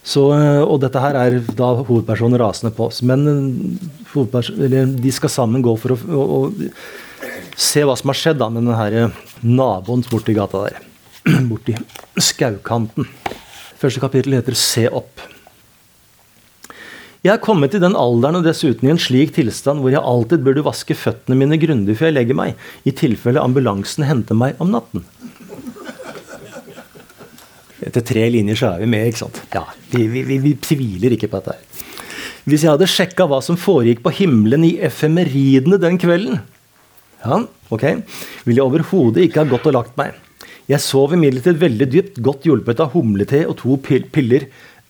Så, 0.00 0.22
eh, 0.32 0.62
og 0.64 0.80
dette 0.80 1.00
her 1.02 1.16
er 1.18 1.38
da 1.56 1.74
hovedpersonen 1.82 2.40
rasende 2.40 2.72
på 2.76 2.88
oss. 2.88 3.02
Men 3.06 3.26
eh, 3.28 4.86
de 4.88 5.12
skal 5.12 5.32
sammen 5.32 5.64
gå 5.64 5.74
for 5.80 5.94
å, 5.94 5.98
å, 6.00 6.22
å, 6.38 7.26
se 7.60 7.84
hva 7.84 7.96
som 7.98 8.12
har 8.12 8.20
skjedd 8.20 8.40
da, 8.40 8.48
med 8.48 8.64
denne 8.64 9.10
naboen 9.44 10.04
borti 10.08 10.36
gata 10.36 10.64
der. 10.68 10.80
Borti 11.50 11.76
skaukanten. 12.16 13.10
Første 13.80 14.00
kapittel 14.00 14.38
heter 14.38 14.56
'Se 14.56 14.88
opp'. 14.88 15.28
Jeg 17.20 17.34
er 17.34 17.42
kommet 17.44 17.74
i 17.76 17.80
den 17.82 17.92
alderen 18.00 18.38
og 18.38 18.46
dessuten 18.46 18.88
i 18.88 18.92
en 18.94 19.00
slik 19.00 19.34
tilstand 19.36 19.82
hvor 19.82 19.92
jeg 19.92 20.00
alltid 20.00 20.40
burde 20.40 20.64
vaske 20.64 20.96
føttene 20.96 21.36
mine 21.36 21.58
grundig 21.60 21.98
før 21.98 22.08
jeg 22.08 22.16
legger 22.16 22.38
meg, 22.38 22.54
i 22.88 22.94
tilfelle 22.96 23.42
ambulansen 23.44 24.06
henter 24.08 24.38
meg 24.40 24.56
om 24.56 24.72
natten. 24.72 25.04
Etter 27.86 28.04
tre 28.04 28.26
linjer 28.32 28.58
så 28.60 28.74
er 28.74 28.82
vi 28.84 28.88
med. 28.92 29.06
ikke 29.08 29.22
sant? 29.24 29.40
Ja, 29.54 29.64
Vi, 29.92 30.06
vi, 30.12 30.22
vi, 30.28 30.38
vi 30.44 30.54
tviler 30.60 31.14
ikke 31.16 31.30
på 31.32 31.40
dette. 31.40 31.56
her. 31.56 31.86
Hvis 32.48 32.64
jeg 32.64 32.72
hadde 32.72 32.88
sjekka 32.88 33.26
hva 33.28 33.38
som 33.44 33.56
foregikk 33.60 34.02
på 34.04 34.12
himmelen 34.16 34.64
i 34.64 34.74
efemeridene 34.84 35.78
den 35.80 35.98
kvelden, 36.00 36.40
ja, 37.24 37.42
ok, 37.68 37.84
ville 38.46 38.58
jeg 38.62 38.64
overhodet 38.66 39.26
ikke 39.26 39.42
ha 39.42 39.50
gått 39.50 39.66
og 39.68 39.76
lagt 39.76 39.96
meg. 40.00 40.14
Jeg 40.70 40.80
sov 40.80 41.12
imidlertid 41.16 41.58
veldig 41.60 41.88
dypt, 41.92 42.20
godt 42.24 42.46
hjulpet 42.48 42.80
av 42.80 42.92
humlete 42.94 43.42
og 43.48 43.56
to 43.60 43.76
piller 43.84 44.46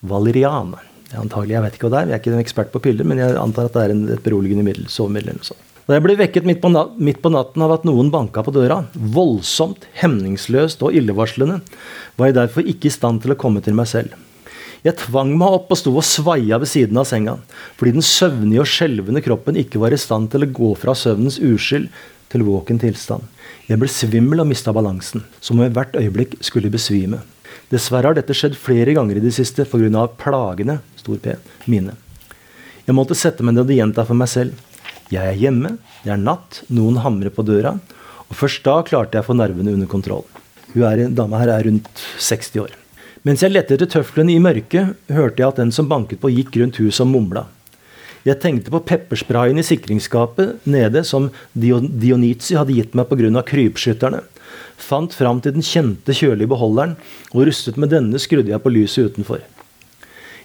valerian. 0.07 0.75
Antagelig, 1.19 1.57
jeg 1.57 1.65
vet 1.65 1.75
ikke 1.79 1.89
hva 1.89 1.93
det 1.97 2.01
er, 2.03 2.11
jeg 2.13 2.17
er 2.19 2.23
ikke 2.23 2.35
en 2.37 2.45
ekspert 2.45 2.71
på 2.75 2.83
piller, 2.85 3.09
men 3.09 3.19
jeg 3.19 3.35
antar 3.41 3.67
at 3.67 3.75
det 3.75 3.83
er 3.83 3.95
en, 3.97 4.05
et 4.15 4.23
beroligende 4.23 4.63
middel. 4.67 4.87
sovemiddel 4.93 5.33
eller 5.33 5.41
noe 5.43 5.51
sånt. 5.51 5.67
Da 5.87 5.97
jeg 5.97 6.05
ble 6.05 6.17
vekket 6.21 6.47
midt 6.47 6.61
på, 6.63 6.71
midt 7.01 7.21
på, 7.23 7.33
natten 7.33 7.65
av 7.65 7.75
at 7.75 7.87
noen 7.89 8.11
banka 8.13 8.45
på 8.47 8.55
døra, 8.55 8.83
voldsomt, 8.95 9.87
hemningsløst 10.01 10.83
og 10.87 10.97
illevarslende, 10.97 11.61
var 12.17 12.31
jeg 12.31 12.37
derfor 12.39 12.69
ikke 12.69 12.91
i 12.91 12.95
stand 12.95 13.25
til 13.25 13.35
å 13.35 13.39
komme 13.41 13.63
til 13.65 13.77
meg 13.79 13.91
selv. 13.91 14.15
Jeg 14.85 14.97
tvang 14.97 15.35
meg 15.37 15.57
opp 15.59 15.73
og 15.75 15.77
sto 15.77 15.93
og 15.93 16.07
svaia 16.07 16.57
ved 16.61 16.71
siden 16.71 17.01
av 17.01 17.09
senga, 17.09 17.35
fordi 17.77 17.99
den 17.99 18.07
søvnige 18.07 18.63
og 18.63 18.71
skjelvende 18.71 19.21
kroppen 19.25 19.59
ikke 19.61 19.83
var 19.83 19.93
i 19.93 20.01
stand 20.01 20.31
til 20.33 20.47
å 20.47 20.53
gå 20.57 20.71
fra 20.81 20.95
søvnens 20.97 21.37
uskyld 21.37 21.91
til 22.33 22.47
våken 22.47 22.81
tilstand. 22.81 23.27
Jeg 23.69 23.81
ble 23.81 23.91
svimmel 23.93 24.41
og 24.41 24.49
mista 24.49 24.73
balansen, 24.75 25.27
som 25.43 25.59
om 25.59 25.67
jeg 25.67 25.75
hvert 25.77 25.99
øyeblikk 26.01 26.39
skulle 26.47 26.73
besvime. 26.73 27.21
Dessverre 27.71 28.11
har 28.11 28.17
dette 28.17 28.35
skjedd 28.35 28.57
flere 28.59 28.95
ganger 28.97 29.19
i 29.19 29.23
det 29.23 29.35
siste 29.37 29.67
pga. 29.69 30.07
plagene 30.19 30.81
stor 30.97 31.19
P, 31.23 31.37
mine. 31.67 31.95
Jeg 32.87 32.97
måtte 32.97 33.15
sette 33.15 33.45
meg 33.45 33.55
ned 33.55 33.69
og 33.69 33.77
gjenta 33.77 34.07
for 34.07 34.19
meg 34.19 34.31
selv. 34.33 34.57
Jeg 35.11 35.27
er 35.27 35.39
hjemme, 35.39 35.75
det 36.05 36.13
er 36.15 36.21
natt, 36.21 36.63
noen 36.71 37.01
hamrer 37.03 37.33
på 37.35 37.43
døra. 37.47 37.75
Og 38.31 38.37
først 38.39 38.63
da 38.67 38.77
klarte 38.87 39.19
jeg 39.19 39.25
å 39.25 39.31
få 39.33 39.35
nervene 39.35 39.75
under 39.75 39.91
kontroll. 39.91 40.27
Hun 40.71 40.85
er, 40.87 41.09
Dama 41.11 41.41
her 41.41 41.51
er 41.57 41.67
rundt 41.67 41.89
60 42.23 42.63
år. 42.63 42.77
Mens 43.27 43.43
jeg 43.45 43.53
lette 43.53 43.75
etter 43.75 43.91
tøflene 43.91 44.33
i 44.33 44.41
mørket, 44.41 44.95
hørte 45.11 45.43
jeg 45.43 45.51
at 45.51 45.59
den 45.61 45.73
som 45.75 45.91
banket 45.91 46.23
på, 46.23 46.31
gikk 46.33 46.55
rundt 46.61 46.79
huset 46.81 47.03
og 47.05 47.11
mumla. 47.11 47.49
Jeg 48.25 48.39
tenkte 48.41 48.73
på 48.73 48.83
peppersprayen 48.85 49.59
i 49.61 49.65
sikringsskapet 49.65 50.67
nede 50.69 51.03
som 51.09 51.31
Dionitsi 51.57 52.57
hadde 52.59 52.77
gitt 52.77 52.95
meg 52.95 53.09
pga. 53.09 53.43
krypskytterne. 53.43 54.23
Fant 54.81 55.13
fram 55.13 55.41
til 55.41 55.57
den 55.57 55.65
kjente 55.65 56.15
kjølige 56.17 56.49
beholderen, 56.49 56.97
og 57.35 57.47
rustet 57.49 57.77
med 57.77 57.91
denne 57.91 58.19
skrudde 58.19 58.53
jeg 58.53 58.63
på 58.63 58.73
lyset 58.73 59.11
utenfor. 59.11 59.41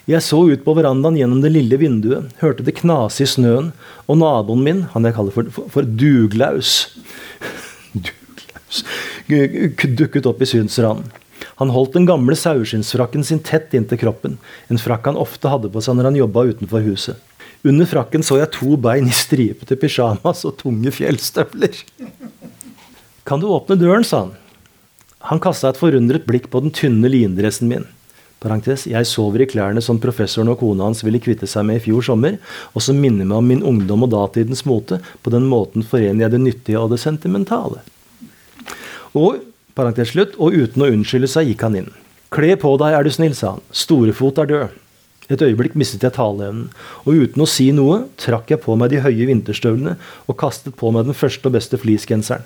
Jeg 0.06 0.22
så 0.22 0.38
ut 0.52 0.62
på 0.62 0.74
verandaen 0.78 1.18
gjennom 1.18 1.42
det 1.42 1.50
lille 1.56 1.80
vinduet, 1.82 2.30
hørte 2.38 2.66
det 2.66 2.76
knase 2.78 3.26
i 3.26 3.30
snøen, 3.30 3.72
og 4.06 4.20
naboen 4.22 4.62
min, 4.62 4.84
han 4.94 5.08
jeg 5.08 5.16
kaller 5.18 5.34
for, 5.34 5.50
for, 5.54 5.72
for 5.74 5.88
Duglaus 5.98 6.92
Duglaus 8.06 8.84
dukket 9.98 10.30
opp 10.30 10.44
i 10.46 10.50
synsranden. 10.50 11.10
Han 11.56 11.72
holdt 11.72 11.96
den 11.96 12.06
gamle 12.06 12.36
saueskinnsfrakken 12.38 13.24
sin 13.24 13.42
tett 13.44 13.74
inntil 13.74 14.00
kroppen, 14.02 14.38
en 14.68 14.82
frakk 14.82 15.08
han 15.10 15.18
ofte 15.18 15.50
hadde 15.50 15.72
på 15.72 15.82
seg 15.82 15.98
når 15.98 16.12
han 16.12 16.20
jobba 16.20 16.46
utenfor 16.52 16.86
huset. 16.86 17.18
Under 17.66 17.88
frakken 17.90 18.22
så 18.26 18.38
jeg 18.38 18.52
to 18.54 18.76
bein 18.78 19.08
i 19.10 19.16
stripete 19.16 19.78
pysjamas 19.80 20.44
og 20.46 20.60
tunge 20.60 20.92
fjellstøvler. 20.94 21.80
Kan 23.26 23.42
du 23.42 23.48
åpne 23.50 23.80
døren, 23.80 24.06
sa 24.06 24.28
han. 24.28 24.36
Han 25.32 25.42
kasta 25.42 25.72
et 25.72 25.80
forundret 25.82 26.28
blikk 26.30 26.52
på 26.54 26.62
den 26.62 26.76
tynne 26.76 27.10
lindressen 27.10 27.72
min. 27.72 27.88
Parentes, 28.46 28.84
jeg 28.86 29.10
sover 29.10 29.42
i 29.42 29.48
klærne 29.50 29.82
som 29.82 29.98
professoren 30.02 30.52
og 30.54 30.60
kona 30.62 30.86
hans 30.86 31.02
ville 31.02 31.22
kvitte 31.24 31.48
seg 31.50 31.66
med 31.66 31.80
i 31.80 31.84
fjor 31.88 32.06
sommer, 32.06 32.38
og 32.78 32.84
som 32.86 33.00
minner 33.02 33.26
meg 33.26 33.40
om 33.40 33.48
min 33.50 33.66
ungdom 33.66 34.06
og 34.06 34.12
datidens 34.14 34.62
mote. 34.70 35.00
På 35.26 35.34
den 35.34 35.48
måten 35.50 35.86
forener 35.86 36.28
jeg 36.28 36.36
det 36.36 36.42
nyttige 36.44 36.82
og 36.82 36.94
det 36.94 37.02
sentimentale. 37.02 37.82
Og, 39.18 39.42
parentes 39.74 40.14
slutt, 40.14 40.36
og 40.38 40.54
uten 40.54 40.86
å 40.86 40.92
unnskylde 40.94 41.32
seg 41.32 41.50
gikk 41.50 41.66
han 41.66 41.80
inn. 41.82 41.94
Kle 42.36 42.54
på 42.62 42.76
deg, 42.82 42.94
er 42.94 43.08
du 43.08 43.14
snill, 43.16 43.34
sa 43.38 43.56
han. 43.56 43.66
Storefot 43.74 44.44
er 44.44 44.52
død. 44.52 44.82
Et 45.34 45.42
øyeblikk 45.42 45.74
mistet 45.80 46.04
jeg 46.06 46.14
taleevnen, 46.14 46.68
og 47.02 47.24
uten 47.26 47.42
å 47.42 47.50
si 47.50 47.72
noe 47.74 48.04
trakk 48.22 48.52
jeg 48.54 48.62
på 48.62 48.76
meg 48.78 48.92
de 48.94 49.02
høye 49.02 49.26
vinterstøvlene 49.32 49.96
og 50.30 50.38
kastet 50.38 50.78
på 50.78 50.92
meg 50.94 51.08
den 51.08 51.18
første 51.18 51.50
og 51.50 51.56
beste 51.58 51.80
fleecegenseren. 51.82 52.46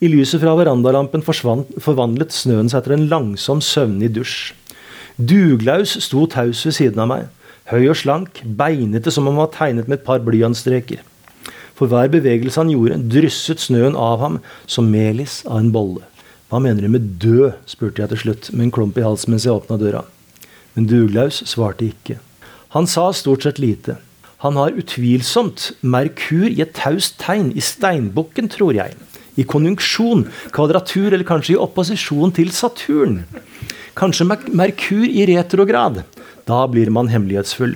I 0.00 0.08
lyset 0.12 0.40
fra 0.40 0.52
verandalampen 0.56 1.22
forvandlet 1.24 2.32
snøen 2.32 2.68
seg 2.72 2.84
til 2.84 2.96
en 2.96 3.06
langsom, 3.12 3.60
søvnig 3.64 4.14
dusj. 4.16 4.54
Duglaus 5.16 5.94
sto 6.04 6.26
taus 6.28 6.60
ved 6.66 6.74
siden 6.76 7.00
av 7.00 7.08
meg. 7.08 7.28
Høy 7.70 7.88
og 7.88 7.96
slank, 7.96 8.42
beinete 8.44 9.08
som 9.10 9.24
om 9.24 9.32
han 9.32 9.46
var 9.46 9.54
tegnet 9.54 9.88
med 9.88 9.98
et 9.98 10.04
par 10.04 10.20
blyantstreker. 10.20 11.00
For 11.76 11.88
hver 11.88 12.10
bevegelse 12.12 12.60
han 12.60 12.72
gjorde, 12.72 12.98
drysset 13.12 13.62
snøen 13.64 13.96
av 13.96 14.20
ham 14.20 14.36
som 14.68 14.90
melis 14.92 15.40
av 15.48 15.62
en 15.62 15.72
bolle. 15.72 16.04
Hva 16.52 16.60
mener 16.60 16.84
du 16.84 16.92
med 16.92 17.08
død? 17.22 17.56
spurte 17.64 18.04
jeg 18.04 18.12
til 18.12 18.22
slutt, 18.26 18.50
med 18.52 18.68
en 18.68 18.74
klump 18.76 19.00
i 19.00 19.06
halsen 19.06 19.32
mens 19.32 19.48
jeg 19.48 19.56
åpna 19.56 19.80
døra. 19.80 20.04
Men 20.76 20.88
Duglaus 20.90 21.40
svarte 21.48 21.88
ikke. 21.88 22.18
Han 22.76 22.86
sa 22.86 23.08
stort 23.16 23.48
sett 23.48 23.58
lite. 23.58 23.96
Han 24.44 24.60
har 24.60 24.76
utvilsomt 24.76 25.70
Merkur 25.80 26.50
i 26.50 26.60
et 26.60 26.76
taust 26.76 27.16
tegn, 27.22 27.54
i 27.56 27.64
steinbukken, 27.64 28.52
tror 28.52 28.76
jeg. 28.76 28.92
I 29.40 29.48
konjunksjon, 29.48 30.26
kvadratur 30.52 31.08
eller 31.08 31.24
kanskje 31.24 31.56
i 31.56 31.60
opposisjon 31.60 32.36
til 32.36 32.52
Saturn. 32.52 33.22
Kanskje 33.96 34.26
Merkur 34.52 35.06
i 35.08 35.22
retrograd. 35.26 36.02
Da 36.44 36.66
blir 36.68 36.90
man 36.92 37.08
hemmelighetsfull. 37.08 37.72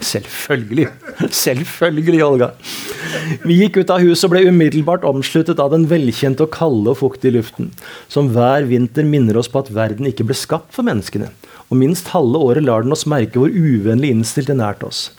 Selvfølgelig. 0.00 0.86
Selvfølgelig, 1.44 2.22
Olga. 2.24 2.48
Vi 3.44 3.58
gikk 3.58 3.76
ut 3.82 3.92
av 3.92 4.00
huset 4.00 4.24
og 4.28 4.32
ble 4.32 4.46
umiddelbart 4.48 5.04
omsluttet 5.08 5.60
av 5.60 5.74
den 5.74 5.84
velkjente 5.90 6.46
og 6.46 6.54
kalde 6.54 6.94
og 6.94 7.00
fuktige 7.02 7.34
luften, 7.36 7.68
som 8.08 8.30
hver 8.32 8.64
vinter 8.70 9.04
minner 9.04 9.36
oss 9.36 9.50
på 9.52 9.60
at 9.60 9.68
verden 9.74 10.08
ikke 10.08 10.24
ble 10.30 10.38
skapt 10.38 10.72
for 10.72 10.88
menneskene. 10.88 11.28
Og 11.68 11.80
minst 11.82 12.08
halve 12.14 12.40
året 12.48 12.64
lar 12.64 12.86
den 12.86 12.96
oss 12.96 13.04
merke 13.10 13.42
hvor 13.42 13.52
uvennlig 13.52 14.14
innstilt 14.14 14.48
den 14.48 14.64
er 14.64 14.78
oss. 14.88 15.10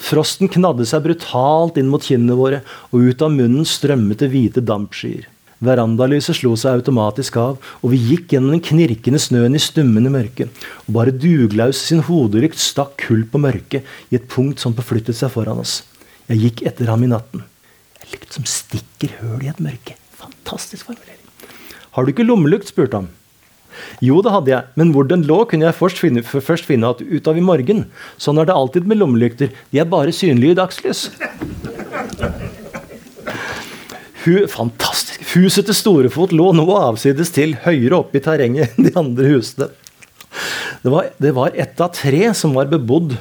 Frosten 0.00 0.52
knadde 0.54 0.86
seg 0.86 1.02
brutalt 1.02 1.82
inn 1.82 1.90
mot 1.90 2.06
kinnene 2.06 2.38
våre, 2.38 2.62
og 2.94 3.10
ut 3.10 3.26
av 3.26 3.34
munnen 3.34 3.66
strømmet 3.66 4.22
det 4.22 4.30
hvite 4.30 4.62
dampskyer. 4.62 5.26
Verandalyset 5.60 6.38
slo 6.38 6.54
seg 6.56 6.78
automatisk 6.78 7.36
av, 7.40 7.58
og 7.84 7.92
vi 7.92 8.00
gikk 8.00 8.32
gjennom 8.32 8.54
den 8.54 8.64
knirkende 8.64 9.20
snøen 9.20 9.56
i 9.56 9.60
stummende 9.60 10.12
mørke. 10.12 10.48
Og 10.86 10.94
bare 10.96 11.12
Duglaus 11.12 11.82
sin 11.84 12.00
hodelykt 12.06 12.60
stakk 12.60 12.96
kull 13.04 13.26
på 13.28 13.42
mørket 13.44 13.84
i 14.08 14.16
et 14.16 14.28
punkt 14.32 14.62
som 14.62 14.76
beflyttet 14.76 15.18
seg 15.18 15.32
foran 15.34 15.60
oss. 15.60 15.82
Jeg 16.30 16.40
gikk 16.46 16.64
etter 16.70 16.88
ham 16.88 17.04
i 17.04 17.10
natten. 17.12 17.44
Jeg 18.00 18.14
lykt 18.14 18.36
som 18.38 18.48
stikker 18.48 19.18
høl 19.20 19.44
i 19.44 19.52
et 19.52 19.60
mørke. 19.60 19.98
Fantastisk 20.20 20.88
formulering. 20.88 21.20
Har 21.92 22.06
du 22.06 22.12
ikke 22.14 22.24
lommelykt? 22.24 22.70
spurte 22.72 23.02
han. 23.02 23.10
Jo, 24.04 24.20
det 24.24 24.32
hadde 24.32 24.52
jeg, 24.52 24.66
men 24.80 24.92
hvor 24.94 25.06
den 25.08 25.26
lå, 25.28 25.42
kunne 25.48 25.68
jeg 25.68 25.76
først 25.76 26.00
finne, 26.00 26.24
først 26.24 26.68
finne 26.68 26.90
ut 26.90 27.28
av 27.30 27.38
i 27.38 27.44
morgen. 27.44 27.84
Sånn 28.20 28.40
er 28.40 28.48
det 28.48 28.56
alltid 28.56 28.88
med 28.88 29.00
lommelykter. 29.00 29.52
De 29.70 29.82
er 29.82 29.88
bare 29.90 30.14
synlige 30.14 30.56
i 30.56 30.60
dagslys. 30.62 31.08
Fantastisk. 34.20 35.22
Huset 35.34 35.68
til 35.68 35.76
Storefot 35.76 36.32
lå 36.36 36.50
nå 36.52 36.66
avsides 36.76 37.32
til, 37.32 37.54
høyere 37.64 38.02
oppe 38.02 38.20
i 38.20 38.24
terrenget 38.24 38.74
enn 38.76 38.88
de 38.88 38.92
andre 39.00 39.30
husene. 39.32 39.70
Det 40.82 40.92
var, 40.92 41.10
det 41.18 41.32
var 41.36 41.56
ett 41.56 41.80
av 41.80 41.92
tre 41.96 42.32
som 42.36 42.52
var 42.56 42.68
bebodd. 42.70 43.16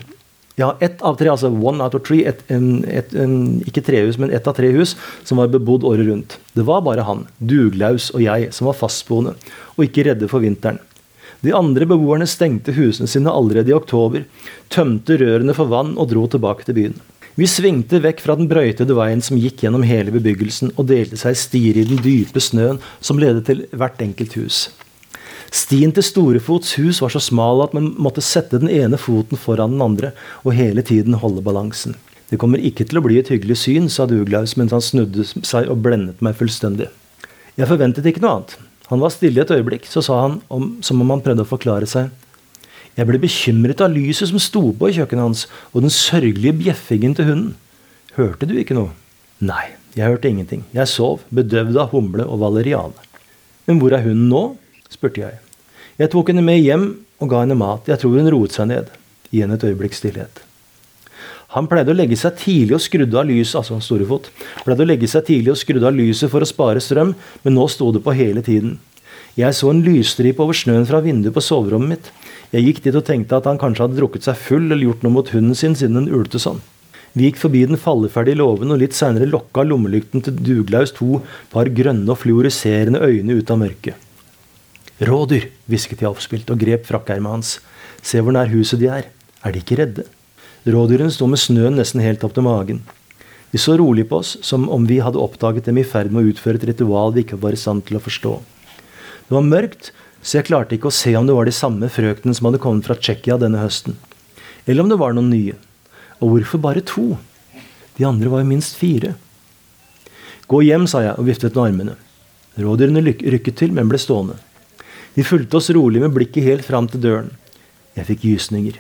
Ja, 0.60 0.74
ett 0.84 1.02
av 1.02 1.16
tre, 1.16 1.30
altså 1.32 1.48
one 1.48 1.84
out 1.84 1.96
of 1.96 2.04
three, 2.04 2.26
et, 2.28 2.42
en, 2.52 2.84
et, 2.84 3.14
en, 3.16 3.62
ikke 3.64 3.84
trehus, 3.88 4.18
men 4.20 4.34
ett 4.36 4.48
av 4.48 4.58
tre 4.58 4.74
hus 4.76 4.98
som 5.24 5.40
var 5.40 5.48
bebodd 5.54 5.86
året 5.88 6.10
rundt. 6.10 6.36
Det 6.52 6.66
var 6.68 6.84
bare 6.84 7.06
han, 7.08 7.24
Duglaus 7.40 8.10
og 8.12 8.26
jeg, 8.26 8.50
som 8.56 8.68
var 8.68 8.76
fastboende 8.76 9.38
og 9.78 9.86
ikke 9.86 10.04
redde 10.10 10.28
for 10.28 10.44
vinteren. 10.44 10.82
De 11.40 11.54
andre 11.56 11.88
beboerne 11.88 12.28
stengte 12.28 12.76
husene 12.76 13.08
sine 13.08 13.32
allerede 13.32 13.72
i 13.72 13.78
oktober, 13.78 14.26
tømte 14.68 15.16
rørene 15.22 15.56
for 15.56 15.72
vann 15.72 15.96
og 15.96 16.12
dro 16.12 16.26
tilbake 16.28 16.68
til 16.68 16.76
byen. 16.76 17.00
Vi 17.40 17.48
svingte 17.48 18.02
vekk 18.04 18.20
fra 18.20 18.34
den 18.36 18.50
brøytede 18.52 18.96
veien 18.98 19.22
som 19.24 19.38
gikk 19.40 19.62
gjennom 19.64 19.86
hele 19.88 20.12
bebyggelsen, 20.12 20.74
og 20.76 20.90
delte 20.90 21.16
seg 21.22 21.38
stier 21.40 21.78
i 21.80 21.86
den 21.88 22.02
dype 22.04 22.42
snøen 22.44 22.82
som 23.00 23.22
ledet 23.22 23.46
til 23.48 23.62
hvert 23.72 24.02
enkelt 24.04 24.36
hus. 24.36 24.58
Stien 25.56 25.94
til 25.96 26.04
Storefots 26.04 26.74
hus 26.82 27.00
var 27.00 27.14
så 27.14 27.22
smal 27.24 27.64
at 27.64 27.72
man 27.78 27.94
måtte 27.96 28.26
sette 28.26 28.60
den 28.60 28.68
ene 28.68 29.00
foten 29.00 29.40
foran 29.40 29.78
den 29.78 29.86
andre 29.86 30.12
og 30.44 30.58
hele 30.58 30.84
tiden 30.84 31.16
holde 31.22 31.46
balansen. 31.46 31.96
Det 32.28 32.42
kommer 32.42 32.60
ikke 32.60 32.84
til 32.90 33.00
å 33.00 33.06
bli 33.08 33.22
et 33.22 33.32
hyggelig 33.32 33.62
syn, 33.64 33.88
sa 33.88 34.04
Duglaus 34.10 34.58
mens 34.60 34.76
han 34.76 34.84
snudde 34.84 35.24
seg 35.24 35.72
og 35.72 35.80
blendet 35.86 36.20
meg 36.26 36.36
fullstendig. 36.38 36.90
Jeg 37.56 37.72
forventet 37.72 38.10
ikke 38.12 38.26
noe 38.26 38.36
annet. 38.36 38.58
Han 38.92 39.00
var 39.00 39.16
stille 39.16 39.46
et 39.46 39.56
øyeblikk, 39.56 39.88
så 39.88 40.04
sa 40.04 40.26
han 40.26 40.42
om, 40.52 40.74
som 40.84 41.00
om 41.00 41.16
han 41.16 41.24
prøvde 41.24 41.48
å 41.48 41.54
forklare 41.56 41.88
seg. 41.88 42.12
Jeg 43.00 43.08
ble 43.08 43.20
bekymret 43.22 43.80
av 43.80 43.94
lyset 43.96 44.28
som 44.28 44.42
sto 44.44 44.62
på 44.76 44.90
i 44.90 44.96
kjøkkenet 44.98 45.24
hans, 45.24 45.46
og 45.72 45.86
den 45.86 45.94
sørgelige 45.94 46.58
bjeffingen 46.60 47.14
til 47.16 47.30
hunden. 47.30 47.54
Hørte 48.18 48.50
du 48.50 48.58
ikke 48.60 48.76
noe? 48.76 48.92
Nei, 49.40 49.70
jeg 49.96 50.12
hørte 50.12 50.28
ingenting. 50.28 50.66
Jeg 50.76 50.92
sov, 50.92 51.22
bedøvd 51.32 51.80
av 51.80 51.94
humle 51.94 52.26
og 52.28 52.42
valeriane. 52.42 53.08
Men 53.70 53.80
hvor 53.80 53.96
er 53.96 54.04
hunden 54.04 54.28
nå? 54.28 54.44
spurte 54.92 55.24
jeg. 55.24 55.40
Jeg 56.02 56.12
tok 56.12 56.34
henne 56.34 56.44
med 56.44 56.60
hjem 56.60 56.90
og 57.24 57.32
ga 57.32 57.46
henne 57.46 57.56
mat. 57.56 57.88
Jeg 57.88 58.02
tror 58.02 58.20
hun 58.20 58.28
roet 58.34 58.58
seg 58.58 58.68
ned. 58.74 58.92
Igjen 59.32 59.56
et 59.56 59.64
øyeblikks 59.64 60.04
stillhet. 60.04 60.44
Han 61.56 61.72
pleide 61.72 61.94
å 61.94 61.98
legge 61.98 62.20
seg 62.20 62.36
tidlig 62.42 62.76
og 62.76 62.84
skrudde 62.84 63.16
av 63.18 63.26
lyset 63.30 63.62
altså 63.62 63.80
Storefot, 63.82 64.28
pleide 64.66 64.84
å 64.84 64.90
legge 64.90 65.08
seg 65.10 65.24
tidlig 65.26 65.56
og 65.56 65.62
skrudde 65.62 65.88
av 65.88 65.96
lyset 65.96 66.30
for 66.30 66.44
å 66.44 66.50
spare 66.50 66.84
strøm, 66.84 67.16
men 67.46 67.56
nå 67.56 67.66
sto 67.72 67.88
det 67.96 68.04
på 68.06 68.14
hele 68.18 68.44
tiden. 68.46 68.76
Jeg 69.40 69.56
så 69.56 69.72
en 69.72 69.82
lysstripe 69.86 70.44
over 70.44 70.58
snøen 70.58 70.86
fra 70.90 71.00
vinduet 71.02 71.34
på 71.34 71.42
soverommet 71.42 71.96
mitt. 71.96 72.12
Jeg 72.50 72.66
gikk 72.66 72.84
dit 72.88 72.96
og 72.98 73.06
tenkte 73.06 73.38
at 73.38 73.46
han 73.46 73.60
kanskje 73.62 73.86
hadde 73.86 74.00
drukket 74.00 74.26
seg 74.26 74.38
full 74.42 74.68
eller 74.72 74.82
gjort 74.88 75.04
noe 75.06 75.14
mot 75.20 75.32
hunden 75.36 75.58
sin 75.58 75.76
siden 75.78 76.00
den 76.00 76.14
ulte 76.18 76.42
sånn. 76.42 76.64
Vi 77.14 77.26
gikk 77.26 77.40
forbi 77.42 77.64
den 77.66 77.78
falleferdige 77.78 78.38
låven, 78.38 78.74
og 78.74 78.82
litt 78.82 78.96
seinere 78.98 79.30
lokka 79.30 79.64
lommelykten 79.66 80.24
til 80.26 80.38
Duglaus 80.38 80.94
to 80.98 81.22
par 81.54 81.70
grønne 81.74 82.10
og 82.10 82.22
fluoriserende 82.22 83.02
øyne 83.02 83.38
ut 83.38 83.54
av 83.54 83.62
mørket. 83.62 84.06
Rådyr, 85.06 85.48
hvisket 85.70 86.04
jeg 86.04 86.10
oppspilt 86.10 86.50
og 86.54 86.60
grep 86.62 86.86
frakkermet 86.90 87.38
hans. 87.38 87.52
Se 88.02 88.22
hvor 88.22 88.36
nær 88.36 88.52
huset 88.52 88.82
de 88.82 88.90
er. 88.94 89.10
Er 89.46 89.54
de 89.54 89.62
ikke 89.62 89.78
redde? 89.80 90.06
Rådyrene 90.68 91.14
sto 91.14 91.30
med 91.30 91.42
snøen 91.42 91.78
nesten 91.80 92.04
helt 92.04 92.26
opp 92.26 92.34
til 92.36 92.46
magen. 92.46 92.82
De 93.54 93.62
så 93.62 93.78
rolig 93.80 94.06
på 94.10 94.20
oss, 94.22 94.36
som 94.46 94.68
om 94.70 94.86
vi 94.90 95.00
hadde 95.02 95.22
oppdaget 95.22 95.70
dem 95.70 95.80
i 95.82 95.88
ferd 95.88 96.12
med 96.14 96.26
å 96.26 96.34
utføre 96.34 96.60
et 96.60 96.68
ritual 96.70 97.16
vi 97.16 97.24
ikke 97.26 97.40
var 97.42 97.56
i 97.56 97.62
stand 97.62 97.86
til 97.88 97.98
å 97.98 98.04
forstå. 98.04 98.36
Det 99.30 99.38
var 99.38 99.46
mørkt, 99.46 99.92
så 100.22 100.40
jeg 100.40 100.50
klarte 100.50 100.76
ikke 100.76 100.90
å 100.90 100.96
se 100.96 101.14
om 101.16 101.28
det 101.28 101.36
var 101.36 101.48
de 101.48 101.56
samme 101.56 101.88
frøknene 101.92 102.36
som 102.36 102.50
hadde 102.50 102.62
kommet 102.64 102.88
fra 102.88 102.98
Tsjekkia 103.00 103.40
denne 103.40 103.62
høsten. 103.62 103.96
Eller 104.66 104.84
om 104.84 104.92
det 104.92 105.00
var 105.00 105.16
noen 105.16 105.32
nye. 105.32 105.56
Og 106.20 106.36
hvorfor 106.36 106.62
bare 106.62 106.84
to? 106.86 107.14
De 107.96 108.08
andre 108.08 108.32
var 108.32 108.44
jo 108.44 108.50
minst 108.52 108.76
fire. 108.80 109.16
Gå 110.50 110.62
hjem, 110.66 110.88
sa 110.90 111.04
jeg 111.06 111.16
og 111.16 111.28
viftet 111.28 111.56
med 111.56 111.66
armene. 111.66 111.96
Rådyrene 112.60 113.04
rykket 113.06 113.60
til, 113.62 113.74
men 113.76 113.90
ble 113.92 114.00
stående. 114.02 114.36
De 115.16 115.26
fulgte 115.26 115.60
oss 115.60 115.72
rolig 115.76 116.02
med 116.04 116.14
blikket 116.16 116.46
helt 116.46 116.68
fram 116.68 116.88
til 116.90 117.02
døren. 117.04 117.32
Jeg 117.96 118.08
fikk 118.12 118.28
gysninger. 118.28 118.80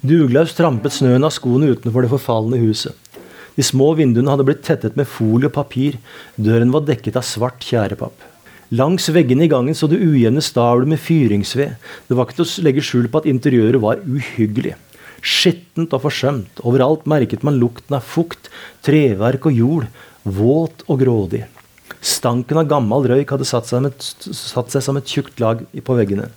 Duglaus 0.00 0.54
trampet 0.56 0.94
snøen 0.96 1.26
av 1.26 1.34
skoene 1.34 1.74
utenfor 1.74 2.06
det 2.06 2.12
forfalne 2.12 2.60
huset. 2.62 2.96
De 3.56 3.64
små 3.66 3.90
vinduene 3.98 4.30
hadde 4.32 4.46
blitt 4.48 4.62
tettet 4.64 4.96
med 4.96 5.08
folie 5.10 5.50
og 5.50 5.56
papir. 5.56 5.98
Døren 6.40 6.72
var 6.72 6.86
dekket 6.88 7.18
av 7.20 7.26
svart 7.26 7.60
tjærepapp. 7.66 8.29
Langs 8.70 9.08
veggene 9.10 9.48
i 9.48 9.50
gangen 9.50 9.74
så 9.74 9.88
det 9.90 9.98
ujevne 9.98 10.42
stabler 10.44 10.86
med 10.86 11.00
fyringsved. 11.02 11.72
Det 12.06 12.16
var 12.16 12.28
ikke 12.28 12.38
til 12.38 12.46
å 12.46 12.66
legge 12.68 12.84
skjul 12.86 13.08
på 13.10 13.22
at 13.22 13.26
interiøret 13.30 13.82
var 13.82 14.04
uhyggelig. 14.06 14.76
Skittent 15.20 15.96
og 15.96 16.04
forsømt. 16.04 16.62
Overalt 16.62 17.02
merket 17.10 17.42
man 17.46 17.58
lukten 17.58 17.98
av 17.98 18.06
fukt, 18.06 18.46
treverk 18.86 19.50
og 19.50 19.58
jord. 19.58 19.88
Våt 20.22 20.84
og 20.86 21.02
grådig. 21.02 21.42
Stanken 22.00 22.62
av 22.62 22.70
gammel 22.70 23.10
røyk 23.10 23.34
hadde 23.34 23.48
satt 23.48 23.66
seg, 23.66 23.90
et, 23.90 24.06
satt 24.30 24.70
seg 24.72 24.86
som 24.86 24.96
et 25.00 25.18
tjukt 25.18 25.42
lag 25.42 25.66
på 25.66 25.98
veggene. 25.98 26.30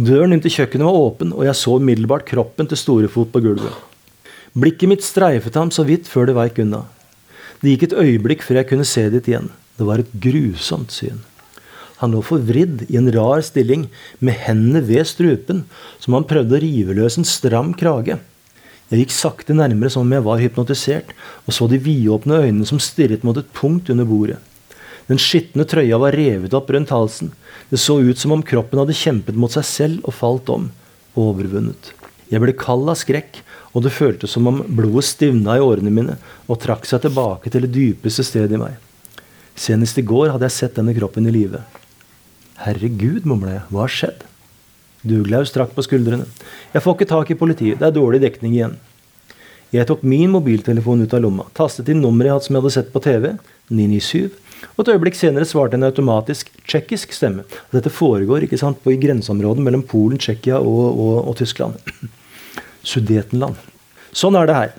Døren 0.00 0.32
inn 0.32 0.42
til 0.42 0.54
kjøkkenet 0.54 0.88
var 0.88 1.04
åpen, 1.04 1.34
og 1.36 1.44
jeg 1.46 1.58
så 1.58 1.76
umiddelbart 1.78 2.26
kroppen 2.26 2.70
til 2.70 2.80
Storefot 2.80 3.30
på 3.34 3.42
gulvet. 3.44 3.76
Blikket 4.58 4.90
mitt 4.90 5.04
streifet 5.04 5.58
ham 5.58 5.70
så 5.74 5.84
vidt 5.86 6.08
før 6.08 6.30
det 6.30 6.38
veik 6.38 6.58
unna. 6.64 6.86
Det 7.60 7.74
gikk 7.74 7.88
et 7.88 7.98
øyeblikk 8.00 8.46
før 8.46 8.62
jeg 8.62 8.70
kunne 8.70 8.86
se 8.88 9.04
dit 9.12 9.28
igjen. 9.30 9.50
Det 9.78 9.86
var 9.86 10.00
et 10.00 10.14
grusomt 10.22 10.94
syn. 10.94 11.20
Han 11.98 12.14
lå 12.14 12.22
forvridd 12.22 12.84
i 12.88 12.98
en 13.00 13.10
rar 13.14 13.42
stilling, 13.42 13.88
med 14.22 14.38
hendene 14.46 14.84
ved 14.86 15.06
strupen, 15.10 15.64
som 15.98 16.14
han 16.14 16.26
prøvde 16.30 16.58
å 16.58 16.62
rive 16.62 16.94
løs 16.98 17.18
en 17.18 17.26
stram 17.26 17.72
krage. 17.78 18.20
Jeg 18.88 19.02
gikk 19.02 19.12
sakte 19.12 19.56
nærmere 19.56 19.90
som 19.92 20.06
om 20.06 20.12
jeg 20.14 20.24
var 20.24 20.40
hypnotisert, 20.40 21.10
og 21.44 21.56
så 21.56 21.66
de 21.68 21.80
vidåpne 21.82 22.38
øynene 22.46 22.68
som 22.68 22.80
stirret 22.80 23.26
mot 23.26 23.36
et 23.36 23.50
punkt 23.52 23.90
under 23.92 24.06
bordet. 24.08 24.38
Den 25.08 25.20
skitne 25.20 25.64
trøya 25.68 25.98
var 26.00 26.16
revet 26.16 26.54
opp 26.56 26.70
rundt 26.72 26.92
halsen. 26.92 27.32
Det 27.68 27.80
så 27.80 27.98
ut 28.00 28.20
som 28.20 28.32
om 28.36 28.44
kroppen 28.44 28.80
hadde 28.80 28.96
kjempet 28.96 29.36
mot 29.36 29.52
seg 29.52 29.66
selv 29.66 30.08
og 30.08 30.16
falt 30.16 30.52
om, 30.52 30.70
overvunnet. 31.18 31.92
Jeg 32.28 32.44
ble 32.44 32.54
kald 32.56 32.88
av 32.92 32.98
skrekk, 33.00 33.40
og 33.72 33.84
det 33.84 33.94
føltes 33.96 34.32
som 34.36 34.48
om 34.48 34.60
blodet 34.68 35.06
stivna 35.08 35.56
i 35.56 35.64
årene 35.64 35.92
mine 35.92 36.16
og 36.46 36.60
trakk 36.62 36.86
seg 36.88 37.02
tilbake 37.04 37.52
til 37.52 37.64
det 37.64 37.72
dypeste 37.74 38.24
stedet 38.24 38.56
i 38.56 38.60
meg. 38.60 38.76
Senest 39.58 39.98
i 39.98 40.06
går 40.06 40.32
hadde 40.32 40.48
jeg 40.48 40.56
sett 40.56 40.78
denne 40.78 40.94
kroppen 40.96 41.28
i 41.28 41.34
live. 41.34 41.60
Herregud, 42.64 43.26
mumla 43.28 43.54
jeg, 43.54 43.64
hva 43.70 43.84
har 43.84 43.94
skjedd? 43.94 44.24
Duglaus 45.06 45.52
trakk 45.54 45.76
på 45.76 45.84
skuldrene. 45.86 46.26
Jeg 46.72 46.82
får 46.82 46.96
ikke 46.96 47.10
tak 47.12 47.30
i 47.30 47.38
politiet, 47.38 47.78
det 47.78 47.86
er 47.86 47.94
dårlig 47.94 48.18
dekning 48.24 48.56
igjen. 48.56 48.74
Jeg 49.70 49.86
tok 49.86 50.02
min 50.02 50.30
mobiltelefon 50.32 51.04
ut 51.04 51.14
av 51.14 51.22
lomma, 51.22 51.44
tastet 51.54 51.90
inn 51.92 52.00
nummeret 52.02 52.30
jeg 52.30 52.34
hadde 52.34 52.46
som 52.46 52.56
jeg 52.56 52.62
hadde 52.64 52.74
sett 52.74 52.92
på 52.94 53.02
TV, 53.04 53.26
997, 53.68 54.38
og 54.74 54.80
et 54.82 54.90
øyeblikk 54.94 55.18
senere 55.18 55.46
svarte 55.46 55.78
en 55.78 55.86
automatisk 55.86 56.48
tsjekkisk 56.64 57.12
stemme. 57.14 57.44
Dette 57.74 57.92
foregår 57.92 58.46
ikke 58.46 58.58
sant, 58.58 58.80
på 58.82 58.94
i 58.94 58.98
grenseområdet 58.98 59.62
mellom 59.62 59.84
Polen, 59.86 60.18
Tsjekkia 60.18 60.58
og, 60.58 60.86
og, 60.88 61.18
og, 61.28 61.36
Tyskland. 61.38 61.76
Sudetenland. 62.90 63.60
Sånn 64.16 64.38
er 64.40 64.48
det 64.48 64.56
her. 64.56 64.72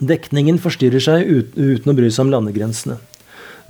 Dekningen 0.00 0.58
forstyrrer 0.64 1.02
seg 1.02 1.28
uten 1.28 1.92
å 1.92 1.96
bry 1.96 2.10
seg 2.10 2.26
om 2.26 2.34
landegrensene. 2.34 2.98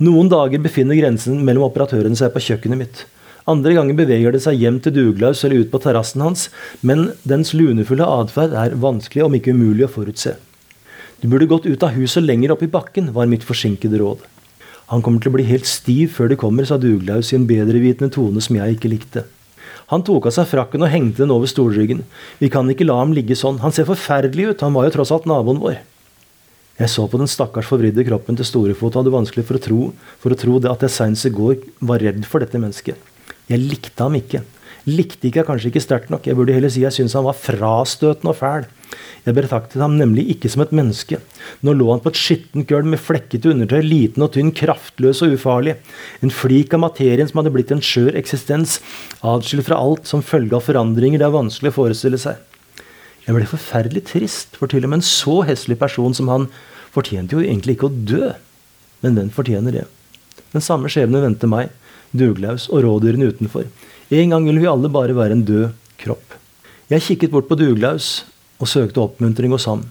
Noen 0.03 0.31
dager 0.31 0.61
befinner 0.63 0.97
grensen 0.97 1.43
mellom 1.45 1.67
operatørene 1.67 2.17
seg 2.17 2.33
på 2.33 2.43
kjøkkenet 2.47 2.81
mitt. 2.81 3.05
Andre 3.47 3.77
ganger 3.77 3.95
beveger 3.95 4.33
det 4.35 4.41
seg 4.43 4.59
hjem 4.59 4.81
til 4.83 4.91
Duglaus 4.91 5.45
eller 5.47 5.63
ut 5.63 5.69
på 5.71 5.79
terrassen 5.79 6.19
hans, 6.19 6.49
men 6.83 7.13
dens 7.23 7.53
lunefulle 7.55 8.03
atferd 8.03 8.51
er 8.51 8.75
vanskelig, 8.75 9.23
om 9.23 9.37
ikke 9.37 9.53
umulig, 9.55 9.85
å 9.87 9.93
forutse. 9.93 10.33
Du 11.21 11.29
burde 11.31 11.47
gått 11.47 11.65
ut 11.65 11.85
av 11.87 11.95
huset 11.95 12.25
lenger 12.25 12.51
opp 12.53 12.65
i 12.65 12.69
bakken, 12.73 13.13
var 13.15 13.29
mitt 13.31 13.47
forsinkede 13.47 14.01
råd. 14.01 14.25
Han 14.91 15.01
kommer 15.03 15.23
til 15.23 15.31
å 15.31 15.37
bli 15.37 15.47
helt 15.47 15.67
stiv 15.67 16.11
før 16.19 16.33
de 16.33 16.39
kommer, 16.39 16.67
sa 16.67 16.75
Duglaus 16.75 17.31
i 17.31 17.39
en 17.39 17.47
bedrevitende 17.47 18.11
tone 18.11 18.43
som 18.43 18.59
jeg 18.59 18.75
ikke 18.75 18.91
likte. 18.91 19.23
Han 19.95 20.03
tok 20.03 20.27
av 20.27 20.35
seg 20.35 20.51
frakken 20.51 20.83
og 20.83 20.91
hengte 20.91 21.23
den 21.23 21.31
over 21.31 21.47
stolryggen. 21.47 22.03
Vi 22.43 22.51
kan 22.51 22.67
ikke 22.67 22.87
la 22.87 22.99
ham 22.99 23.15
ligge 23.15 23.39
sånn, 23.39 23.63
han 23.63 23.71
ser 23.71 23.87
forferdelig 23.87 24.51
ut, 24.51 24.63
han 24.67 24.75
var 24.75 24.89
jo 24.89 24.97
tross 24.99 25.15
alt 25.15 25.27
naboen 25.29 25.63
vår. 25.63 25.79
Jeg 26.77 26.91
så 26.91 27.07
på 27.07 27.17
den 27.17 27.31
stakkars 27.31 27.71
forvridde 27.71 28.03
kroppen 28.05 28.35
til 28.37 28.45
Storefot 28.45 28.91
og 28.91 29.05
hadde 29.05 29.15
vanskelig 29.15 29.47
for 29.47 29.57
å 29.57 29.63
tro, 29.63 29.83
for 30.19 30.35
å 30.35 30.39
tro 30.39 30.59
det 30.59 30.69
at 30.69 30.83
jeg 30.83 30.99
senest 30.99 31.31
i 31.31 31.37
går 31.39 31.61
var 31.79 32.03
redd 32.03 32.27
for 32.27 32.43
dette 32.43 32.59
mennesket. 32.59 32.99
Jeg 33.47 33.63
likte 33.63 34.03
ham 34.03 34.15
ikke. 34.19 34.43
Likte 34.87 35.27
ikke 35.27 35.43
kanskje 35.47 35.71
ikke 35.71 35.83
sterkt 35.83 36.11
nok. 36.11 36.27
Jeg 36.27 36.37
burde 36.37 36.55
heller 36.55 36.71
si 36.71 36.83
jeg 36.83 36.95
syntes 36.95 37.15
han 37.17 37.25
var 37.27 37.35
frastøtende 37.35 38.31
og 38.31 38.39
fæl. 38.39 38.67
Jeg 39.27 39.35
betraktet 39.35 39.81
ham 39.83 39.97
nemlig 39.99 40.23
ikke 40.31 40.47
som 40.51 40.63
et 40.63 40.71
menneske. 40.75 41.19
Nå 41.67 41.73
lå 41.75 41.89
han 41.91 41.99
på 42.03 42.13
et 42.13 42.19
skittent 42.19 42.67
gulv 42.69 42.87
med 42.87 43.01
flekkete 43.03 43.51
undertøy, 43.51 43.81
liten 43.83 44.23
og 44.23 44.31
tynn, 44.35 44.53
kraftløs 44.55 45.19
og 45.25 45.35
ufarlig. 45.35 45.75
En 46.23 46.31
flik 46.31 46.71
av 46.75 46.85
materien 46.85 47.27
som 47.27 47.41
hadde 47.41 47.51
blitt 47.55 47.73
en 47.75 47.83
skjør 47.83 48.15
eksistens, 48.19 48.77
atskilt 49.19 49.67
fra 49.67 49.79
alt 49.83 50.07
som 50.07 50.23
følge 50.23 50.55
av 50.55 50.63
forandringer 50.69 51.19
det 51.19 51.27
er 51.27 51.35
vanskelig 51.35 51.73
å 51.73 51.77
forestille 51.81 52.21
seg. 52.21 52.39
Jeg 53.27 53.35
ble 53.35 53.49
forferdelig 53.51 54.05
trist, 54.07 54.55
for 54.55 54.71
til 54.71 54.87
og 54.87 54.93
med 54.93 55.01
en 55.01 55.09
så 55.09 55.41
heslig 55.49 55.75
person 55.81 56.15
som 56.15 56.31
han 56.31 56.47
fortjente 56.95 57.35
jo 57.35 57.43
egentlig 57.43 57.75
ikke 57.75 57.89
å 57.89 57.97
dø. 58.07 58.31
Men 59.03 59.19
den 59.19 59.33
fortjener 59.35 59.75
det. 59.75 59.83
Den 60.53 60.63
samme 60.63 60.87
skjebne 60.87 61.19
venter 61.25 61.51
meg, 61.51 61.75
Duglaus 62.11 62.69
og 62.71 62.83
rådyrene 62.85 63.29
utenfor. 63.33 63.67
En 64.09 64.33
gang 64.33 64.47
vil 64.47 64.61
vi 64.61 64.69
alle 64.71 64.91
bare 64.91 65.15
være 65.17 65.35
en 65.35 65.45
død 65.47 65.69
kropp. 65.99 66.37
Jeg 66.87 67.03
kikket 67.03 67.33
bort 67.33 67.49
på 67.49 67.57
Duglaus 67.59 68.23
og 68.61 68.69
søkte 68.71 69.03
oppmuntring 69.03 69.51
hos 69.51 69.67
ham. 69.67 69.83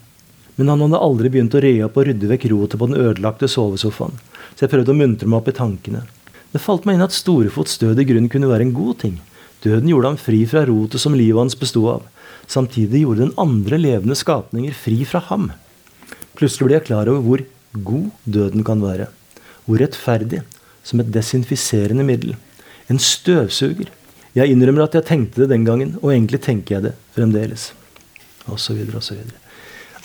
Men 0.57 0.71
han 0.73 0.81
hadde 0.87 1.01
aldri 1.05 1.31
begynt 1.33 1.55
å 1.55 1.61
re 1.61 1.75
opp 1.85 1.99
og 2.01 2.07
rydde 2.09 2.31
vekk 2.31 2.47
rotet 2.53 2.81
på 2.81 2.89
den 2.89 2.97
ødelagte 3.03 3.49
sovesofaen, 3.53 4.17
så 4.57 4.65
jeg 4.65 4.73
prøvde 4.73 4.95
å 4.95 4.97
muntre 4.97 5.29
meg 5.29 5.43
opp 5.43 5.51
i 5.53 5.57
tankene. 5.59 6.07
Det 6.55 6.63
falt 6.65 6.87
meg 6.89 6.97
inn 6.97 7.05
at 7.05 7.13
Storefots 7.13 7.77
død 7.83 8.01
i 8.01 8.07
grunnen 8.09 8.31
kunne 8.33 8.49
være 8.49 8.65
en 8.65 8.73
god 8.77 9.03
ting. 9.03 9.19
Døden 9.61 9.91
gjorde 9.91 10.15
ham 10.15 10.19
fri 10.21 10.41
fra 10.49 10.65
rotet 10.69 11.03
som 11.03 11.17
livet 11.19 11.43
hans 11.43 11.59
bestod 11.59 11.91
av. 11.99 12.07
Samtidig 12.49 13.03
gjorde 13.03 13.27
den 13.27 13.37
andre 13.43 13.77
levende 13.83 14.17
skapninger 14.17 14.73
fri 14.77 15.03
fra 15.05 15.21
ham. 15.29 15.51
Plutselig 16.39 16.71
ble 16.71 16.79
jeg 16.79 16.87
klar 16.89 17.11
over 17.13 17.25
hvor 17.27 17.45
god 17.85 18.09
døden 18.25 18.65
kan 18.65 18.81
være. 18.81 19.11
Hvor 19.67 19.83
rettferdig, 19.83 20.45
som 20.87 21.03
et 21.03 21.11
desinfiserende 21.13 22.07
middel. 22.07 22.37
En 22.91 23.01
støvsuger. 23.03 23.91
Jeg 24.37 24.53
innrømmer 24.53 24.85
at 24.85 24.95
jeg 24.95 25.07
tenkte 25.09 25.43
det 25.43 25.51
den 25.55 25.65
gangen, 25.67 25.97
og 26.03 26.13
egentlig 26.13 26.43
tenker 26.45 26.77
jeg 26.77 26.87
det 26.89 26.95
fremdeles. 27.17 27.71
Og 28.47 28.61
så 28.63 28.77
videre, 28.77 29.01
og 29.01 29.07
så 29.07 29.17
videre. 29.17 29.41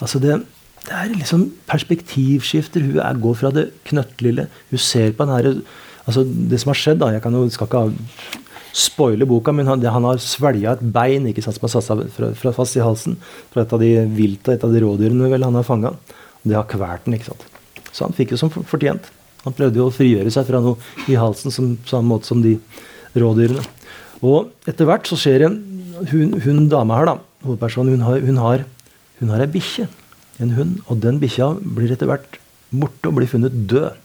Altså 0.02 0.22
det, 0.24 0.40
det 0.88 0.94
er 0.98 1.12
liksom 1.14 1.50
perspektivskifter. 1.70 2.86
Hun 2.88 3.02
er, 3.04 3.20
går 3.22 3.38
fra 3.38 3.52
det 3.54 3.68
knøttlille. 3.90 4.48
Hun 4.72 4.82
ser 4.82 5.12
på 5.14 5.28
den 5.28 5.36
her, 5.36 5.62
altså 6.06 6.24
Det 6.24 6.62
som 6.62 6.74
har 6.74 6.80
skjedd 6.80 7.04
da, 7.04 7.12
Jeg 7.14 7.22
jo, 7.26 7.44
skal 7.50 7.68
ikke 7.68 8.40
spoile 8.74 9.28
boka, 9.28 9.52
men 9.52 9.68
han, 9.68 9.84
han 9.84 10.08
har 10.08 10.20
svelga 10.24 10.78
et 10.78 10.84
bein 10.96 11.28
ikke 11.28 11.44
sant, 11.44 11.60
som 11.60 11.68
har 11.68 11.74
satt 11.76 11.90
seg 11.90 12.06
fra, 12.16 12.32
fra, 12.40 12.56
fast 12.56 12.80
i 12.80 12.84
halsen. 12.84 13.20
Fra 13.54 13.66
et 13.66 13.74
av 13.76 13.84
de 13.84 13.94
vilte, 14.16 14.56
et 14.56 14.64
av 14.64 14.74
de 14.74 14.82
rådyrene 14.82 15.30
vel 15.30 15.46
han 15.46 15.60
har 15.60 15.68
fanga. 15.68 15.94
Det 16.42 16.56
har 16.58 16.70
kvalt 16.72 17.06
den. 17.06 17.20
ikke 17.20 17.34
sant. 17.34 17.46
Så 17.92 18.08
han 18.08 18.16
fikk 18.16 18.34
det 18.34 18.40
som 18.42 18.50
fortjent. 18.50 19.12
Han 19.46 19.56
prøvde 19.58 19.82
jo 19.82 19.90
å 19.90 19.94
frigjøre 19.94 20.32
seg 20.34 20.48
fra 20.48 20.62
noe 20.64 21.10
i 21.10 21.18
halsen 21.18 21.54
som 21.54 21.74
samme 21.90 22.12
måte 22.14 22.30
som 22.30 22.44
de 22.44 22.58
rådyrene. 23.18 23.64
Og 24.22 24.52
etter 24.70 24.88
hvert 24.88 25.10
så 25.10 25.18
skjer 25.18 25.48
en 25.48 25.58
hun, 26.10 26.38
hun 26.42 26.68
dama 26.70 26.98
her, 27.00 27.10
da, 27.10 27.18
hovedpersonen, 27.46 27.98
hun 27.98 28.06
har, 28.06 28.22
hun 28.26 28.40
har, 28.42 28.64
hun 29.20 29.34
har 29.34 29.44
ei 29.44 29.50
bikkje. 29.52 29.88
En 30.42 30.54
hund. 30.58 30.80
Og 30.90 31.02
den 31.04 31.20
bikkja 31.22 31.52
blir 31.62 31.92
etter 31.94 32.10
hvert 32.10 32.40
borte 32.72 33.10
og 33.10 33.20
blir 33.20 33.30
funnet 33.30 33.56
død. 33.70 33.98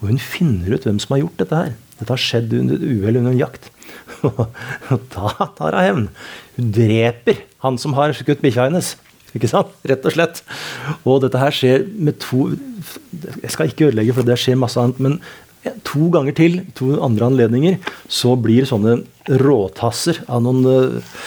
Og 0.00 0.10
hun 0.10 0.20
finner 0.22 0.74
ut 0.74 0.86
hvem 0.86 0.98
som 1.02 1.14
har 1.14 1.22
gjort 1.22 1.42
dette 1.42 1.62
her. 1.62 1.72
Dette 1.98 2.10
har 2.10 2.22
skjedd 2.22 2.54
under 2.58 2.78
et 2.78 2.86
uhell 2.86 3.20
under 3.20 3.34
en 3.34 3.38
jakt. 3.38 3.70
Og 4.26 5.06
da 5.14 5.48
tar 5.58 5.76
hun 5.76 5.86
hevn. 5.86 6.06
Hun 6.56 6.72
dreper 6.74 7.42
han 7.62 7.78
som 7.78 7.94
har 7.98 8.14
skutt 8.18 8.42
bikkja 8.42 8.66
hennes. 8.68 8.96
Ikke 9.32 9.50
sant? 9.50 9.70
Rett 9.88 10.06
og 10.06 10.14
slett. 10.14 10.42
Og 11.06 11.22
dette 11.22 11.40
her 11.40 11.54
skjer 11.54 11.86
med 11.94 12.18
to 12.22 12.50
Jeg 13.42 13.52
skal 13.54 13.70
ikke 13.70 13.90
ødelegge, 13.90 14.14
for 14.16 14.26
det 14.26 14.38
skjer 14.40 14.58
masse 14.60 14.80
annet. 14.80 15.00
Men 15.02 15.18
to 15.86 16.08
ganger 16.14 16.36
til, 16.38 16.58
to 16.78 16.92
andre 17.04 17.28
anledninger, 17.30 17.78
så 18.10 18.34
blir 18.40 18.66
sånne 18.68 19.00
råtasser 19.42 20.22
av 20.26 20.42
noen 20.44 20.66
uh, 20.66 21.18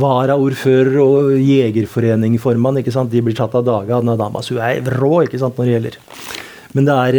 varaordfører 0.00 0.98
og 1.02 1.32
jegerforeningformann 1.40 2.80
ikke 2.82 2.94
sant? 2.94 3.12
De 3.12 3.22
blir 3.24 3.36
tatt 3.38 3.54
av 3.58 3.66
dage 3.66 3.94
av 3.94 4.04
denne 4.04 4.18
dama. 4.20 4.42
Så 4.42 4.56
hun 4.56 4.64
er 4.66 4.86
rå 4.98 5.24
ikke 5.26 5.40
sant, 5.42 5.58
når 5.58 5.68
det 5.68 5.76
gjelder. 5.76 5.98
Men 6.76 6.88
det 6.88 7.00
er 7.02 7.14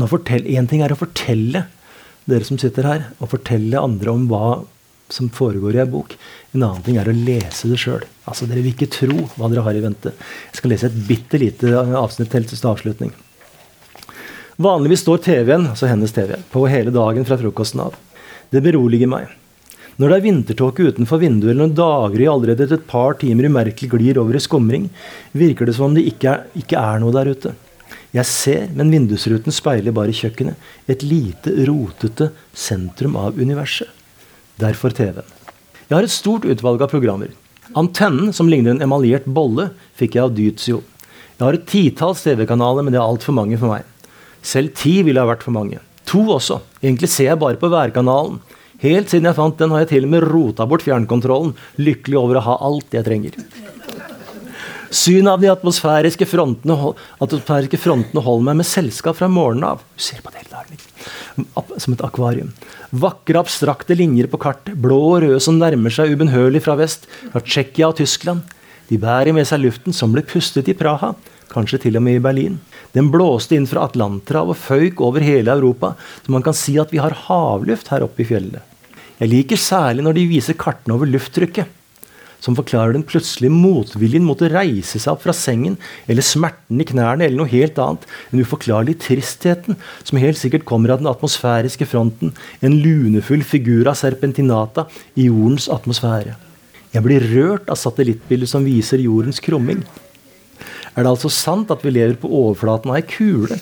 Én 0.00 0.68
ting 0.70 0.82
er 0.84 0.92
å 0.94 0.98
fortelle 0.98 1.66
dere 2.30 2.46
som 2.46 2.58
sitter 2.60 2.86
her, 2.86 3.08
og 3.18 3.32
fortelle 3.32 3.80
andre 3.80 4.12
om 4.12 4.28
hva 4.30 4.60
som 5.12 5.30
foregår 5.32 5.76
i 5.76 5.82
ei 5.82 5.88
bok. 5.90 6.14
En 6.54 6.62
annen 6.62 6.84
ting 6.86 6.98
er 7.00 7.08
å 7.10 7.14
lese 7.14 7.70
det 7.70 7.78
sjøl. 7.80 8.04
Altså, 8.24 8.46
dere 8.50 8.62
vil 8.62 8.74
ikke 8.74 8.90
tro 8.92 9.26
hva 9.36 9.50
dere 9.50 9.64
har 9.66 9.78
i 9.78 9.82
vente. 9.84 10.14
Jeg 10.50 10.60
skal 10.60 10.74
lese 10.74 10.90
et 10.90 11.02
bitte 11.08 11.40
lite 11.42 11.74
avsnitt 11.98 12.32
til 12.32 12.46
til 12.48 12.70
avslutning. 12.70 13.12
Vanligvis 14.60 15.04
står 15.06 15.22
TV-en, 15.24 15.70
altså 15.72 15.88
hennes 15.88 16.12
TV, 16.12 16.34
på 16.52 16.66
hele 16.68 16.92
dagen 16.92 17.24
fra 17.24 17.38
frokosten 17.40 17.80
av. 17.86 17.94
Det 18.52 18.60
beroliger 18.60 19.08
meg. 19.08 19.30
Når 20.00 20.10
det 20.10 20.16
er 20.16 20.24
vintertåke 20.24 20.84
utenfor 20.92 21.20
vinduet, 21.20 21.54
eller 21.54 21.66
når 21.66 21.76
daggry 21.76 22.26
allerede 22.28 22.66
etter 22.66 22.78
et 22.78 22.86
par 22.88 23.16
timer 23.20 23.48
umerkelig 23.48 23.90
glir 23.92 24.20
over 24.20 24.36
i 24.36 24.42
skumring, 24.42 24.86
virker 25.32 25.68
det 25.68 25.74
som 25.76 25.90
om 25.90 25.96
det 25.96 26.06
ikke 26.08 26.28
er, 26.32 26.46
ikke 26.56 26.80
er 26.80 27.02
noe 27.02 27.14
der 27.16 27.32
ute. 27.32 27.54
Jeg 28.16 28.26
ser, 28.26 28.66
men 28.74 28.90
vindusruten 28.90 29.54
speiler 29.54 29.94
bare 29.94 30.14
kjøkkenet. 30.16 30.58
Et 30.90 31.04
lite, 31.06 31.52
rotete 31.68 32.30
sentrum 32.52 33.16
av 33.20 33.38
universet. 33.38 33.99
Derfor 34.60 34.92
TV-en. 34.92 35.26
Jeg 35.88 35.96
har 35.96 36.06
et 36.06 36.12
stort 36.12 36.44
utvalg 36.46 36.82
av 36.84 36.92
programmer. 36.92 37.32
Antennen, 37.78 38.32
som 38.34 38.48
ligner 38.50 38.74
en 38.74 38.84
emaljert 38.84 39.26
bolle, 39.30 39.70
fikk 39.98 40.16
jeg 40.18 40.26
av 40.26 40.34
Dytzio. 40.36 40.82
Jeg 41.38 41.44
har 41.46 41.56
et 41.56 41.68
titalls 41.70 42.22
TV-kanaler, 42.26 42.84
men 42.84 42.94
det 42.94 43.00
er 43.00 43.06
altfor 43.06 43.34
mange 43.36 43.58
for 43.60 43.72
meg. 43.72 43.86
Selv 44.44 44.74
ti 44.76 45.00
ville 45.06 45.22
ha 45.22 45.28
vært 45.28 45.46
for 45.46 45.56
mange. 45.56 45.80
To 46.10 46.24
også. 46.36 46.60
Egentlig 46.82 47.10
ser 47.12 47.30
jeg 47.30 47.40
bare 47.40 47.60
på 47.60 47.70
værkanalen. 47.72 48.40
Helt 48.80 49.12
siden 49.12 49.28
jeg 49.28 49.36
fant 49.36 49.58
den, 49.60 49.72
har 49.72 49.84
jeg 49.84 49.90
til 49.94 50.06
og 50.08 50.12
med 50.12 50.26
rota 50.28 50.66
bort 50.68 50.84
fjernkontrollen, 50.84 51.52
lykkelig 51.80 52.20
over 52.20 52.40
å 52.40 52.46
ha 52.46 52.56
alt 52.68 52.96
jeg 52.96 53.06
trenger. 53.06 53.36
Synet 54.90 55.34
av 55.36 55.42
de 55.42 55.50
atmosfæriske 55.52 56.26
frontene, 56.26 56.94
atmosfæriske 57.22 57.78
frontene 57.78 58.24
holder 58.24 58.48
meg 58.50 58.62
med 58.62 58.68
selskap 58.68 59.20
fra 59.20 59.30
morgenen 59.30 59.68
av. 59.74 59.84
Du 59.94 60.02
ser 60.02 60.24
på 60.24 60.32
det 60.32 60.42
hele 60.42 60.56
dagen. 60.56 60.89
Som 61.80 61.94
et 61.94 62.04
akvarium. 62.04 62.52
Vakre, 62.90 63.40
abstrakte 63.40 63.96
linjer 63.98 64.30
på 64.30 64.40
kartet. 64.42 64.76
Blå 64.80 64.98
og 65.14 65.20
røde 65.24 65.40
som 65.42 65.58
nærmer 65.60 65.94
seg 65.94 66.14
ubønnhørlig 66.14 66.62
fra 66.66 66.76
vest. 66.80 67.08
Fra 67.32 67.42
Tsjekkia 67.44 67.90
og 67.90 67.98
Tyskland. 68.00 68.42
De 68.90 68.98
bærer 68.98 69.34
med 69.36 69.46
seg 69.48 69.62
luften 69.62 69.94
som 69.96 70.12
ble 70.14 70.24
pustet 70.26 70.68
i 70.70 70.76
Praha. 70.76 71.14
Kanskje 71.50 71.84
til 71.86 71.98
og 71.98 72.04
med 72.06 72.18
i 72.18 72.22
Berlin. 72.22 72.60
Den 72.94 73.10
blåste 73.10 73.56
inn 73.56 73.68
fra 73.70 73.86
Atlanterhavet 73.86 74.54
og 74.54 74.58
føyk 74.58 75.02
over 75.06 75.22
hele 75.22 75.54
Europa, 75.54 75.94
så 76.24 76.34
man 76.34 76.42
kan 76.46 76.56
si 76.58 76.76
at 76.82 76.90
vi 76.94 76.98
har 77.02 77.14
havluft 77.26 77.90
her 77.90 78.02
oppe 78.06 78.24
i 78.24 78.26
fjellene. 78.26 78.62
Jeg 79.20 79.30
liker 79.30 79.60
særlig 79.60 80.06
når 80.06 80.16
de 80.16 80.30
viser 80.30 80.58
kartene 80.58 80.96
over 80.96 81.10
lufttrykket 81.10 81.79
som 82.40 82.56
forklarer 82.58 82.96
den 82.96 83.04
plutselige 83.06 83.52
motviljen 83.52 84.24
mot 84.26 84.40
å 84.42 84.50
reise 84.50 84.98
seg 84.98 85.12
opp 85.12 85.24
fra 85.26 85.34
sengen, 85.36 85.76
eller 86.10 86.24
smerten 86.24 86.80
i 86.80 86.88
knærne, 86.88 87.26
eller 87.26 87.38
noe 87.42 87.52
helt 87.52 87.78
annet. 87.80 88.06
Den 88.32 88.44
uforklarlige 88.44 89.04
tristheten, 89.06 89.78
som 90.02 90.20
helt 90.20 90.40
sikkert 90.40 90.66
kommer 90.68 90.94
av 90.94 91.02
den 91.02 91.10
atmosfæriske 91.10 91.88
fronten. 91.88 92.34
En 92.64 92.78
lunefull 92.80 93.44
figur 93.46 93.90
av 93.90 93.98
serpentinata 94.00 94.88
i 95.14 95.28
jordens 95.28 95.68
atmosfære. 95.72 96.36
Jeg 96.90 97.06
blir 97.06 97.26
rørt 97.36 97.68
av 97.70 97.78
satellittbildet 97.78 98.50
som 98.50 98.64
viser 98.66 99.02
jordens 99.04 99.38
krumming. 99.42 99.84
Er 100.96 101.04
det 101.04 101.12
altså 101.12 101.30
sant 101.30 101.70
at 101.70 101.84
vi 101.86 101.92
lever 101.94 102.16
på 102.18 102.30
overflaten 102.40 102.90
av 102.90 102.98
ei 102.98 103.04
kule, 103.06 103.60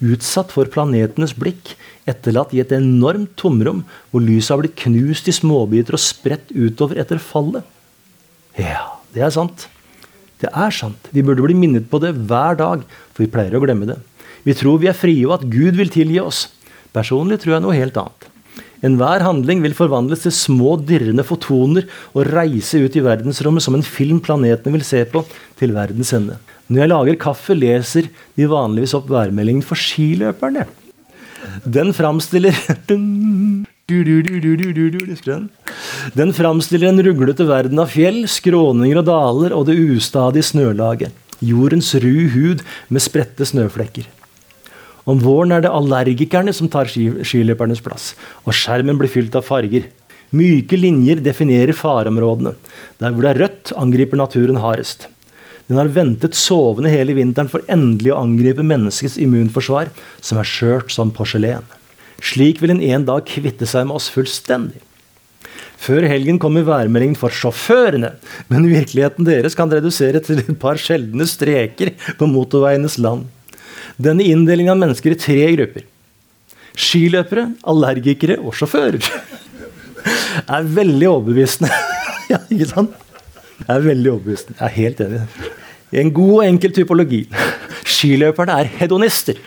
utsatt 0.00 0.54
for 0.54 0.70
planetenes 0.72 1.34
blikk, 1.36 1.74
etterlatt 2.08 2.54
i 2.56 2.62
et 2.62 2.72
enormt 2.72 3.34
tomrom, 3.36 3.82
hvor 4.10 4.24
lyset 4.24 4.54
har 4.54 4.62
blitt 4.62 4.78
knust 4.80 5.28
i 5.28 5.36
småbiter 5.36 5.98
og 5.98 6.02
spredt 6.02 6.54
utover 6.56 7.02
etter 7.02 7.20
fallet? 7.20 7.66
Ja, 8.58 8.96
det 9.14 9.22
er 9.26 9.34
sant. 9.34 9.68
Det 10.40 10.48
er 10.50 10.72
sant. 10.72 11.10
Vi 11.12 11.22
burde 11.22 11.44
bli 11.44 11.56
minnet 11.58 11.90
på 11.90 12.00
det 12.02 12.14
hver 12.16 12.56
dag, 12.58 12.82
for 13.12 13.24
vi 13.24 13.30
pleier 13.32 13.58
å 13.58 13.62
glemme 13.62 13.88
det. 13.90 13.98
Vi 14.46 14.56
tror 14.56 14.80
vi 14.80 14.88
er 14.88 14.96
frie, 14.96 15.22
og 15.28 15.36
at 15.36 15.48
Gud 15.52 15.76
vil 15.76 15.92
tilgi 15.92 16.20
oss. 16.22 16.46
Personlig 16.96 17.42
tror 17.42 17.58
jeg 17.58 17.64
noe 17.66 17.76
helt 17.76 17.98
annet. 18.00 18.30
Enhver 18.86 19.20
handling 19.20 19.60
vil 19.60 19.76
forvandles 19.76 20.24
til 20.24 20.32
små, 20.32 20.78
dirrende 20.88 21.24
fotoner 21.26 21.84
og 22.14 22.30
reise 22.32 22.80
ut 22.80 22.96
i 22.96 23.02
verdensrommet 23.04 23.64
som 23.64 23.76
en 23.76 23.84
film 23.84 24.22
planetene 24.24 24.72
vil 24.78 24.86
se 24.86 25.02
på, 25.04 25.20
til 25.60 25.74
verdens 25.76 26.14
ende. 26.16 26.38
Når 26.70 26.80
jeg 26.80 26.92
lager 26.92 27.20
kaffe, 27.20 27.56
leser 27.58 28.08
de 28.38 28.48
vanligvis 28.48 28.94
opp 28.96 29.10
værmeldingen 29.12 29.64
for 29.66 29.76
skiløperne. 29.76 30.64
Den 31.68 31.92
framstiller 31.96 32.56
Den 36.16 36.32
framstiller 36.36 36.88
en 36.90 37.02
ruglete 37.04 37.46
verden 37.48 37.82
av 37.82 37.90
fjell, 37.92 38.22
skråninger 38.30 39.02
og 39.02 39.08
daler 39.10 39.56
og 39.56 39.66
det 39.68 39.76
ustadige 39.80 40.46
snølaget. 40.52 41.12
Jordens 41.40 41.94
ru 41.96 42.28
hud 42.34 42.64
med 42.92 43.02
spredte 43.02 43.46
snøflekker. 43.48 44.08
Om 45.08 45.22
våren 45.24 45.54
er 45.56 45.64
det 45.64 45.72
allergikerne 45.72 46.52
som 46.54 46.68
tar 46.70 46.90
skiløpernes 46.90 47.80
plass, 47.82 48.12
og 48.44 48.54
skjermen 48.54 49.00
blir 49.00 49.10
fylt 49.10 49.36
av 49.38 49.46
farger. 49.46 49.88
Myke 50.36 50.76
linjer 50.78 51.22
definerer 51.24 51.74
fareområdene. 51.74 52.52
Der 53.02 53.14
hvor 53.14 53.24
det 53.24 53.32
er 53.32 53.42
rødt, 53.46 53.72
angriper 53.80 54.20
naturen 54.20 54.60
hardest. 54.62 55.08
Den 55.70 55.78
har 55.78 55.90
ventet 55.94 56.38
sovende 56.38 56.90
hele 56.92 57.16
vinteren 57.18 57.50
for 57.50 57.66
endelig 57.70 58.12
å 58.14 58.20
angripe 58.22 58.62
menneskets 58.66 59.18
immunforsvar, 59.22 59.90
som 60.22 60.38
er 60.42 60.48
skjørt 60.48 60.90
som 60.94 61.12
porselen. 61.14 61.66
Slik 62.20 62.60
vil 62.60 62.74
en 62.74 62.82
en 62.84 63.04
dag 63.08 63.26
kvitte 63.28 63.66
seg 63.68 63.86
med 63.88 63.96
oss 63.96 64.10
fullstendig. 64.12 64.80
Før 65.80 66.04
helgen 66.04 66.36
kommer 66.40 66.66
værmeldingen 66.66 67.16
for 67.16 67.32
sjåførene, 67.32 68.12
men 68.52 68.68
virkeligheten 68.68 69.24
deres 69.24 69.56
kan 69.56 69.70
redusere 69.72 70.20
til 70.20 70.42
et 70.42 70.58
par 70.60 70.76
sjeldne 70.80 71.24
streker 71.28 71.94
på 72.20 72.28
motorveienes 72.28 72.98
land. 73.00 73.24
Denne 73.96 74.26
inndelingen 74.28 74.74
av 74.74 74.82
mennesker 74.82 75.16
i 75.16 75.20
tre 75.20 75.38
grupper, 75.56 75.86
skiløpere, 76.76 77.46
allergikere 77.72 78.36
og 78.44 78.52
sjåfører, 78.60 79.00
er 80.56 80.68
veldig 80.76 81.08
overbevisende. 81.08 81.72
ja, 82.32 82.42
ikke 82.52 82.68
sant? 82.74 82.92
Jeg 83.64 83.72
er 83.72 83.88
veldig 83.88 84.12
overbevisende. 84.12 84.58
Jeg 84.60 84.68
er 84.68 84.76
helt 84.76 85.02
enig. 85.06 85.24
En 86.00 86.12
god 86.14 86.36
og 86.36 86.44
enkel 86.46 86.76
typologi. 86.76 87.24
Skiløperne 87.88 88.60
er 88.60 88.70
hedonister. 88.80 89.40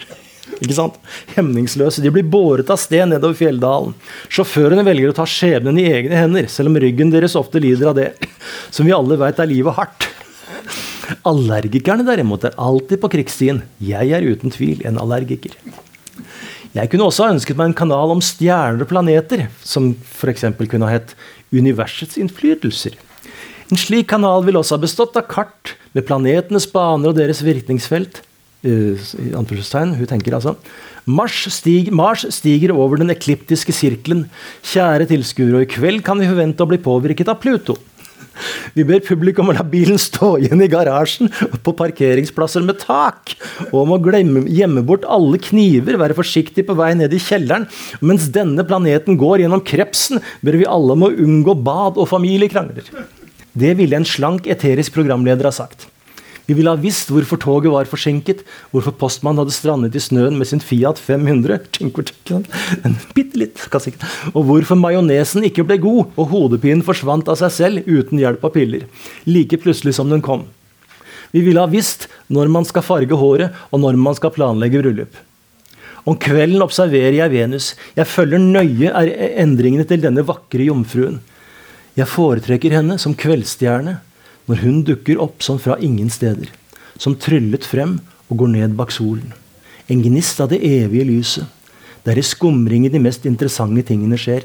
Ikke 0.61 0.75
sant? 0.77 0.97
Hemningsløse. 1.33 2.03
De 2.03 2.11
blir 2.13 2.27
båret 2.27 2.69
av 2.73 2.79
sted 2.81 3.05
nedover 3.09 3.37
fjelldalen. 3.39 3.95
Sjåførene 4.33 4.85
velger 4.85 5.13
å 5.13 5.17
ta 5.17 5.25
skjebnen 5.29 5.79
i 5.81 5.87
egne 5.89 6.19
hender, 6.19 6.49
selv 6.51 6.71
om 6.71 6.79
ryggen 6.81 7.13
deres 7.13 7.37
ofte 7.39 7.61
lider 7.63 7.91
av 7.91 7.97
det. 7.99 8.09
Som 8.73 8.89
vi 8.89 8.95
alle 8.95 9.17
vet 9.19 9.41
er 9.41 9.49
livet 9.49 9.77
hardt. 9.79 10.09
Allergikerne 11.27 12.05
derimot 12.07 12.45
er 12.47 12.57
alltid 12.61 13.01
på 13.01 13.11
krigsstien. 13.15 13.63
Jeg 13.83 14.13
er 14.15 14.25
uten 14.25 14.53
tvil 14.53 14.83
en 14.87 14.99
allergiker. 15.01 15.55
Jeg 16.73 16.89
kunne 16.89 17.05
også 17.05 17.27
ha 17.27 17.33
ønsket 17.35 17.57
meg 17.59 17.69
en 17.69 17.79
kanal 17.83 18.11
om 18.15 18.21
stjerner 18.23 18.81
og 18.81 18.89
planeter, 18.89 19.47
som 19.61 19.91
f.eks. 19.93 20.47
kunne 20.57 20.87
ha 20.87 20.95
hett 20.95 21.13
Universets 21.53 22.17
innflytelser. 22.17 22.95
En 23.69 23.79
slik 23.79 24.09
kanal 24.09 24.41
ville 24.45 24.59
også 24.59 24.77
ha 24.77 24.81
bestått 24.81 25.17
av 25.19 25.27
kart 25.29 25.75
med 25.93 26.07
planetenes 26.07 26.65
baner 26.71 27.11
og 27.11 27.19
deres 27.19 27.43
virkningsfelt. 27.45 28.23
Uh, 28.63 28.95
hun 29.35 30.07
tenker 30.07 30.37
altså 30.37 30.55
Mars, 31.03 31.41
stig, 31.51 31.89
Mars, 31.91 32.23
stiger 32.31 32.71
over 32.71 33.01
den 33.01 33.11
ekliptiske 33.11 33.75
sirkelen. 33.75 34.29
Kjære 34.63 35.09
tilskuere, 35.09 35.57
og 35.59 35.65
i 35.65 35.73
kveld 35.73 36.03
kan 36.07 36.21
vi 36.21 36.29
forvente 36.29 36.63
å 36.63 36.69
bli 36.69 36.79
påvirket 36.79 37.27
av 37.27 37.41
Pluto. 37.43 37.75
Vi 38.73 38.85
ber 38.87 39.03
publikum 39.05 39.51
å 39.51 39.55
la 39.55 39.65
bilen 39.67 39.99
stå 40.01 40.31
igjen 40.41 40.63
i 40.65 40.69
garasjen 40.71 41.29
på 41.65 41.75
parkeringsplasser 41.77 42.63
med 42.65 42.79
tak, 42.81 43.35
og 43.69 43.77
om 43.83 43.93
å 43.95 44.01
glemme, 44.01 44.45
gjemme 44.49 44.85
bort 44.87 45.05
alle 45.05 45.37
kniver, 45.43 45.99
være 46.01 46.17
forsiktig 46.17 46.65
på 46.67 46.77
vei 46.79 46.93
ned 46.97 47.13
i 47.13 47.21
kjelleren. 47.21 47.67
Mens 48.01 48.29
denne 48.33 48.65
planeten 48.67 49.19
går 49.21 49.43
gjennom 49.43 49.63
krepsen, 49.67 50.23
ber 50.41 50.57
vi 50.57 50.69
alle 50.69 50.97
om 50.97 51.05
å 51.05 51.13
unngå 51.13 51.57
bad 51.67 51.99
og 52.01 52.09
familiekrangler. 52.09 52.89
Det 53.53 53.75
ville 53.77 53.99
en 53.99 54.07
slank, 54.07 54.47
eterisk 54.49 54.95
programleder 54.95 55.51
ha 55.51 55.53
sagt. 55.53 55.91
Vi 56.45 56.55
ville 56.57 56.71
ha 56.73 56.79
visst 56.79 57.11
hvorfor 57.13 57.39
toget 57.39 57.71
var 57.71 57.87
forsinket, 57.87 58.41
hvorfor 58.73 58.95
postmannen 58.99 59.43
hadde 59.43 59.55
strandet 59.55 59.95
i 59.95 60.01
snøen 60.03 60.35
med 60.35 60.49
sin 60.49 60.59
Fiat 60.63 60.99
500, 60.99 61.59
en 61.79 62.97
bitte 63.15 63.39
litt, 63.39 63.63
og 64.33 64.41
hvorfor 64.49 64.79
majonesen 64.79 65.47
ikke 65.47 65.63
ble 65.67 65.79
god 65.83 66.17
og 66.19 66.33
hodepinen 66.33 66.83
forsvant 66.83 67.31
av 67.31 67.39
seg 67.39 67.55
selv 67.55 67.87
uten 67.87 68.19
hjelp 68.19 68.43
av 68.43 68.55
piller, 68.57 68.87
like 69.23 69.61
plutselig 69.63 69.95
som 69.95 70.11
den 70.11 70.23
kom. 70.25 70.49
Vi 71.33 71.41
ville 71.41 71.63
ha 71.63 71.71
visst 71.71 72.09
når 72.27 72.51
man 72.51 72.67
skal 72.67 72.85
farge 72.85 73.17
håret, 73.17 73.55
og 73.71 73.81
når 73.81 73.97
man 73.97 74.19
skal 74.19 74.35
planlegge 74.35 74.83
bryllup. 74.83 75.15
Om 76.03 76.17
kvelden 76.19 76.61
observerer 76.61 77.15
jeg 77.15 77.31
Venus. 77.31 77.69
Jeg 77.95 78.09
følger 78.11 78.41
nøye 78.43 78.91
endringene 79.39 79.85
til 79.87 80.03
denne 80.03 80.25
vakre 80.27 80.67
jomfruen. 80.67 81.21
Jeg 81.95 82.09
foretrekker 82.11 82.75
henne 82.75 82.97
som 82.99 83.15
kveldsstjerne 83.15 84.01
når 84.49 84.63
hun 84.63 84.81
dukker 84.87 85.21
opp 85.23 85.43
som 85.45 85.59
fra 85.61 85.77
ingen 85.79 86.09
steder, 86.11 86.49
som 86.99 87.15
tryllet 87.15 87.65
frem 87.67 87.99
og 88.29 88.41
går 88.43 88.53
ned 88.55 88.75
bak 88.79 88.91
solen. 88.91 89.33
En 89.91 90.03
gnist 90.03 90.39
av 90.43 90.51
det 90.51 90.61
evige 90.63 91.07
lyset. 91.09 91.47
Det 92.03 92.13
er 92.13 92.19
i 92.19 92.25
skumringen 92.27 92.91
de 92.91 92.99
mest 92.99 93.25
interessante 93.27 93.85
tingene 93.87 94.19
skjer. 94.19 94.43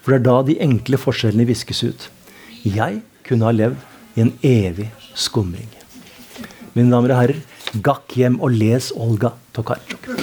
For 0.00 0.12
det 0.12 0.20
er 0.20 0.26
da 0.26 0.36
de 0.44 0.58
enkle 0.64 1.00
forskjellene 1.00 1.48
viskes 1.48 1.84
ut. 1.84 2.08
Jeg 2.64 3.00
kunne 3.24 3.48
ha 3.48 3.54
levd 3.56 4.18
i 4.18 4.24
en 4.26 4.34
evig 4.44 4.90
skumring. 5.16 5.68
Mine 6.74 6.92
damer 6.92 7.14
og 7.14 7.22
herrer, 7.22 7.40
gakk 7.84 8.18
hjem 8.18 8.40
og 8.42 8.56
les 8.56 8.92
Olga 8.96 9.32
Tokarczuk. 9.56 10.19